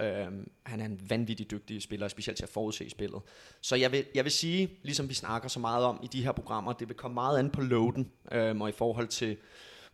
øh, 0.00 0.26
han 0.62 0.80
er 0.80 0.84
en 0.84 1.10
vanvittig 1.10 1.50
dygtig 1.50 1.82
spiller, 1.82 2.08
specielt 2.08 2.36
til 2.36 2.44
at 2.44 2.50
forudse 2.50 2.90
spillet. 2.90 3.22
Så 3.60 3.76
jeg 3.76 3.92
vil, 3.92 4.04
jeg 4.14 4.24
vil 4.24 4.32
sige, 4.32 4.78
ligesom 4.82 5.08
vi 5.08 5.14
snakker 5.14 5.48
så 5.48 5.60
meget 5.60 5.84
om 5.84 6.00
i 6.02 6.06
de 6.06 6.24
her 6.24 6.32
programmer, 6.32 6.72
det 6.72 6.88
vil 6.88 6.96
komme 6.96 7.14
meget 7.14 7.38
an 7.38 7.50
på 7.50 7.60
loaden, 7.60 8.12
øh, 8.32 8.60
og 8.60 8.68
i 8.68 8.72
forhold 8.72 9.08
til, 9.08 9.36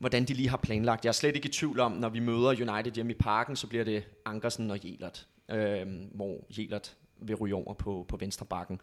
hvordan 0.05 0.25
de 0.25 0.35
lige 0.35 0.49
har 0.49 0.57
planlagt. 0.57 1.05
Jeg 1.05 1.11
er 1.11 1.13
slet 1.13 1.37
ikke 1.37 1.49
i 1.49 1.53
tvivl 1.53 1.81
om, 1.81 1.93
når 1.93 2.09
vi 2.09 2.21
møder 2.21 2.49
United 2.49 2.93
hjemme 2.93 3.13
i 3.13 3.17
parken, 3.17 3.57
så 3.57 3.67
bliver 3.67 3.85
det 3.85 4.05
Ankersen 4.25 4.71
og 4.71 4.79
Jelert, 4.85 5.27
øh, 5.51 5.87
hvor 6.15 6.47
Jelert 6.59 6.97
vil 7.21 7.37
ryge 7.37 7.55
over 7.55 7.75
på, 7.75 8.07
på 8.09 8.17
venstre 8.17 8.47
bakken. 8.47 8.81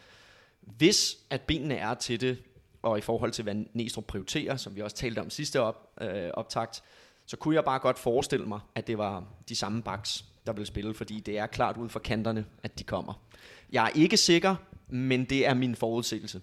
Hvis 0.62 1.18
at 1.30 1.42
benene 1.42 1.76
er 1.76 1.94
til 1.94 2.22
det, 2.22 2.44
og 2.82 2.98
i 2.98 3.02
forhold 3.02 3.32
til, 3.32 3.44
hvad 3.44 3.56
Næstrup 3.74 4.06
prioriterer, 4.06 4.58
som 4.58 4.76
vi 4.76 4.82
også 4.82 4.96
talte 4.96 5.20
om 5.20 5.30
sidste 5.30 5.62
op, 5.62 5.94
øh, 6.02 6.30
optakt, 6.34 6.84
så 7.26 7.38
kunne 7.38 7.56
jeg 7.56 7.64
bare 7.64 7.80
godt 7.80 8.00
forestille 8.00 8.46
mig, 8.46 8.60
at 8.76 8.88
det 8.88 8.98
var 8.98 9.24
de 9.50 9.56
samme 9.56 9.84
backs, 9.84 10.26
der 10.46 10.54
vil 10.54 10.66
spille, 10.66 10.94
fordi 10.94 11.20
det 11.20 11.38
er 11.38 11.48
klart 11.48 11.78
ud 11.78 11.90
fra 11.90 12.00
kanterne, 12.00 12.46
at 12.64 12.80
de 12.80 12.84
kommer. 12.84 13.22
Jeg 13.72 13.86
er 13.86 13.90
ikke 13.96 14.18
sikker, 14.18 14.56
men 14.88 15.26
det 15.26 15.48
er 15.48 15.54
min 15.54 15.76
forudsigelse. 15.76 16.42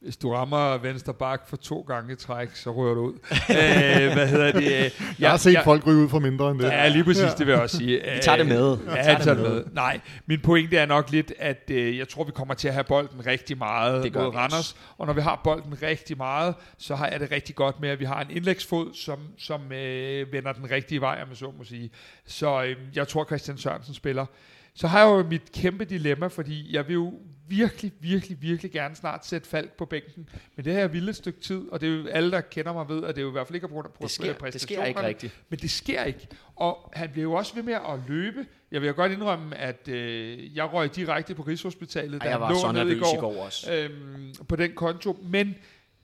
Hvis 0.00 0.16
du 0.16 0.34
rammer 0.34 0.78
venstre 0.78 1.14
bak 1.14 1.48
for 1.48 1.56
to 1.56 1.80
gange 1.80 2.12
i 2.12 2.16
træk, 2.16 2.56
så 2.56 2.70
rører 2.70 2.94
du 2.94 3.00
ud. 3.00 3.12
Æh, 3.50 4.12
hvad 4.16 4.28
hedder 4.28 4.52
det? 4.52 4.64
Jeg, 4.64 4.90
jeg 5.18 5.30
har 5.30 5.36
set 5.36 5.52
jeg, 5.52 5.64
folk 5.64 5.86
ryge 5.86 6.04
ud 6.04 6.08
for 6.08 6.18
mindre 6.18 6.50
end 6.50 6.58
det. 6.58 6.66
Ja, 6.66 6.88
lige 6.88 7.04
præcis, 7.04 7.22
ja. 7.22 7.30
det 7.30 7.46
vil 7.46 7.52
jeg 7.52 7.62
også 7.62 7.76
sige. 7.76 8.00
Vi 8.14 8.20
tager 8.22 8.36
det 8.36 8.46
med. 8.46 8.78
Ja, 8.86 9.02
tager 9.02 9.34
det 9.34 9.36
med. 9.36 9.54
med. 9.54 9.64
Nej, 9.72 10.00
min 10.26 10.40
pointe 10.40 10.76
er 10.76 10.86
nok 10.86 11.10
lidt, 11.10 11.32
at 11.38 11.70
øh, 11.70 11.98
jeg 11.98 12.08
tror, 12.08 12.24
vi 12.24 12.32
kommer 12.32 12.54
til 12.54 12.68
at 12.68 12.74
have 12.74 12.84
bolden 12.84 13.26
rigtig 13.26 13.58
meget 13.58 14.04
det 14.04 14.14
mod 14.14 14.34
Randers. 14.34 14.76
Og 14.98 15.06
når 15.06 15.12
vi 15.12 15.20
har 15.20 15.40
bolden 15.44 15.82
rigtig 15.82 16.16
meget, 16.16 16.54
så 16.78 16.94
har 16.94 17.08
jeg 17.08 17.20
det 17.20 17.30
rigtig 17.30 17.54
godt 17.54 17.80
med, 17.80 17.88
at 17.88 18.00
vi 18.00 18.04
har 18.04 18.20
en 18.20 18.30
indlægsfod, 18.30 18.94
som, 18.94 19.18
som 19.38 19.72
øh, 19.72 20.32
vender 20.32 20.52
den 20.52 20.70
rigtige 20.70 21.00
vej, 21.00 21.18
om 21.22 21.28
jeg 21.28 21.36
så 21.36 21.52
må 21.58 21.64
sige. 21.64 21.90
Så 22.26 22.64
øh, 22.64 22.76
jeg 22.94 23.08
tror, 23.08 23.24
Christian 23.24 23.58
Sørensen 23.58 23.94
spiller. 23.94 24.26
Så 24.74 24.86
har 24.86 24.98
jeg 24.98 25.06
jo 25.06 25.28
mit 25.28 25.52
kæmpe 25.52 25.84
dilemma, 25.84 26.26
fordi 26.26 26.74
jeg 26.74 26.86
vil 26.86 26.94
jo 26.94 27.12
virkelig, 27.48 27.92
virkelig, 28.00 28.42
virkelig 28.42 28.72
gerne 28.72 28.96
snart 28.96 29.26
sætte 29.26 29.48
Falk 29.48 29.72
på 29.72 29.84
bænken. 29.84 30.28
Men 30.56 30.64
det 30.64 30.72
her 30.72 30.84
er 30.84 30.88
vildt 30.88 31.10
et 31.10 31.16
stykke 31.16 31.40
tid, 31.40 31.68
og 31.72 31.80
det 31.80 31.88
er 31.88 31.96
jo 31.96 32.06
alle, 32.06 32.30
der 32.30 32.40
kender 32.40 32.72
mig 32.72 32.88
ved, 32.88 33.04
at 33.04 33.14
det 33.14 33.20
er 33.20 33.22
jo 33.22 33.28
i 33.28 33.32
hvert 33.32 33.46
fald 33.46 33.54
ikke 33.54 33.68
på 33.68 33.74
grund 33.74 33.86
af 33.86 33.92
sker, 33.92 34.02
det 34.06 34.10
sker 34.10 34.32
præstationerne. 34.32 34.88
ikke 34.88 35.02
rigtigt. 35.02 35.40
Men 35.48 35.58
det 35.58 35.70
sker 35.70 36.04
ikke. 36.04 36.28
Og 36.56 36.92
han 36.94 37.10
bliver 37.10 37.22
jo 37.22 37.32
også 37.32 37.54
ved 37.54 37.62
med 37.62 37.74
at 37.74 38.00
løbe. 38.08 38.46
Jeg 38.70 38.80
vil 38.80 38.86
jo 38.86 38.94
godt 38.96 39.12
indrømme, 39.12 39.56
at 39.56 39.88
øh, 39.88 40.56
jeg 40.56 40.72
røg 40.72 40.96
direkte 40.96 41.34
på 41.34 41.42
Rigshospitalet, 41.42 42.22
da 42.22 42.28
jeg 42.28 42.40
var 42.40 42.54
så 42.54 42.72
ned 42.72 42.80
i 42.80 42.84
nervøs 42.84 43.00
går, 43.02 43.14
i 43.14 43.20
går 43.20 43.44
også. 43.44 43.72
øhm, 43.74 44.34
på 44.48 44.56
den 44.56 44.72
konto. 44.74 45.18
Men 45.22 45.54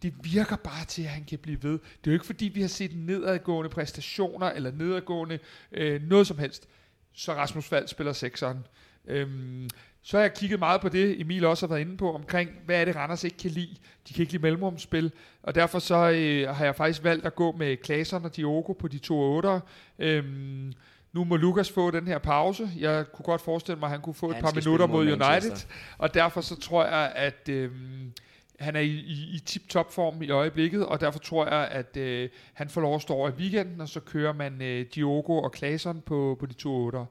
det 0.02 0.14
virker 0.22 0.57
bare 0.57 0.85
til, 0.85 1.02
at 1.02 1.09
han 1.09 1.24
kan 1.24 1.38
blive 1.38 1.62
ved. 1.62 1.72
Det 1.72 1.78
er 1.78 2.11
jo 2.11 2.12
ikke 2.12 2.26
fordi, 2.26 2.44
vi 2.44 2.61
har 2.61 2.68
set 2.68 2.96
nedadgående 2.96 3.70
præstationer, 3.70 4.50
eller 4.50 4.72
nedadgående 4.72 5.38
øh, 5.72 6.02
noget 6.02 6.26
som 6.26 6.38
helst. 6.38 6.68
Så 7.14 7.35
Rasmus 7.35 7.66
Fald 7.66 7.88
spiller 7.88 8.12
sekseren. 8.12 8.66
Øhm, 9.09 9.68
så 10.02 10.16
har 10.16 10.22
jeg 10.22 10.34
kigget 10.34 10.58
meget 10.58 10.80
på 10.80 10.88
det, 10.88 11.20
Emil 11.20 11.44
også 11.44 11.66
har 11.66 11.74
været 11.74 11.80
inde 11.80 11.96
på, 11.96 12.14
omkring, 12.14 12.50
hvad 12.64 12.80
er 12.80 12.84
det, 12.84 12.96
Randers 12.96 13.24
ikke 13.24 13.36
kan 13.36 13.50
lide. 13.50 13.76
De 14.08 14.14
kan 14.14 14.22
ikke 14.22 14.32
lide 14.32 14.42
mellemrumsspil, 14.42 15.12
og 15.42 15.54
derfor 15.54 15.78
så 15.78 16.10
øh, 16.10 16.56
har 16.56 16.64
jeg 16.64 16.74
faktisk 16.74 17.04
valgt 17.04 17.26
at 17.26 17.34
gå 17.34 17.52
med 17.52 17.76
Klaseren 17.76 18.24
og 18.24 18.36
Diogo 18.36 18.72
på 18.72 18.88
de 18.88 18.98
to 18.98 19.20
otter. 19.20 19.60
Øhm, 19.98 20.72
nu 21.12 21.24
må 21.24 21.36
Lukas 21.36 21.70
få 21.70 21.90
den 21.90 22.06
her 22.06 22.18
pause. 22.18 22.70
Jeg 22.78 23.04
kunne 23.12 23.24
godt 23.24 23.40
forestille 23.40 23.78
mig, 23.78 23.86
at 23.86 23.90
han 23.90 24.00
kunne 24.00 24.14
få 24.14 24.28
et 24.28 24.34
Han 24.34 24.42
par 24.42 24.50
skal 24.50 24.60
minutter 24.60 24.86
mod 24.86 25.04
mod 25.04 25.12
United. 25.12 25.66
Og 25.98 26.14
derfor 26.14 26.40
så 26.40 26.60
tror 26.60 26.84
jeg, 26.84 27.12
at 27.14 27.48
øhm, 27.48 28.12
han 28.60 28.76
er 28.76 28.80
i, 28.80 28.90
i, 28.90 29.30
i 29.34 29.38
tip-top 29.38 29.92
form 29.92 30.22
i 30.22 30.30
øjeblikket, 30.30 30.86
og 30.86 31.00
derfor 31.00 31.18
tror 31.18 31.46
jeg, 31.46 31.68
at 31.68 31.96
øh, 31.96 32.28
han 32.52 32.68
får 32.68 32.80
lov 32.80 32.94
at 32.94 33.02
stå 33.02 33.14
over 33.14 33.28
i 33.28 33.32
weekenden, 33.32 33.80
og 33.80 33.88
så 33.88 34.00
kører 34.00 34.32
man 34.32 34.62
øh, 34.62 34.86
Diogo 34.94 35.38
og 35.38 35.52
Claesson 35.56 36.00
på, 36.00 36.36
på 36.40 36.46
de 36.46 36.54
to 36.54 36.74
otter. 36.74 37.06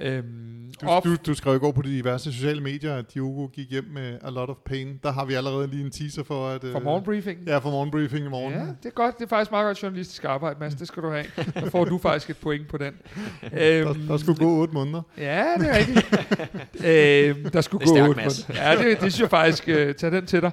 Øhm, 0.00 0.54
Du, 0.82 0.86
du, 1.04 1.16
du 1.26 1.34
skrev 1.34 1.56
i 1.56 1.58
går 1.58 1.72
på 1.72 1.82
de 1.82 1.88
diverse 1.88 2.32
sociale 2.32 2.60
medier, 2.60 2.94
at 2.96 3.14
Diogo 3.14 3.46
gik 3.46 3.70
hjem 3.70 3.84
med 3.94 4.18
a 4.22 4.30
lot 4.30 4.48
of 4.50 4.56
pain. 4.66 5.00
Der 5.02 5.12
har 5.12 5.24
vi 5.24 5.34
allerede 5.34 5.66
lige 5.66 5.84
en 5.84 5.90
teaser 5.90 6.24
for, 6.24 6.48
at... 6.48 6.64
for 6.72 6.80
morgenbriefingen. 6.80 7.48
Ja, 7.48 7.58
for 7.58 7.70
morgenbriefing 7.70 8.26
i 8.26 8.28
morgen. 8.28 8.52
Ja, 8.54 8.60
det 8.60 8.66
er 8.84 8.90
godt. 8.90 9.18
Det 9.18 9.24
er 9.24 9.28
faktisk 9.28 9.50
meget 9.50 9.66
godt 9.66 9.82
journalistisk 9.82 10.24
arbejde, 10.24 10.56
Mads. 10.60 10.74
Det 10.74 10.88
skal 10.88 11.02
du 11.02 11.10
have. 11.10 11.24
Så 11.36 11.70
får 11.70 11.84
du 11.84 11.98
faktisk 11.98 12.30
et 12.30 12.36
point 12.36 12.68
på 12.68 12.76
den. 12.78 12.94
Der, 13.50 13.88
Øhm, 13.90 14.06
der 14.06 14.16
skulle 14.16 14.38
gå 14.38 14.60
otte 14.60 14.74
måneder. 14.74 15.02
Ja, 15.18 15.44
det 15.58 15.68
er 15.68 15.76
rigtigt. 15.78 16.06
øh, 17.46 17.52
der 17.52 17.60
skulle 17.60 17.86
Det 17.86 17.96
er 17.98 18.02
gå 18.02 18.08
otte 18.08 18.20
måneder. 18.20 18.52
Ja, 18.54 18.76
det, 18.76 19.00
det 19.00 19.12
synes 19.12 19.20
jeg 19.20 19.30
faktisk. 19.30 19.68
Øh, 19.68 19.94
tag 19.94 20.12
den 20.12 20.26
til 20.26 20.42
dig. 20.42 20.50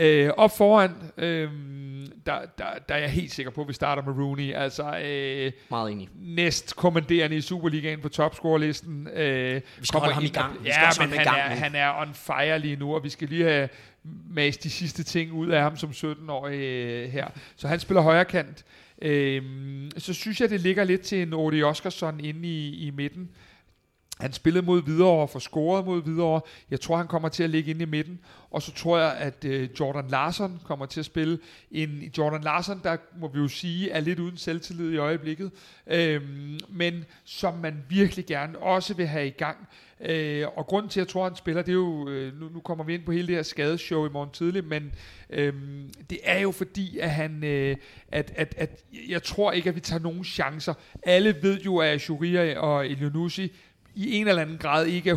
Øh, 0.00 0.30
op 0.36 0.56
foran, 0.56 0.90
øh, 1.18 1.48
der, 2.26 2.38
der, 2.58 2.64
der 2.88 2.94
er 2.94 2.98
jeg 2.98 3.10
helt 3.10 3.32
sikker 3.32 3.50
på, 3.52 3.60
at 3.62 3.68
vi 3.68 3.72
starter 3.72 4.02
med 4.02 4.24
Rooney. 4.24 4.54
Altså 4.54 4.98
øh, 5.04 5.52
Meget 5.70 5.92
enig. 5.92 6.08
næst 6.14 6.76
kommanderende 6.76 7.36
i 7.36 7.40
Superligaen 7.40 8.00
på 8.00 8.08
topscorelisten. 8.08 9.08
Øh, 9.08 9.60
Vi 9.80 9.86
skal 9.86 10.00
holde 10.00 10.14
ham 10.14 10.24
i 10.24 10.28
gang. 10.28 10.64
Vi 10.64 10.68
Ja, 10.68 10.90
men 11.00 11.08
han 11.10 11.18
er, 11.18 11.24
gang 11.24 11.50
nu. 11.54 11.56
han 11.56 11.74
er 11.74 12.00
on 12.00 12.14
fire 12.14 12.58
lige 12.58 12.76
nu, 12.76 12.94
og 12.94 13.04
vi 13.04 13.08
skal 13.08 13.28
lige 13.28 13.44
have 13.44 13.68
mast 14.30 14.62
de 14.64 14.70
sidste 14.70 15.02
ting 15.04 15.32
ud 15.32 15.48
af 15.48 15.62
ham 15.62 15.76
som 15.76 15.90
17-årig 15.90 16.58
øh, 16.60 17.08
her. 17.12 17.28
Så 17.56 17.68
han 17.68 17.80
spiller 17.80 18.00
højre 18.02 18.24
kant. 18.24 18.64
Øhm, 19.02 19.90
så 19.98 20.14
synes 20.14 20.40
jeg, 20.40 20.50
det 20.50 20.60
ligger 20.60 20.84
lidt 20.84 21.00
til 21.02 21.22
en 21.22 21.32
Odi 21.34 21.62
Oskarsson 21.62 22.20
inde 22.20 22.48
i, 22.48 22.86
i 22.86 22.90
midten. 22.90 23.28
Han 24.20 24.32
spillede 24.32 24.66
mod 24.66 24.82
Hvidovre 24.82 25.28
for 25.28 25.38
scoret 25.38 25.84
mod 25.84 26.02
Hvidovre. 26.02 26.40
Jeg 26.70 26.80
tror, 26.80 26.96
han 26.96 27.06
kommer 27.06 27.28
til 27.28 27.42
at 27.42 27.50
ligge 27.50 27.70
inde 27.70 27.82
i 27.82 27.86
midten. 27.86 28.20
Og 28.50 28.62
så 28.62 28.72
tror 28.72 28.98
jeg, 28.98 29.16
at 29.16 29.44
øh, 29.44 29.68
Jordan 29.80 30.08
Larson 30.08 30.60
kommer 30.64 30.86
til 30.86 31.00
at 31.00 31.06
spille. 31.06 31.38
En 31.70 32.12
Jordan 32.18 32.42
Larson, 32.42 32.80
der 32.84 32.96
må 33.18 33.28
vi 33.28 33.38
jo 33.38 33.48
sige, 33.48 33.90
er 33.90 34.00
lidt 34.00 34.18
uden 34.18 34.36
selvtillid 34.36 34.92
i 34.92 34.96
øjeblikket. 34.96 35.50
Øhm, 35.86 36.58
men 36.68 37.04
som 37.24 37.54
man 37.54 37.84
virkelig 37.88 38.26
gerne 38.26 38.58
også 38.58 38.94
vil 38.94 39.06
have 39.06 39.26
i 39.26 39.30
gang. 39.30 39.68
Øh, 40.00 40.46
og 40.56 40.66
grunden 40.66 40.90
til, 40.90 41.00
at 41.00 41.06
jeg 41.06 41.12
tror, 41.12 41.24
han 41.24 41.36
spiller, 41.36 41.62
det 41.62 41.72
er 41.72 41.74
jo, 41.74 42.08
øh, 42.08 42.40
nu, 42.40 42.48
nu 42.48 42.60
kommer 42.60 42.84
vi 42.84 42.94
ind 42.94 43.02
på 43.02 43.12
hele 43.12 43.26
det 43.26 43.34
her 43.34 43.42
skadeshow 43.42 44.06
i 44.06 44.10
morgen 44.10 44.30
tidlig, 44.30 44.64
men 44.64 44.92
øhm, 45.30 45.90
det 46.10 46.18
er 46.22 46.38
jo 46.38 46.50
fordi, 46.50 46.98
at 46.98 47.10
han, 47.10 47.44
øh, 47.44 47.76
at, 48.08 48.32
at, 48.36 48.54
at 48.58 48.84
jeg 49.08 49.22
tror 49.22 49.52
ikke, 49.52 49.68
at 49.68 49.74
vi 49.74 49.80
tager 49.80 50.02
nogen 50.02 50.24
chancer. 50.24 50.74
Alle 51.02 51.36
ved 51.42 51.60
jo, 51.60 51.78
at 51.78 52.00
Shuria 52.00 52.58
og 52.58 52.86
Elionussi 52.86 53.52
i 53.96 54.16
en 54.16 54.28
eller 54.28 54.42
anden 54.42 54.58
grad 54.58 54.86
ikke 54.86 55.10
er 55.10 55.16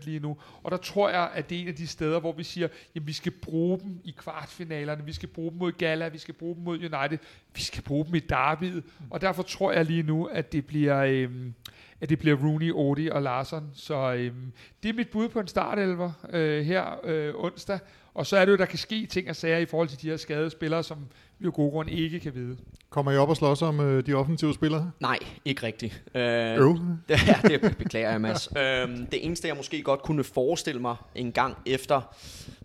100% 0.00 0.04
lige 0.04 0.20
nu. 0.20 0.36
Og 0.62 0.70
der 0.70 0.76
tror 0.76 1.08
jeg, 1.08 1.30
at 1.34 1.50
det 1.50 1.56
er 1.56 1.62
en 1.62 1.68
af 1.68 1.74
de 1.74 1.86
steder, 1.86 2.20
hvor 2.20 2.32
vi 2.32 2.44
siger, 2.44 2.68
at 2.96 3.06
vi 3.06 3.12
skal 3.12 3.32
bruge 3.32 3.80
dem 3.80 4.00
i 4.04 4.14
kvartfinalerne, 4.18 5.04
vi 5.04 5.12
skal 5.12 5.28
bruge 5.28 5.50
dem 5.50 5.58
mod 5.58 5.72
Gala, 5.72 6.08
vi 6.08 6.18
skal 6.18 6.34
bruge 6.34 6.54
dem 6.54 6.64
mod 6.64 6.78
United, 6.78 7.18
vi 7.54 7.62
skal 7.62 7.82
bruge 7.82 8.06
dem 8.06 8.14
i 8.14 8.18
Derbyet. 8.18 8.84
Og 9.10 9.20
derfor 9.20 9.42
tror 9.42 9.72
jeg 9.72 9.84
lige 9.84 10.02
nu, 10.02 10.24
at 10.24 10.52
det 10.52 10.66
bliver... 10.66 10.98
Øhm, 10.98 11.54
at 12.00 12.08
det 12.08 12.18
bliver 12.18 12.36
Rooney, 12.36 12.72
Odi 12.72 13.08
og 13.08 13.22
Larsen. 13.22 13.70
Så 13.74 14.12
øhm, 14.12 14.52
det 14.82 14.88
er 14.88 14.92
mit 14.92 15.08
bud 15.08 15.28
på 15.28 15.40
en 15.40 15.48
startelver 15.48 16.12
øh, 16.30 16.64
her 16.64 17.00
øh, 17.04 17.34
onsdag. 17.36 17.78
Og 18.14 18.26
så 18.26 18.36
er 18.36 18.44
det 18.44 18.52
jo, 18.52 18.56
der 18.56 18.64
kan 18.64 18.78
ske 18.78 19.06
ting 19.06 19.28
og 19.28 19.36
sager 19.36 19.58
i 19.58 19.66
forhold 19.66 19.88
til 19.88 20.02
de 20.02 20.08
her 20.08 20.16
skadede 20.16 20.50
spillere, 20.50 20.82
som 20.82 20.98
vi 21.38 21.44
jo 21.44 21.52
gode 21.54 21.70
grund 21.70 21.90
ikke 21.90 22.20
kan 22.20 22.34
vide. 22.34 22.56
Kommer 22.92 23.12
I 23.12 23.16
op 23.16 23.28
og 23.28 23.36
slås 23.36 23.62
om 23.62 23.80
øh, 23.80 24.06
de 24.06 24.14
offensive 24.14 24.54
spillere? 24.54 24.90
Nej, 25.00 25.18
ikke 25.44 25.62
rigtigt. 25.62 26.02
Øh, 26.14 26.58
Øv. 26.58 26.78
Det, 27.08 27.26
ja, 27.26 27.58
det 27.58 27.76
beklager 27.78 28.10
jeg, 28.10 28.20
Mads. 28.20 28.48
øhm, 28.56 29.06
det 29.06 29.26
eneste, 29.26 29.48
jeg 29.48 29.56
måske 29.56 29.82
godt 29.82 30.02
kunne 30.02 30.24
forestille 30.24 30.80
mig 30.80 30.96
en 31.14 31.32
gang 31.32 31.56
efter, 31.66 32.14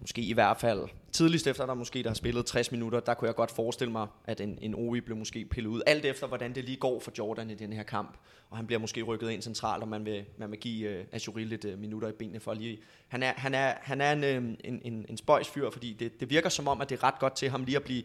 måske 0.01 0.21
i 0.21 0.33
hvert 0.33 0.57
fald 0.57 0.79
tidligst 1.11 1.47
efter, 1.47 1.65
der 1.65 1.73
måske 1.73 2.03
der 2.03 2.09
har 2.09 2.15
spillet 2.15 2.45
60 2.45 2.71
minutter, 2.71 2.99
der 2.99 3.13
kunne 3.13 3.27
jeg 3.27 3.35
godt 3.35 3.51
forestille 3.51 3.91
mig, 3.91 4.07
at 4.25 4.41
en, 4.41 4.57
en 4.61 4.75
OI 4.75 4.99
blev 4.99 5.17
måske 5.17 5.45
pillet 5.45 5.69
ud. 5.69 5.81
Alt 5.85 6.05
efter, 6.05 6.27
hvordan 6.27 6.55
det 6.55 6.63
lige 6.63 6.77
går 6.77 6.99
for 6.99 7.11
Jordan 7.17 7.49
i 7.49 7.55
den 7.55 7.73
her 7.73 7.83
kamp. 7.83 8.17
Og 8.49 8.57
han 8.57 8.67
bliver 8.67 8.79
måske 8.79 9.01
rykket 9.01 9.29
ind 9.29 9.41
centralt, 9.41 9.83
og 9.83 9.89
man 9.89 10.05
vil, 10.05 10.25
man 10.37 10.51
vil 10.51 10.59
give 10.59 10.99
uh, 10.99 11.05
Azuri 11.11 11.43
lidt 11.43 11.65
uh, 11.65 11.79
minutter 11.79 12.07
i 12.07 12.11
benene 12.11 12.39
for 12.39 12.53
lige... 12.53 12.77
Han 13.07 13.23
er, 13.23 13.33
han 13.35 13.53
er, 13.53 13.73
han 13.81 14.01
er 14.01 14.11
en, 14.11 14.23
øh, 14.23 14.43
en, 14.63 14.81
en, 14.83 15.05
en 15.09 15.17
spøjsfyr, 15.17 15.69
fordi 15.69 15.93
det, 15.93 16.19
det 16.19 16.29
virker 16.29 16.49
som 16.49 16.67
om, 16.67 16.81
at 16.81 16.89
det 16.89 16.97
er 16.97 17.03
ret 17.03 17.19
godt 17.19 17.35
til 17.35 17.49
ham 17.49 17.63
lige 17.63 17.75
at 17.75 17.83
blive 17.83 18.03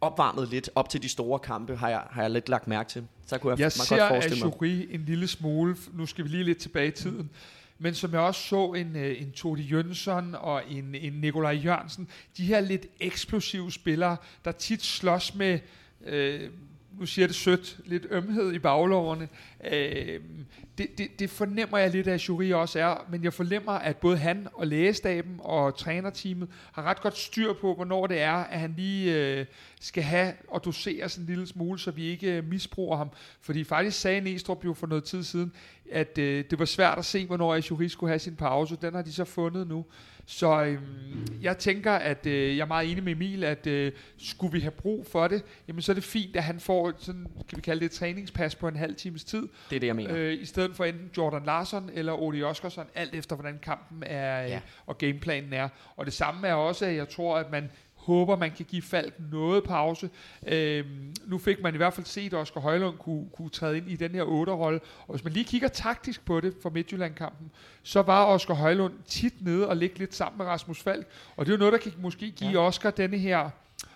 opvarmet 0.00 0.48
lidt 0.48 0.70
op 0.74 0.88
til 0.88 1.02
de 1.02 1.08
store 1.08 1.38
kampe, 1.38 1.76
har 1.76 1.88
jeg, 1.88 2.02
har 2.10 2.22
jeg 2.22 2.30
lidt 2.30 2.48
lagt 2.48 2.68
mærke 2.68 2.90
til. 2.90 3.06
Så 3.26 3.38
kunne 3.38 3.50
jeg, 3.50 3.58
Jeg 3.58 3.64
man 3.64 3.70
ser 3.70 3.98
godt 3.98 4.08
forestille 4.08 4.44
mig. 4.44 4.54
Ashuri 4.54 4.94
en 4.94 5.04
lille 5.04 5.28
smule, 5.28 5.76
nu 5.92 6.06
skal 6.06 6.24
vi 6.24 6.28
lige 6.28 6.44
lidt 6.44 6.58
tilbage 6.58 6.88
i 6.88 6.90
tiden, 6.90 7.30
men 7.78 7.94
som 7.94 8.12
jeg 8.12 8.20
også 8.20 8.40
så 8.40 8.72
en, 8.72 8.96
øh, 8.96 9.22
en 9.22 9.32
Todi 9.32 9.62
Jønsson 9.62 10.34
og 10.34 10.62
en, 10.70 10.94
en 10.94 11.12
Nikolaj 11.12 11.60
Jørgensen, 11.64 12.08
de 12.36 12.44
her 12.44 12.60
lidt 12.60 12.86
eksplosive 13.00 13.72
spillere, 13.72 14.16
der 14.44 14.52
tit 14.52 14.82
slås 14.82 15.34
med, 15.34 15.58
øh, 16.04 16.50
nu 16.98 17.06
siger 17.06 17.22
jeg 17.22 17.28
det 17.28 17.36
sødt, 17.36 17.80
lidt 17.84 18.06
ømhed 18.10 18.52
i 18.52 18.58
bagloverne. 18.58 19.28
Øh, 19.72 20.20
det, 20.78 20.98
det, 20.98 21.18
det 21.18 21.30
fornemmer 21.30 21.78
jeg 21.78 21.90
lidt, 21.90 22.08
at 22.08 22.28
Juri 22.28 22.52
også 22.52 22.78
er, 22.78 23.06
men 23.10 23.24
jeg 23.24 23.32
fornemmer, 23.32 23.72
at 23.72 23.96
både 23.96 24.16
han 24.16 24.48
og 24.52 24.66
lægestaben 24.66 25.36
og 25.38 25.76
trænerteamet 25.76 26.48
har 26.72 26.82
ret 26.82 27.00
godt 27.00 27.18
styr 27.18 27.52
på, 27.52 27.74
hvornår 27.74 28.06
det 28.06 28.20
er, 28.20 28.32
at 28.32 28.60
han 28.60 28.74
lige 28.76 29.14
øh, 29.16 29.46
skal 29.80 30.02
have 30.02 30.32
og 30.48 30.64
dosere 30.64 31.08
sådan 31.08 31.22
en 31.22 31.28
lille 31.28 31.46
smule, 31.46 31.78
så 31.78 31.90
vi 31.90 32.04
ikke 32.04 32.36
øh, 32.36 32.44
misbruger 32.44 32.96
ham. 32.96 33.10
Fordi 33.40 33.64
faktisk 33.64 34.00
sagde 34.00 34.20
Næstrup 34.20 34.64
jo 34.64 34.74
for 34.74 34.86
noget 34.86 35.04
tid 35.04 35.22
siden, 35.22 35.52
at 35.90 36.18
øh, 36.18 36.44
det 36.50 36.58
var 36.58 36.64
svært 36.64 36.98
at 36.98 37.04
se, 37.04 37.26
hvornår 37.26 37.54
Ajuri 37.54 37.88
skulle 37.88 38.10
have 38.10 38.18
sin 38.18 38.36
pause. 38.36 38.78
Den 38.82 38.94
har 38.94 39.02
de 39.02 39.12
så 39.12 39.24
fundet 39.24 39.68
nu. 39.68 39.84
Så 40.26 40.64
øhm, 40.64 41.38
jeg 41.42 41.58
tænker, 41.58 41.92
at 41.92 42.26
øh, 42.26 42.56
jeg 42.56 42.62
er 42.62 42.66
meget 42.66 42.90
enig 42.90 43.04
med 43.04 43.12
Emil, 43.12 43.44
at 43.44 43.66
øh, 43.66 43.92
skulle 44.18 44.52
vi 44.52 44.60
have 44.60 44.70
brug 44.70 45.06
for 45.06 45.28
det, 45.28 45.42
jamen 45.68 45.82
så 45.82 45.92
er 45.92 45.94
det 45.94 46.04
fint, 46.04 46.36
at 46.36 46.42
han 46.42 46.60
får 46.60 46.92
sådan, 46.98 47.26
kan 47.48 47.56
vi 47.56 47.60
kalde 47.62 47.80
det 47.80 47.86
et 47.86 47.92
træningspas 47.92 48.54
på 48.54 48.68
en 48.68 48.76
halv 48.76 48.94
times 48.94 49.24
tid, 49.24 49.48
Det 49.70 49.76
er 49.76 49.80
det, 49.80 49.86
jeg 49.86 49.96
mener. 49.96 50.16
øh, 50.16 50.32
i 50.42 50.44
stedet 50.44 50.76
for 50.76 50.84
enten 50.84 51.10
Jordan 51.16 51.42
Larson 51.44 51.90
eller 51.94 52.22
Odi 52.22 52.42
Oskarsson, 52.42 52.86
alt 52.94 53.14
efter 53.14 53.36
hvordan 53.36 53.58
kampen 53.62 54.02
er 54.06 54.40
Ja. 54.40 54.46
ja. 54.48 54.60
og 54.86 54.98
gameplanen 54.98 55.52
er. 55.52 55.68
Og 55.96 56.04
det 56.06 56.14
samme 56.14 56.48
er 56.48 56.54
også, 56.54 56.86
at 56.86 56.94
jeg 56.96 57.08
tror, 57.08 57.36
at 57.36 57.50
man 57.50 57.70
håber, 58.04 58.36
man 58.36 58.50
kan 58.50 58.66
give 58.68 58.82
Falk 58.82 59.14
noget 59.32 59.64
pause. 59.64 60.10
Øhm, 60.46 61.14
nu 61.26 61.38
fik 61.38 61.62
man 61.62 61.74
i 61.74 61.76
hvert 61.76 61.94
fald 61.94 62.06
set, 62.06 62.34
at 62.34 62.38
Oscar 62.38 62.60
Højlund 62.60 62.98
kunne, 62.98 63.26
kunne 63.32 63.50
træde 63.50 63.76
ind 63.76 63.90
i 63.90 63.96
den 63.96 64.10
her 64.10 64.24
8-rolle. 64.24 64.80
Og 65.06 65.14
hvis 65.14 65.24
man 65.24 65.32
lige 65.32 65.44
kigger 65.44 65.68
taktisk 65.68 66.24
på 66.24 66.40
det 66.40 66.54
for 66.62 66.70
Midtjylland-kampen, 66.70 67.50
så 67.82 68.02
var 68.02 68.24
Oscar 68.24 68.54
Højlund 68.54 68.94
tit 69.06 69.34
nede 69.44 69.68
og 69.68 69.76
ligge 69.76 69.98
lidt 69.98 70.14
sammen 70.14 70.38
med 70.38 70.46
Rasmus 70.46 70.82
Falk. 70.82 71.06
Og 71.36 71.46
det 71.46 71.52
er 71.52 71.56
jo 71.56 71.58
noget, 71.58 71.72
der 71.72 71.78
kan 71.78 71.92
måske 71.98 72.30
give 72.30 72.50
ja. 72.50 72.58
Oscar 72.58 72.90
denne 72.90 73.18
her... 73.18 73.50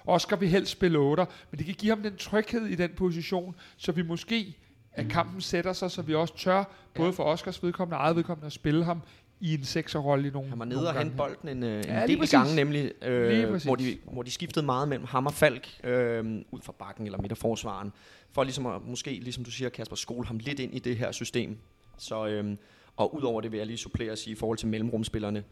Oscar 0.06 0.36
vil 0.36 0.48
helst 0.48 0.72
spille 0.72 0.98
8, 0.98 1.26
men 1.50 1.58
det 1.58 1.66
kan 1.66 1.74
give 1.74 1.90
ham 1.90 2.02
den 2.02 2.16
tryghed 2.16 2.66
i 2.66 2.74
den 2.74 2.90
position, 2.96 3.54
så 3.76 3.92
vi 3.92 4.02
måske 4.02 4.56
at 4.98 5.08
kampen 5.08 5.40
sætter 5.40 5.72
sig, 5.72 5.90
så 5.90 6.02
vi 6.02 6.14
også 6.14 6.36
tør, 6.36 6.64
både 6.94 7.12
for 7.12 7.24
Oscars 7.24 7.62
vedkommende 7.62 7.96
og 7.96 8.02
eget 8.04 8.16
vedkommende, 8.16 8.46
at 8.46 8.52
spille 8.52 8.84
ham 8.84 9.02
i 9.40 9.54
en 9.54 9.64
sekserrolle 9.64 10.28
i 10.28 10.30
nogle 10.30 10.48
Han 10.48 10.58
var 10.58 10.64
nede 10.64 10.88
og 10.88 10.98
hente 10.98 11.16
bolden 11.16 11.48
en, 11.48 11.62
øh, 11.62 11.78
en 11.78 11.84
Ja, 11.84 12.06
del 12.06 12.30
gange, 12.30 12.54
nemlig, 12.54 13.04
øh, 13.04 13.64
hvor, 13.64 13.76
de, 13.76 13.98
hvor 14.12 14.22
de 14.22 14.30
skiftede 14.30 14.66
meget 14.66 14.88
mellem 14.88 15.06
ham 15.06 15.26
og 15.26 15.32
Falk 15.32 15.68
øh, 15.84 16.24
ud 16.50 16.60
fra 16.62 16.72
bakken 16.78 17.06
eller 17.06 17.18
midterforsvaren, 17.18 17.92
for 18.32 18.44
ligesom 18.44 18.66
at, 18.66 18.82
måske, 18.86 19.10
ligesom 19.10 19.44
du 19.44 19.50
siger, 19.50 19.68
Kasper, 19.68 19.96
skole 19.96 20.26
ham 20.26 20.38
lidt 20.38 20.60
ind 20.60 20.74
i 20.74 20.78
det 20.78 20.96
her 20.96 21.12
system. 21.12 21.56
Så, 21.98 22.26
øh, 22.26 22.56
og 22.96 23.14
udover 23.16 23.40
det 23.40 23.52
vil 23.52 23.58
jeg 23.58 23.66
lige 23.66 23.76
supplere 23.76 24.12
og 24.12 24.18
sige, 24.18 24.32
i 24.32 24.36
forhold 24.36 24.58
til 24.58 24.68
mellemrumspillerne, 24.68 25.44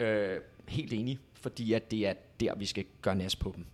øh, 0.00 0.36
helt 0.68 0.92
enig, 0.92 1.18
fordi 1.34 1.72
at 1.72 1.90
det 1.90 2.06
er 2.06 2.14
der, 2.40 2.54
vi 2.54 2.66
skal 2.66 2.84
gøre 3.02 3.14
nas 3.16 3.36
på 3.36 3.52
dem. 3.56 3.64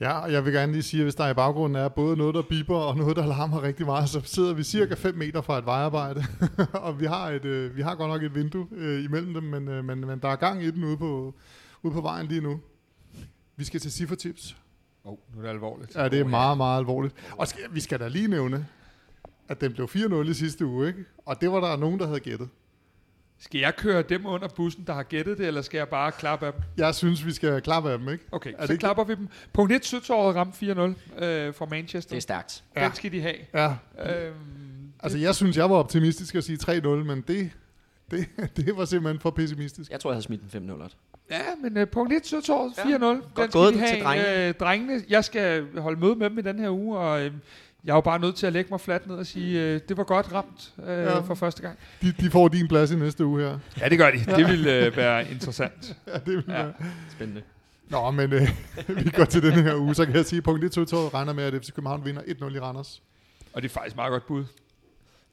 Ja, 0.00 0.12
og 0.12 0.32
jeg 0.32 0.44
vil 0.44 0.52
gerne 0.52 0.72
lige 0.72 0.82
sige, 0.82 1.00
at 1.00 1.04
hvis 1.04 1.14
der 1.14 1.28
i 1.28 1.34
baggrunden 1.34 1.82
er 1.82 1.88
både 1.88 2.16
noget, 2.16 2.34
der 2.34 2.42
biber 2.42 2.76
og 2.76 2.96
noget, 2.96 3.16
der 3.16 3.26
larmer 3.26 3.62
rigtig 3.62 3.86
meget, 3.86 4.08
så 4.08 4.20
sidder 4.24 4.54
vi 4.54 4.62
cirka 4.62 4.94
5 4.94 5.14
meter 5.14 5.40
fra 5.40 5.58
et 5.58 5.66
vejarbejde, 5.66 6.24
og 6.86 7.00
vi 7.00 7.06
har, 7.06 7.30
et, 7.30 7.44
øh, 7.44 7.76
vi 7.76 7.82
har 7.82 7.94
godt 7.94 8.10
nok 8.10 8.22
et 8.22 8.34
vindue 8.34 8.66
øh, 8.72 9.04
imellem 9.04 9.34
dem, 9.34 9.42
men, 9.42 9.68
øh, 9.68 9.84
men, 9.84 10.00
men 10.00 10.18
der 10.18 10.28
er 10.28 10.36
gang 10.36 10.62
i 10.62 10.70
den 10.70 10.84
ude 10.84 10.96
på, 10.96 11.34
ude 11.82 11.94
på 11.94 12.00
vejen 12.00 12.26
lige 12.26 12.40
nu. 12.40 12.60
Vi 13.56 13.64
skal 13.64 13.80
til 13.80 13.92
ciffertips. 13.92 14.56
Oh, 15.04 15.16
nu 15.34 15.38
er 15.38 15.42
det 15.42 15.50
alvorligt. 15.50 15.94
Ja, 15.94 16.08
det 16.08 16.20
er 16.20 16.24
meget, 16.24 16.56
meget 16.56 16.78
alvorligt. 16.78 17.14
Og 17.32 17.48
skal, 17.48 17.62
vi 17.70 17.80
skal 17.80 18.00
da 18.00 18.08
lige 18.08 18.28
nævne, 18.28 18.66
at 19.48 19.60
den 19.60 19.72
blev 19.72 19.86
4-0 19.86 20.30
i 20.30 20.34
sidste 20.34 20.66
uge, 20.66 20.86
ikke? 20.88 21.04
Og 21.26 21.40
det 21.40 21.52
var 21.52 21.60
der 21.60 21.76
nogen, 21.76 21.98
der 22.00 22.06
havde 22.06 22.20
gættet. 22.20 22.48
Skal 23.40 23.60
jeg 23.60 23.76
køre 23.76 24.02
dem 24.02 24.26
under 24.26 24.48
bussen, 24.48 24.84
der 24.86 24.92
har 24.92 25.02
gættet 25.02 25.38
det, 25.38 25.46
eller 25.46 25.62
skal 25.62 25.78
jeg 25.78 25.88
bare 25.88 26.12
klappe 26.12 26.46
af 26.46 26.52
dem? 26.52 26.62
Jeg 26.76 26.94
synes, 26.94 27.26
vi 27.26 27.32
skal 27.32 27.62
klappe 27.62 27.90
af 27.90 27.98
dem, 27.98 28.08
ikke? 28.08 28.24
Okay, 28.32 28.52
Er 28.58 28.66
så 28.66 28.72
det 28.72 28.80
klapper 28.80 29.04
vi 29.04 29.14
dem. 29.14 29.28
Punkt 29.52 29.72
1, 29.72 29.84
Søtåret 29.86 30.36
ramte 30.36 30.66
4-0 31.18 31.24
øh, 31.24 31.54
fra 31.54 31.66
Manchester. 31.70 32.10
Det 32.10 32.16
er 32.16 32.20
stærkt. 32.20 32.64
Den 32.74 32.82
Ja. 32.82 32.90
skal 32.94 33.12
de 33.12 33.20
have. 33.20 33.34
Ja, 33.54 33.66
Øhm, 34.14 34.34
altså 35.00 35.18
jeg 35.18 35.34
synes, 35.34 35.56
jeg 35.56 35.70
var 35.70 35.76
optimistisk 35.76 36.34
at 36.34 36.44
sige 36.44 36.58
3-0, 36.62 36.86
men 36.88 37.24
det, 37.28 37.50
det, 38.10 38.26
det 38.56 38.76
var 38.76 38.84
simpelthen 38.84 39.20
for 39.20 39.30
pessimistisk. 39.30 39.90
Jeg 39.90 40.00
tror, 40.00 40.10
jeg 40.10 40.14
havde 40.14 40.24
smidt 40.24 40.54
en 40.54 40.70
5-0. 40.70 40.88
Ja, 41.30 41.40
men 41.62 41.82
uh, 41.82 41.88
punkt 41.88 42.12
1, 42.12 42.26
Søtåret, 42.26 42.72
4-0. 42.72 42.88
Ja, 42.88 42.94
Den 42.94 43.00
godt 43.00 43.22
skal 43.34 43.48
gået 43.50 43.74
de 43.74 43.78
til 43.78 43.86
have. 43.88 44.04
drengene. 44.04 44.48
Øh, 44.48 44.54
drengene. 44.54 45.02
Jeg 45.08 45.24
skal 45.24 45.66
holde 45.78 46.00
møde 46.00 46.14
med 46.16 46.30
dem 46.30 46.38
i 46.38 46.42
den 46.42 46.58
her 46.58 46.70
uge, 46.70 46.98
og 46.98 47.24
øh, 47.24 47.32
jeg 47.84 47.90
er 47.92 47.94
jo 47.96 48.00
bare 48.00 48.18
nødt 48.18 48.36
til 48.36 48.46
at 48.46 48.52
lægge 48.52 48.70
mig 48.70 48.80
fladt 48.80 49.06
ned 49.06 49.16
og 49.16 49.26
sige, 49.26 49.60
øh, 49.60 49.80
det 49.88 49.96
var 49.96 50.04
godt 50.04 50.32
ramt 50.32 50.74
øh, 50.78 50.86
Ja. 50.88 51.18
for 51.20 51.34
første 51.34 51.62
gang. 51.62 51.78
De, 52.02 52.12
de 52.20 52.30
får 52.30 52.48
din 52.48 52.68
plads 52.68 52.90
i 52.90 52.96
næste 52.96 53.26
uge 53.26 53.42
her. 53.42 53.58
Ja, 53.80 53.88
det 53.88 53.98
gør 53.98 54.10
de. 54.10 54.18
Det 54.36 54.46
vil 54.48 54.66
øh, 54.66 54.96
være 54.96 55.30
interessant. 55.30 55.96
Ja, 56.06 56.12
det 56.18 56.26
vil 56.26 56.44
Ja. 56.48 56.60
ja. 56.64 56.70
Spændende. 57.10 57.42
Nå, 57.88 58.10
men 58.10 58.32
øh, 58.32 58.48
vi 59.04 59.10
går 59.10 59.24
til 59.24 59.42
den 59.42 59.52
her 59.52 59.74
uge, 59.76 59.94
så 59.94 60.04
kan 60.04 60.14
jeg 60.14 60.24
sige, 60.26 60.38
at 60.38 60.44
punkt 60.44 60.64
1 60.78 60.88
2 60.88 60.96
regner 61.08 61.32
med, 61.32 61.44
at 61.44 61.64
FC 61.64 61.72
København 61.72 62.04
vinder 62.04 62.22
1-0 62.22 62.56
i 62.56 62.60
Randers. 62.60 63.02
Og 63.52 63.62
det 63.62 63.68
er 63.68 63.72
faktisk 63.72 63.96
meget 63.96 64.10
godt 64.10 64.26
bud. 64.26 64.44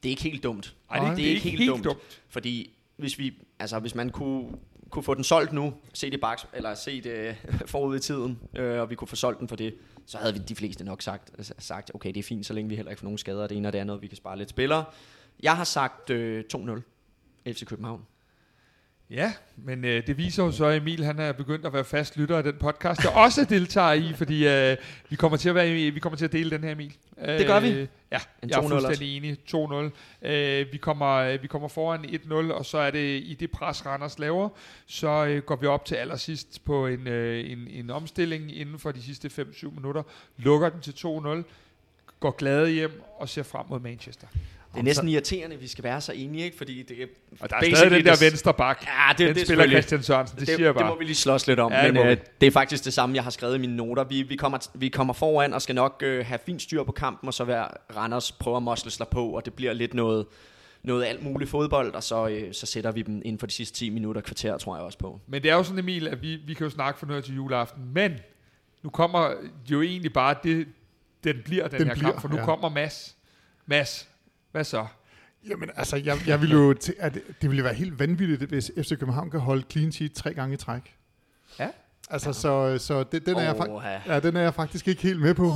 Det 0.02 0.08
er 0.08 0.10
ikke 0.10 0.22
helt 0.22 0.42
dumt. 0.42 0.74
Ej, 0.90 0.96
det, 0.98 1.06
Nej. 1.06 1.14
det 1.14 1.24
er 1.24 1.28
ikke 1.30 1.50
helt, 1.50 1.84
dumt. 1.84 1.98
Fordi 2.28 2.70
hvis, 2.96 3.18
vi, 3.18 3.34
altså, 3.58 3.78
hvis 3.78 3.94
man 3.94 4.10
kunne, 4.10 4.46
kunne 4.90 5.02
få 5.02 5.14
den 5.14 5.24
solgt 5.24 5.52
nu, 5.52 5.74
se 5.92 6.10
det, 6.10 6.20
bak, 6.20 6.38
eller 6.52 6.74
se 6.74 7.00
det 7.00 7.36
forud 7.66 7.96
i 7.96 8.00
tiden, 8.00 8.38
øh, 8.56 8.80
og 8.80 8.90
vi 8.90 8.94
kunne 8.94 9.08
få 9.08 9.16
solgt 9.16 9.40
den 9.40 9.48
for 9.48 9.56
det, 9.56 9.74
så 10.06 10.18
havde 10.18 10.32
vi 10.32 10.38
de 10.38 10.54
fleste 10.54 10.84
nok 10.84 11.02
sagt, 11.02 11.30
sagt, 11.58 11.90
okay, 11.94 12.08
det 12.08 12.16
er 12.16 12.22
fint, 12.22 12.46
så 12.46 12.52
længe 12.52 12.68
vi 12.68 12.76
heller 12.76 12.90
ikke 12.90 13.00
får 13.00 13.04
nogen 13.04 13.18
skader 13.18 13.46
det 13.46 13.56
ene 13.56 13.68
og 13.68 13.72
det 13.72 13.78
andet, 13.78 13.96
og 13.96 14.02
vi 14.02 14.06
kan 14.06 14.16
spare 14.16 14.38
lidt 14.38 14.50
spillere. 14.50 14.84
Jeg 15.42 15.56
har 15.56 15.64
sagt 15.64 16.10
øh, 16.10 16.44
2-0 16.54 16.80
FC 17.52 17.64
København. 17.66 18.06
Ja, 19.10 19.32
men 19.56 19.84
øh, 19.84 20.06
det 20.06 20.16
viser 20.18 20.44
jo 20.44 20.50
så, 20.52 20.64
at 20.66 20.76
Emil 20.76 21.04
han 21.04 21.18
er 21.18 21.32
begyndt 21.32 21.66
at 21.66 21.72
være 21.72 21.84
fast 21.84 22.16
lytter 22.16 22.36
af 22.36 22.42
den 22.42 22.54
podcast, 22.60 23.04
jeg 23.04 23.12
også 23.12 23.44
deltager 23.44 23.92
i, 23.92 24.12
fordi 24.12 24.48
øh, 24.48 24.76
vi 25.08 25.16
kommer 25.16 25.38
til 25.38 25.48
at 25.48 25.54
være, 25.54 25.90
vi 25.90 26.00
kommer 26.00 26.16
til 26.16 26.24
at 26.24 26.32
dele 26.32 26.50
den 26.50 26.64
her, 26.64 26.72
Emil. 26.72 26.96
Øh, 27.22 27.28
Det 27.38 27.46
gør 27.46 27.60
vi. 27.60 27.68
Ja, 28.12 28.18
En 28.42 28.50
jeg 28.50 28.56
er 28.56 28.60
2-0 28.60 28.64
også. 28.64 28.86
fuldstændig 28.86 29.16
enig. 29.16 29.38
2-0. 30.22 30.28
Øh, 30.28 30.72
vi, 30.72 30.78
kommer, 30.78 31.14
øh, 31.14 31.42
vi 31.42 31.46
kommer 31.46 31.68
foran 31.68 32.04
1-0, 32.04 32.32
og 32.52 32.66
så 32.66 32.78
er 32.78 32.90
det 32.90 33.22
i 33.24 33.36
det 33.40 33.50
pres, 33.50 33.86
Randers 33.86 34.18
laver, 34.18 34.48
så 34.86 35.26
øh, 35.26 35.42
går 35.42 35.56
vi 35.56 35.66
op 35.66 35.84
til 35.84 35.94
allersidst 35.94 36.64
på 36.64 36.86
en, 36.86 37.06
øh, 37.08 37.50
en, 37.50 37.68
en 37.70 37.90
omstilling 37.90 38.56
inden 38.56 38.78
for 38.78 38.92
de 38.92 39.02
sidste 39.02 39.28
5-7 39.28 39.74
minutter, 39.74 40.02
lukker 40.36 40.68
den 40.68 40.80
til 40.80 40.92
2-0, 40.92 41.42
går 42.20 42.30
glade 42.30 42.70
hjem 42.70 43.02
og 43.18 43.28
ser 43.28 43.42
frem 43.42 43.66
mod 43.68 43.80
Manchester. 43.80 44.26
Det 44.74 44.78
er 44.80 44.84
næsten 44.84 45.08
irriterende, 45.08 45.56
at 45.56 45.62
vi 45.62 45.66
skal 45.68 45.84
være 45.84 46.00
så 46.00 46.12
enige, 46.12 46.44
ikke? 46.44 46.56
Fordi 46.56 46.82
det 46.82 47.02
er 47.02 47.06
Og 47.40 47.50
der 47.50 47.56
er 47.56 47.60
stadig 47.74 47.90
den 47.90 48.04
der 48.04 48.12
det- 48.12 48.20
venstre 48.20 48.54
bak. 48.54 48.84
Ja, 48.86 49.12
det, 49.12 49.18
Den 49.18 49.34
det 49.34 49.40
er 49.40 49.44
spiller 49.46 49.66
Christian 49.68 50.02
Sørensen, 50.02 50.38
det, 50.38 50.46
det, 50.46 50.54
siger 50.56 50.66
jeg 50.66 50.74
bare. 50.74 50.84
det 50.84 50.92
må 50.92 50.98
vi 50.98 51.04
lige 51.04 51.14
slås 51.14 51.46
lidt 51.46 51.60
om, 51.60 51.72
Ja, 51.72 51.84
det 51.86 51.94
men 51.94 52.02
må 52.04 52.10
øh, 52.10 52.16
det 52.40 52.46
er 52.46 52.50
faktisk 52.50 52.84
det 52.84 52.92
samme, 52.92 53.14
jeg 53.16 53.22
har 53.24 53.30
skrevet 53.30 53.54
i 53.54 53.58
mine 53.58 53.76
noter. 53.76 54.04
Vi, 54.04 54.22
vi, 54.22 54.36
kommer, 54.36 54.58
vi 54.74 54.88
kommer 54.88 55.14
foran 55.14 55.52
og 55.54 55.62
skal 55.62 55.74
nok 55.74 56.02
øh, 56.04 56.26
have 56.26 56.38
fint 56.46 56.62
styr 56.62 56.82
på 56.84 56.92
kampen, 56.92 57.26
og 57.28 57.34
så 57.34 57.44
være 57.44 57.68
Randers 57.96 58.32
prøver 58.32 58.56
at 58.56 58.62
mosle 58.62 58.90
sig 58.90 59.08
på, 59.08 59.28
og 59.28 59.44
det 59.44 59.54
bliver 59.54 59.72
lidt 59.72 59.94
noget, 59.94 60.26
noget 60.82 61.04
alt 61.04 61.22
muligt 61.22 61.50
fodbold, 61.50 61.94
og 61.94 62.02
så, 62.02 62.28
øh, 62.28 62.54
så 62.54 62.66
sætter 62.66 62.92
vi 62.92 63.02
dem 63.02 63.16
inden 63.24 63.38
for 63.38 63.46
de 63.46 63.52
sidste 63.52 63.76
10 63.78 63.90
minutter 63.90 64.20
kvarter, 64.20 64.58
tror 64.58 64.76
jeg 64.76 64.84
også 64.84 64.98
på. 64.98 65.20
Men 65.26 65.42
det 65.42 65.50
er 65.50 65.54
jo 65.54 65.62
sådan, 65.62 65.78
Emil, 65.78 66.08
at 66.08 66.22
vi, 66.22 66.36
vi 66.46 66.54
kan 66.54 66.64
jo 66.64 66.70
snakke 66.70 66.98
for 66.98 67.06
noget 67.06 67.24
til 67.24 67.34
juleaften, 67.34 67.82
men 67.94 68.12
nu 68.82 68.90
kommer 68.90 69.30
jo 69.70 69.82
egentlig 69.82 70.12
bare 70.12 70.34
det, 70.42 70.66
den 71.24 71.36
bliver, 71.44 71.68
den, 71.68 71.78
Den 71.78 71.86
her 71.88 71.94
bliver, 71.94 72.10
kamp, 72.10 72.20
for 72.20 72.28
nu 72.28 72.36
ja. 72.36 72.44
kommer 72.44 72.68
Mads. 72.68 73.16
Mads, 73.66 74.08
hvad 74.56 74.64
så? 74.64 74.86
Jamen 75.48 75.70
altså, 75.76 75.96
jeg, 75.96 76.18
jeg 76.26 76.40
vil 76.40 76.50
jo 76.50 76.72
til, 76.72 76.94
at 76.98 77.14
det 77.42 77.50
ville 77.50 77.64
være 77.64 77.74
helt 77.74 77.98
vanvittigt, 77.98 78.50
hvis 78.50 78.70
FC 78.82 78.88
København 78.98 79.30
kan 79.30 79.40
holde 79.40 79.64
clean 79.70 79.92
sheet 79.92 80.12
tre 80.12 80.34
gange 80.34 80.54
i 80.54 80.56
træk. 80.56 80.94
Ja. 81.58 81.68
Altså, 82.10 82.32
så, 82.32 82.78
så 82.78 83.02
det, 83.12 83.26
den, 83.26 83.36
er 83.36 83.42
jeg, 83.42 83.54
fak- 83.54 83.84
ja. 83.84 84.14
ja, 84.14 84.20
den 84.20 84.36
er 84.36 84.40
jeg 84.40 84.54
faktisk 84.54 84.88
ikke 84.88 85.02
helt 85.02 85.20
med 85.20 85.34
på. 85.34 85.52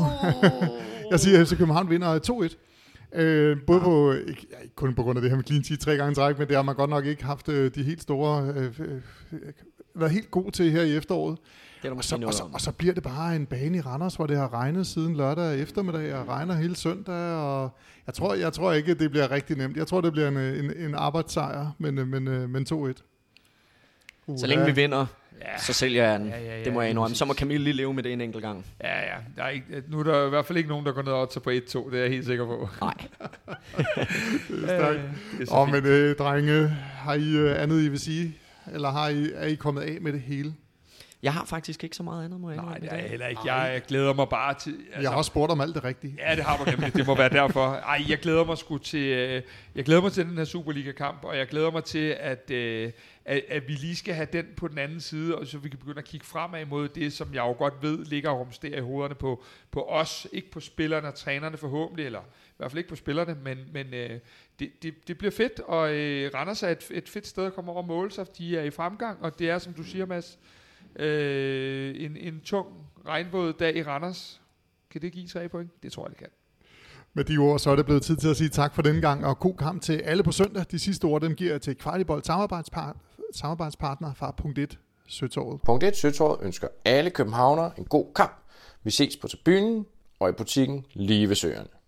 jeg 1.10 1.20
siger, 1.20 1.40
at 1.40 1.48
FC 1.48 1.56
København 1.56 1.90
vinder 1.90 2.48
2-1. 3.12 3.18
Øh, 3.20 3.56
både 3.66 3.80
på, 3.80 4.12
ikke, 4.12 4.46
ja, 4.50 4.62
ikke 4.62 4.74
kun 4.74 4.94
på 4.94 5.02
grund 5.02 5.18
af 5.18 5.22
det 5.22 5.30
her 5.30 5.36
med 5.36 5.44
clean 5.44 5.64
sheet 5.64 5.80
tre 5.80 5.96
gange 5.96 6.12
i 6.12 6.14
træk, 6.14 6.38
men 6.38 6.48
det 6.48 6.56
har 6.56 6.62
man 6.62 6.74
godt 6.74 6.90
nok 6.90 7.06
ikke 7.06 7.24
haft 7.24 7.48
øh, 7.48 7.74
de 7.74 7.82
helt 7.82 8.02
store, 8.02 8.52
øh, 8.56 8.80
øh, 8.80 9.00
været 9.94 10.12
helt 10.12 10.30
god 10.30 10.50
til 10.50 10.70
her 10.70 10.82
i 10.82 10.96
efteråret. 10.96 11.38
Det 11.82 11.90
er 11.90 11.94
Og 11.94 12.04
så, 12.04 12.16
og, 12.26 12.34
så, 12.34 12.42
og 12.52 12.60
så 12.60 12.72
bliver 12.72 12.94
det 12.94 13.02
bare 13.02 13.36
en 13.36 13.46
bane 13.46 13.78
i 13.78 13.80
Randers, 13.80 14.14
hvor 14.14 14.26
det 14.26 14.36
har 14.36 14.54
regnet 14.54 14.86
siden 14.86 15.16
lørdag 15.16 15.60
eftermiddag, 15.60 16.14
og 16.14 16.28
regner 16.28 16.54
hele 16.54 16.76
søndag, 16.76 17.34
og 17.34 17.70
jeg 18.06 18.14
tror, 18.14 18.34
jeg 18.34 18.52
tror 18.52 18.72
ikke, 18.72 18.90
at 18.90 18.98
det 18.98 19.10
bliver 19.10 19.30
rigtig 19.30 19.56
nemt. 19.56 19.76
Jeg 19.76 19.86
tror, 19.86 20.00
det 20.00 20.12
bliver 20.12 20.28
en, 20.28 20.36
en, 20.36 20.76
en 20.76 20.94
arbejdssejr, 20.94 21.66
men, 21.78 21.94
men, 21.94 22.24
men 22.24 22.66
2-1. 22.72 22.74
Uh, 24.26 24.38
Så 24.38 24.46
længe 24.46 24.64
vi 24.64 24.72
vinder, 24.72 25.06
Ja, 25.40 25.58
så 25.58 25.72
sælger 25.72 26.10
jeg 26.10 26.20
den. 26.20 26.28
Ja, 26.28 26.38
ja, 26.38 26.58
ja, 26.58 26.64
det 26.64 26.72
må 26.72 26.80
jeg 26.80 26.90
indrømme. 26.90 27.16
Så 27.16 27.24
må. 27.24 27.34
Camille 27.34 27.64
lige 27.64 27.74
leve 27.74 27.94
med 27.94 28.02
det 28.02 28.12
en 28.12 28.20
enkelt 28.20 28.42
gang. 28.42 28.66
ja, 28.80 28.98
ja. 28.98 29.16
Der 29.36 29.42
er 29.42 29.48
ikke, 29.48 29.82
nu 29.88 29.98
er 29.98 30.02
der 30.02 30.26
i 30.26 30.28
hvert 30.28 30.46
fald 30.46 30.58
ikke 30.58 30.70
nogen, 30.70 30.86
der 30.86 30.92
går 30.92 31.02
ned 31.02 31.12
og 31.12 31.22
otter 31.22 31.40
på 31.40 31.50
1-2, 31.50 31.90
det 31.90 31.98
er 31.98 32.02
jeg 32.02 32.10
helt 32.10 32.26
sikker 32.26 32.44
på. 32.46 32.68
Nej. 32.80 32.94
Det 34.48 34.70
er. 34.70 34.90
Øh, 34.90 35.60
Åh, 35.60 35.70
men 35.70 35.86
øh, 35.86 36.16
drenge, 36.16 36.68
har 36.96 37.14
I 37.14 37.36
øh, 37.36 37.62
andet, 37.62 37.82
I 37.82 37.88
vil 37.88 37.98
sige? 37.98 38.36
Eller 38.72 38.90
har 38.90 39.08
I, 39.08 39.30
er 39.34 39.46
I 39.46 39.54
kommet 39.54 39.82
af 39.82 39.98
med 40.00 40.12
det 40.12 40.20
hele? 40.20 40.54
Jeg 41.22 41.32
har 41.32 41.44
faktisk 41.44 41.84
ikke 41.84 41.96
så 41.96 42.02
meget 42.02 42.24
andet, 42.24 42.40
må 42.40 42.50
jeg 42.50 42.62
Nej, 42.62 42.78
det 42.78 42.92
er 42.92 42.96
heller 43.08 43.26
ikke. 43.26 43.52
Jeg 43.52 43.82
glæder 43.88 44.14
mig 44.14 44.28
bare 44.28 44.54
til... 44.54 44.70
Altså, 44.70 45.00
jeg 45.00 45.10
har 45.10 45.16
også 45.16 45.28
spurgt 45.28 45.52
om 45.52 45.60
alt 45.60 45.74
det 45.74 45.84
rigtige. 45.84 46.16
Ja, 46.18 46.36
det 46.36 46.44
har 46.44 46.56
du 46.56 46.70
nemlig. 46.70 46.94
Det 46.94 47.06
må 47.06 47.14
være 47.14 47.28
derfor. 47.28 47.72
Ej, 47.74 48.04
jeg 48.08 48.18
glæder 48.18 48.44
mig 48.44 48.58
sgu 48.58 48.78
til, 48.78 49.06
øh, 49.06 49.42
jeg 49.74 49.84
glæder 49.84 50.00
mig 50.02 50.12
til 50.12 50.26
den 50.26 50.38
her 50.38 50.44
Superliga-kamp, 50.44 51.24
og 51.24 51.38
jeg 51.38 51.46
glæder 51.46 51.70
mig 51.70 51.84
til, 51.84 52.16
at, 52.20 52.50
øh, 52.50 52.92
at, 53.24 53.42
at 53.48 53.68
vi 53.68 53.72
lige 53.72 53.96
skal 53.96 54.14
have 54.14 54.28
den 54.32 54.46
på 54.56 54.68
den 54.68 54.78
anden 54.78 55.00
side, 55.00 55.38
og 55.38 55.46
så 55.46 55.58
vi 55.58 55.68
kan 55.68 55.78
begynde 55.78 55.98
at 55.98 56.04
kigge 56.04 56.26
fremad 56.26 56.66
mod 56.66 56.88
det, 56.88 57.12
som 57.12 57.34
jeg 57.34 57.40
jo 57.40 57.52
godt 57.52 57.74
ved 57.82 58.04
ligger 58.04 58.30
og 58.30 58.40
rumsterer 58.40 58.78
i 58.78 58.80
hovederne 58.80 59.14
på, 59.14 59.44
på 59.70 59.82
os, 59.82 60.26
ikke 60.32 60.50
på 60.50 60.60
spillerne 60.60 61.08
og 61.08 61.14
trænerne 61.14 61.56
forhåbentlig, 61.56 62.06
eller 62.06 62.20
i 62.20 62.54
hvert 62.56 62.70
fald 62.70 62.78
ikke 62.78 62.90
på 62.90 62.96
spillerne, 62.96 63.36
men, 63.44 63.58
men 63.72 63.94
øh, 63.94 64.18
det, 64.58 64.82
det, 64.82 65.08
det 65.08 65.18
bliver 65.18 65.30
fedt, 65.30 65.60
og 65.60 65.94
øh, 65.94 66.30
Randers 66.34 66.62
er 66.62 66.68
et, 66.68 66.86
et 66.90 67.08
fedt 67.08 67.26
sted 67.26 67.44
at 67.44 67.54
komme 67.54 67.70
over 67.70 67.82
og 67.82 67.88
måle 67.88 68.10
sig, 68.10 68.26
de 68.38 68.58
er 68.58 68.62
i 68.62 68.70
fremgang, 68.70 69.22
og 69.22 69.38
det 69.38 69.50
er, 69.50 69.58
som 69.58 69.72
du 69.72 69.82
siger, 69.82 70.06
Mads, 70.06 70.38
øh, 70.98 71.94
en, 72.04 72.16
en 72.16 72.40
tung 72.40 72.66
regnvåd 73.06 73.52
dag 73.52 73.76
i 73.76 73.82
Randers. 73.82 74.40
Kan 74.90 75.02
det 75.02 75.12
give 75.12 75.26
tre 75.26 75.48
point? 75.48 75.82
Det 75.82 75.92
tror 75.92 76.04
jeg, 76.04 76.10
det 76.10 76.18
kan. 76.18 76.28
Med 77.14 77.24
de 77.24 77.38
ord, 77.38 77.58
så 77.58 77.70
er 77.70 77.76
det 77.76 77.84
blevet 77.84 78.02
tid 78.02 78.16
til 78.16 78.28
at 78.28 78.36
sige 78.36 78.48
tak 78.48 78.74
for 78.74 78.82
denne 78.82 79.00
gang, 79.00 79.26
og 79.26 79.38
god 79.38 79.56
kamp 79.56 79.82
til 79.82 79.92
alle 79.92 80.22
på 80.22 80.32
søndag. 80.32 80.64
De 80.70 80.78
sidste 80.78 81.04
ord, 81.04 81.20
dem 81.20 81.34
giver 81.34 81.50
jeg 81.50 81.60
til 81.60 81.76
Kvartibold 81.76 82.22
samarbejdspart, 82.22 82.96
samarbejdspartner 83.34 84.14
fra 84.14 84.30
punkt 84.30 84.58
1, 84.58 84.78
Søtorvet. 85.08 85.60
Punkt 85.62 85.84
1. 85.84 85.96
Søtorvet 85.96 86.38
ønsker 86.42 86.68
alle 86.84 87.10
københavnere 87.10 87.72
en 87.78 87.84
god 87.84 88.06
kamp. 88.14 88.32
Vi 88.82 88.90
ses 88.90 89.16
på 89.16 89.28
tribunen 89.28 89.86
og 90.20 90.28
i 90.28 90.32
butikken 90.32 90.84
lige 90.92 91.28
ved 91.28 91.36
søerne. 91.36 91.79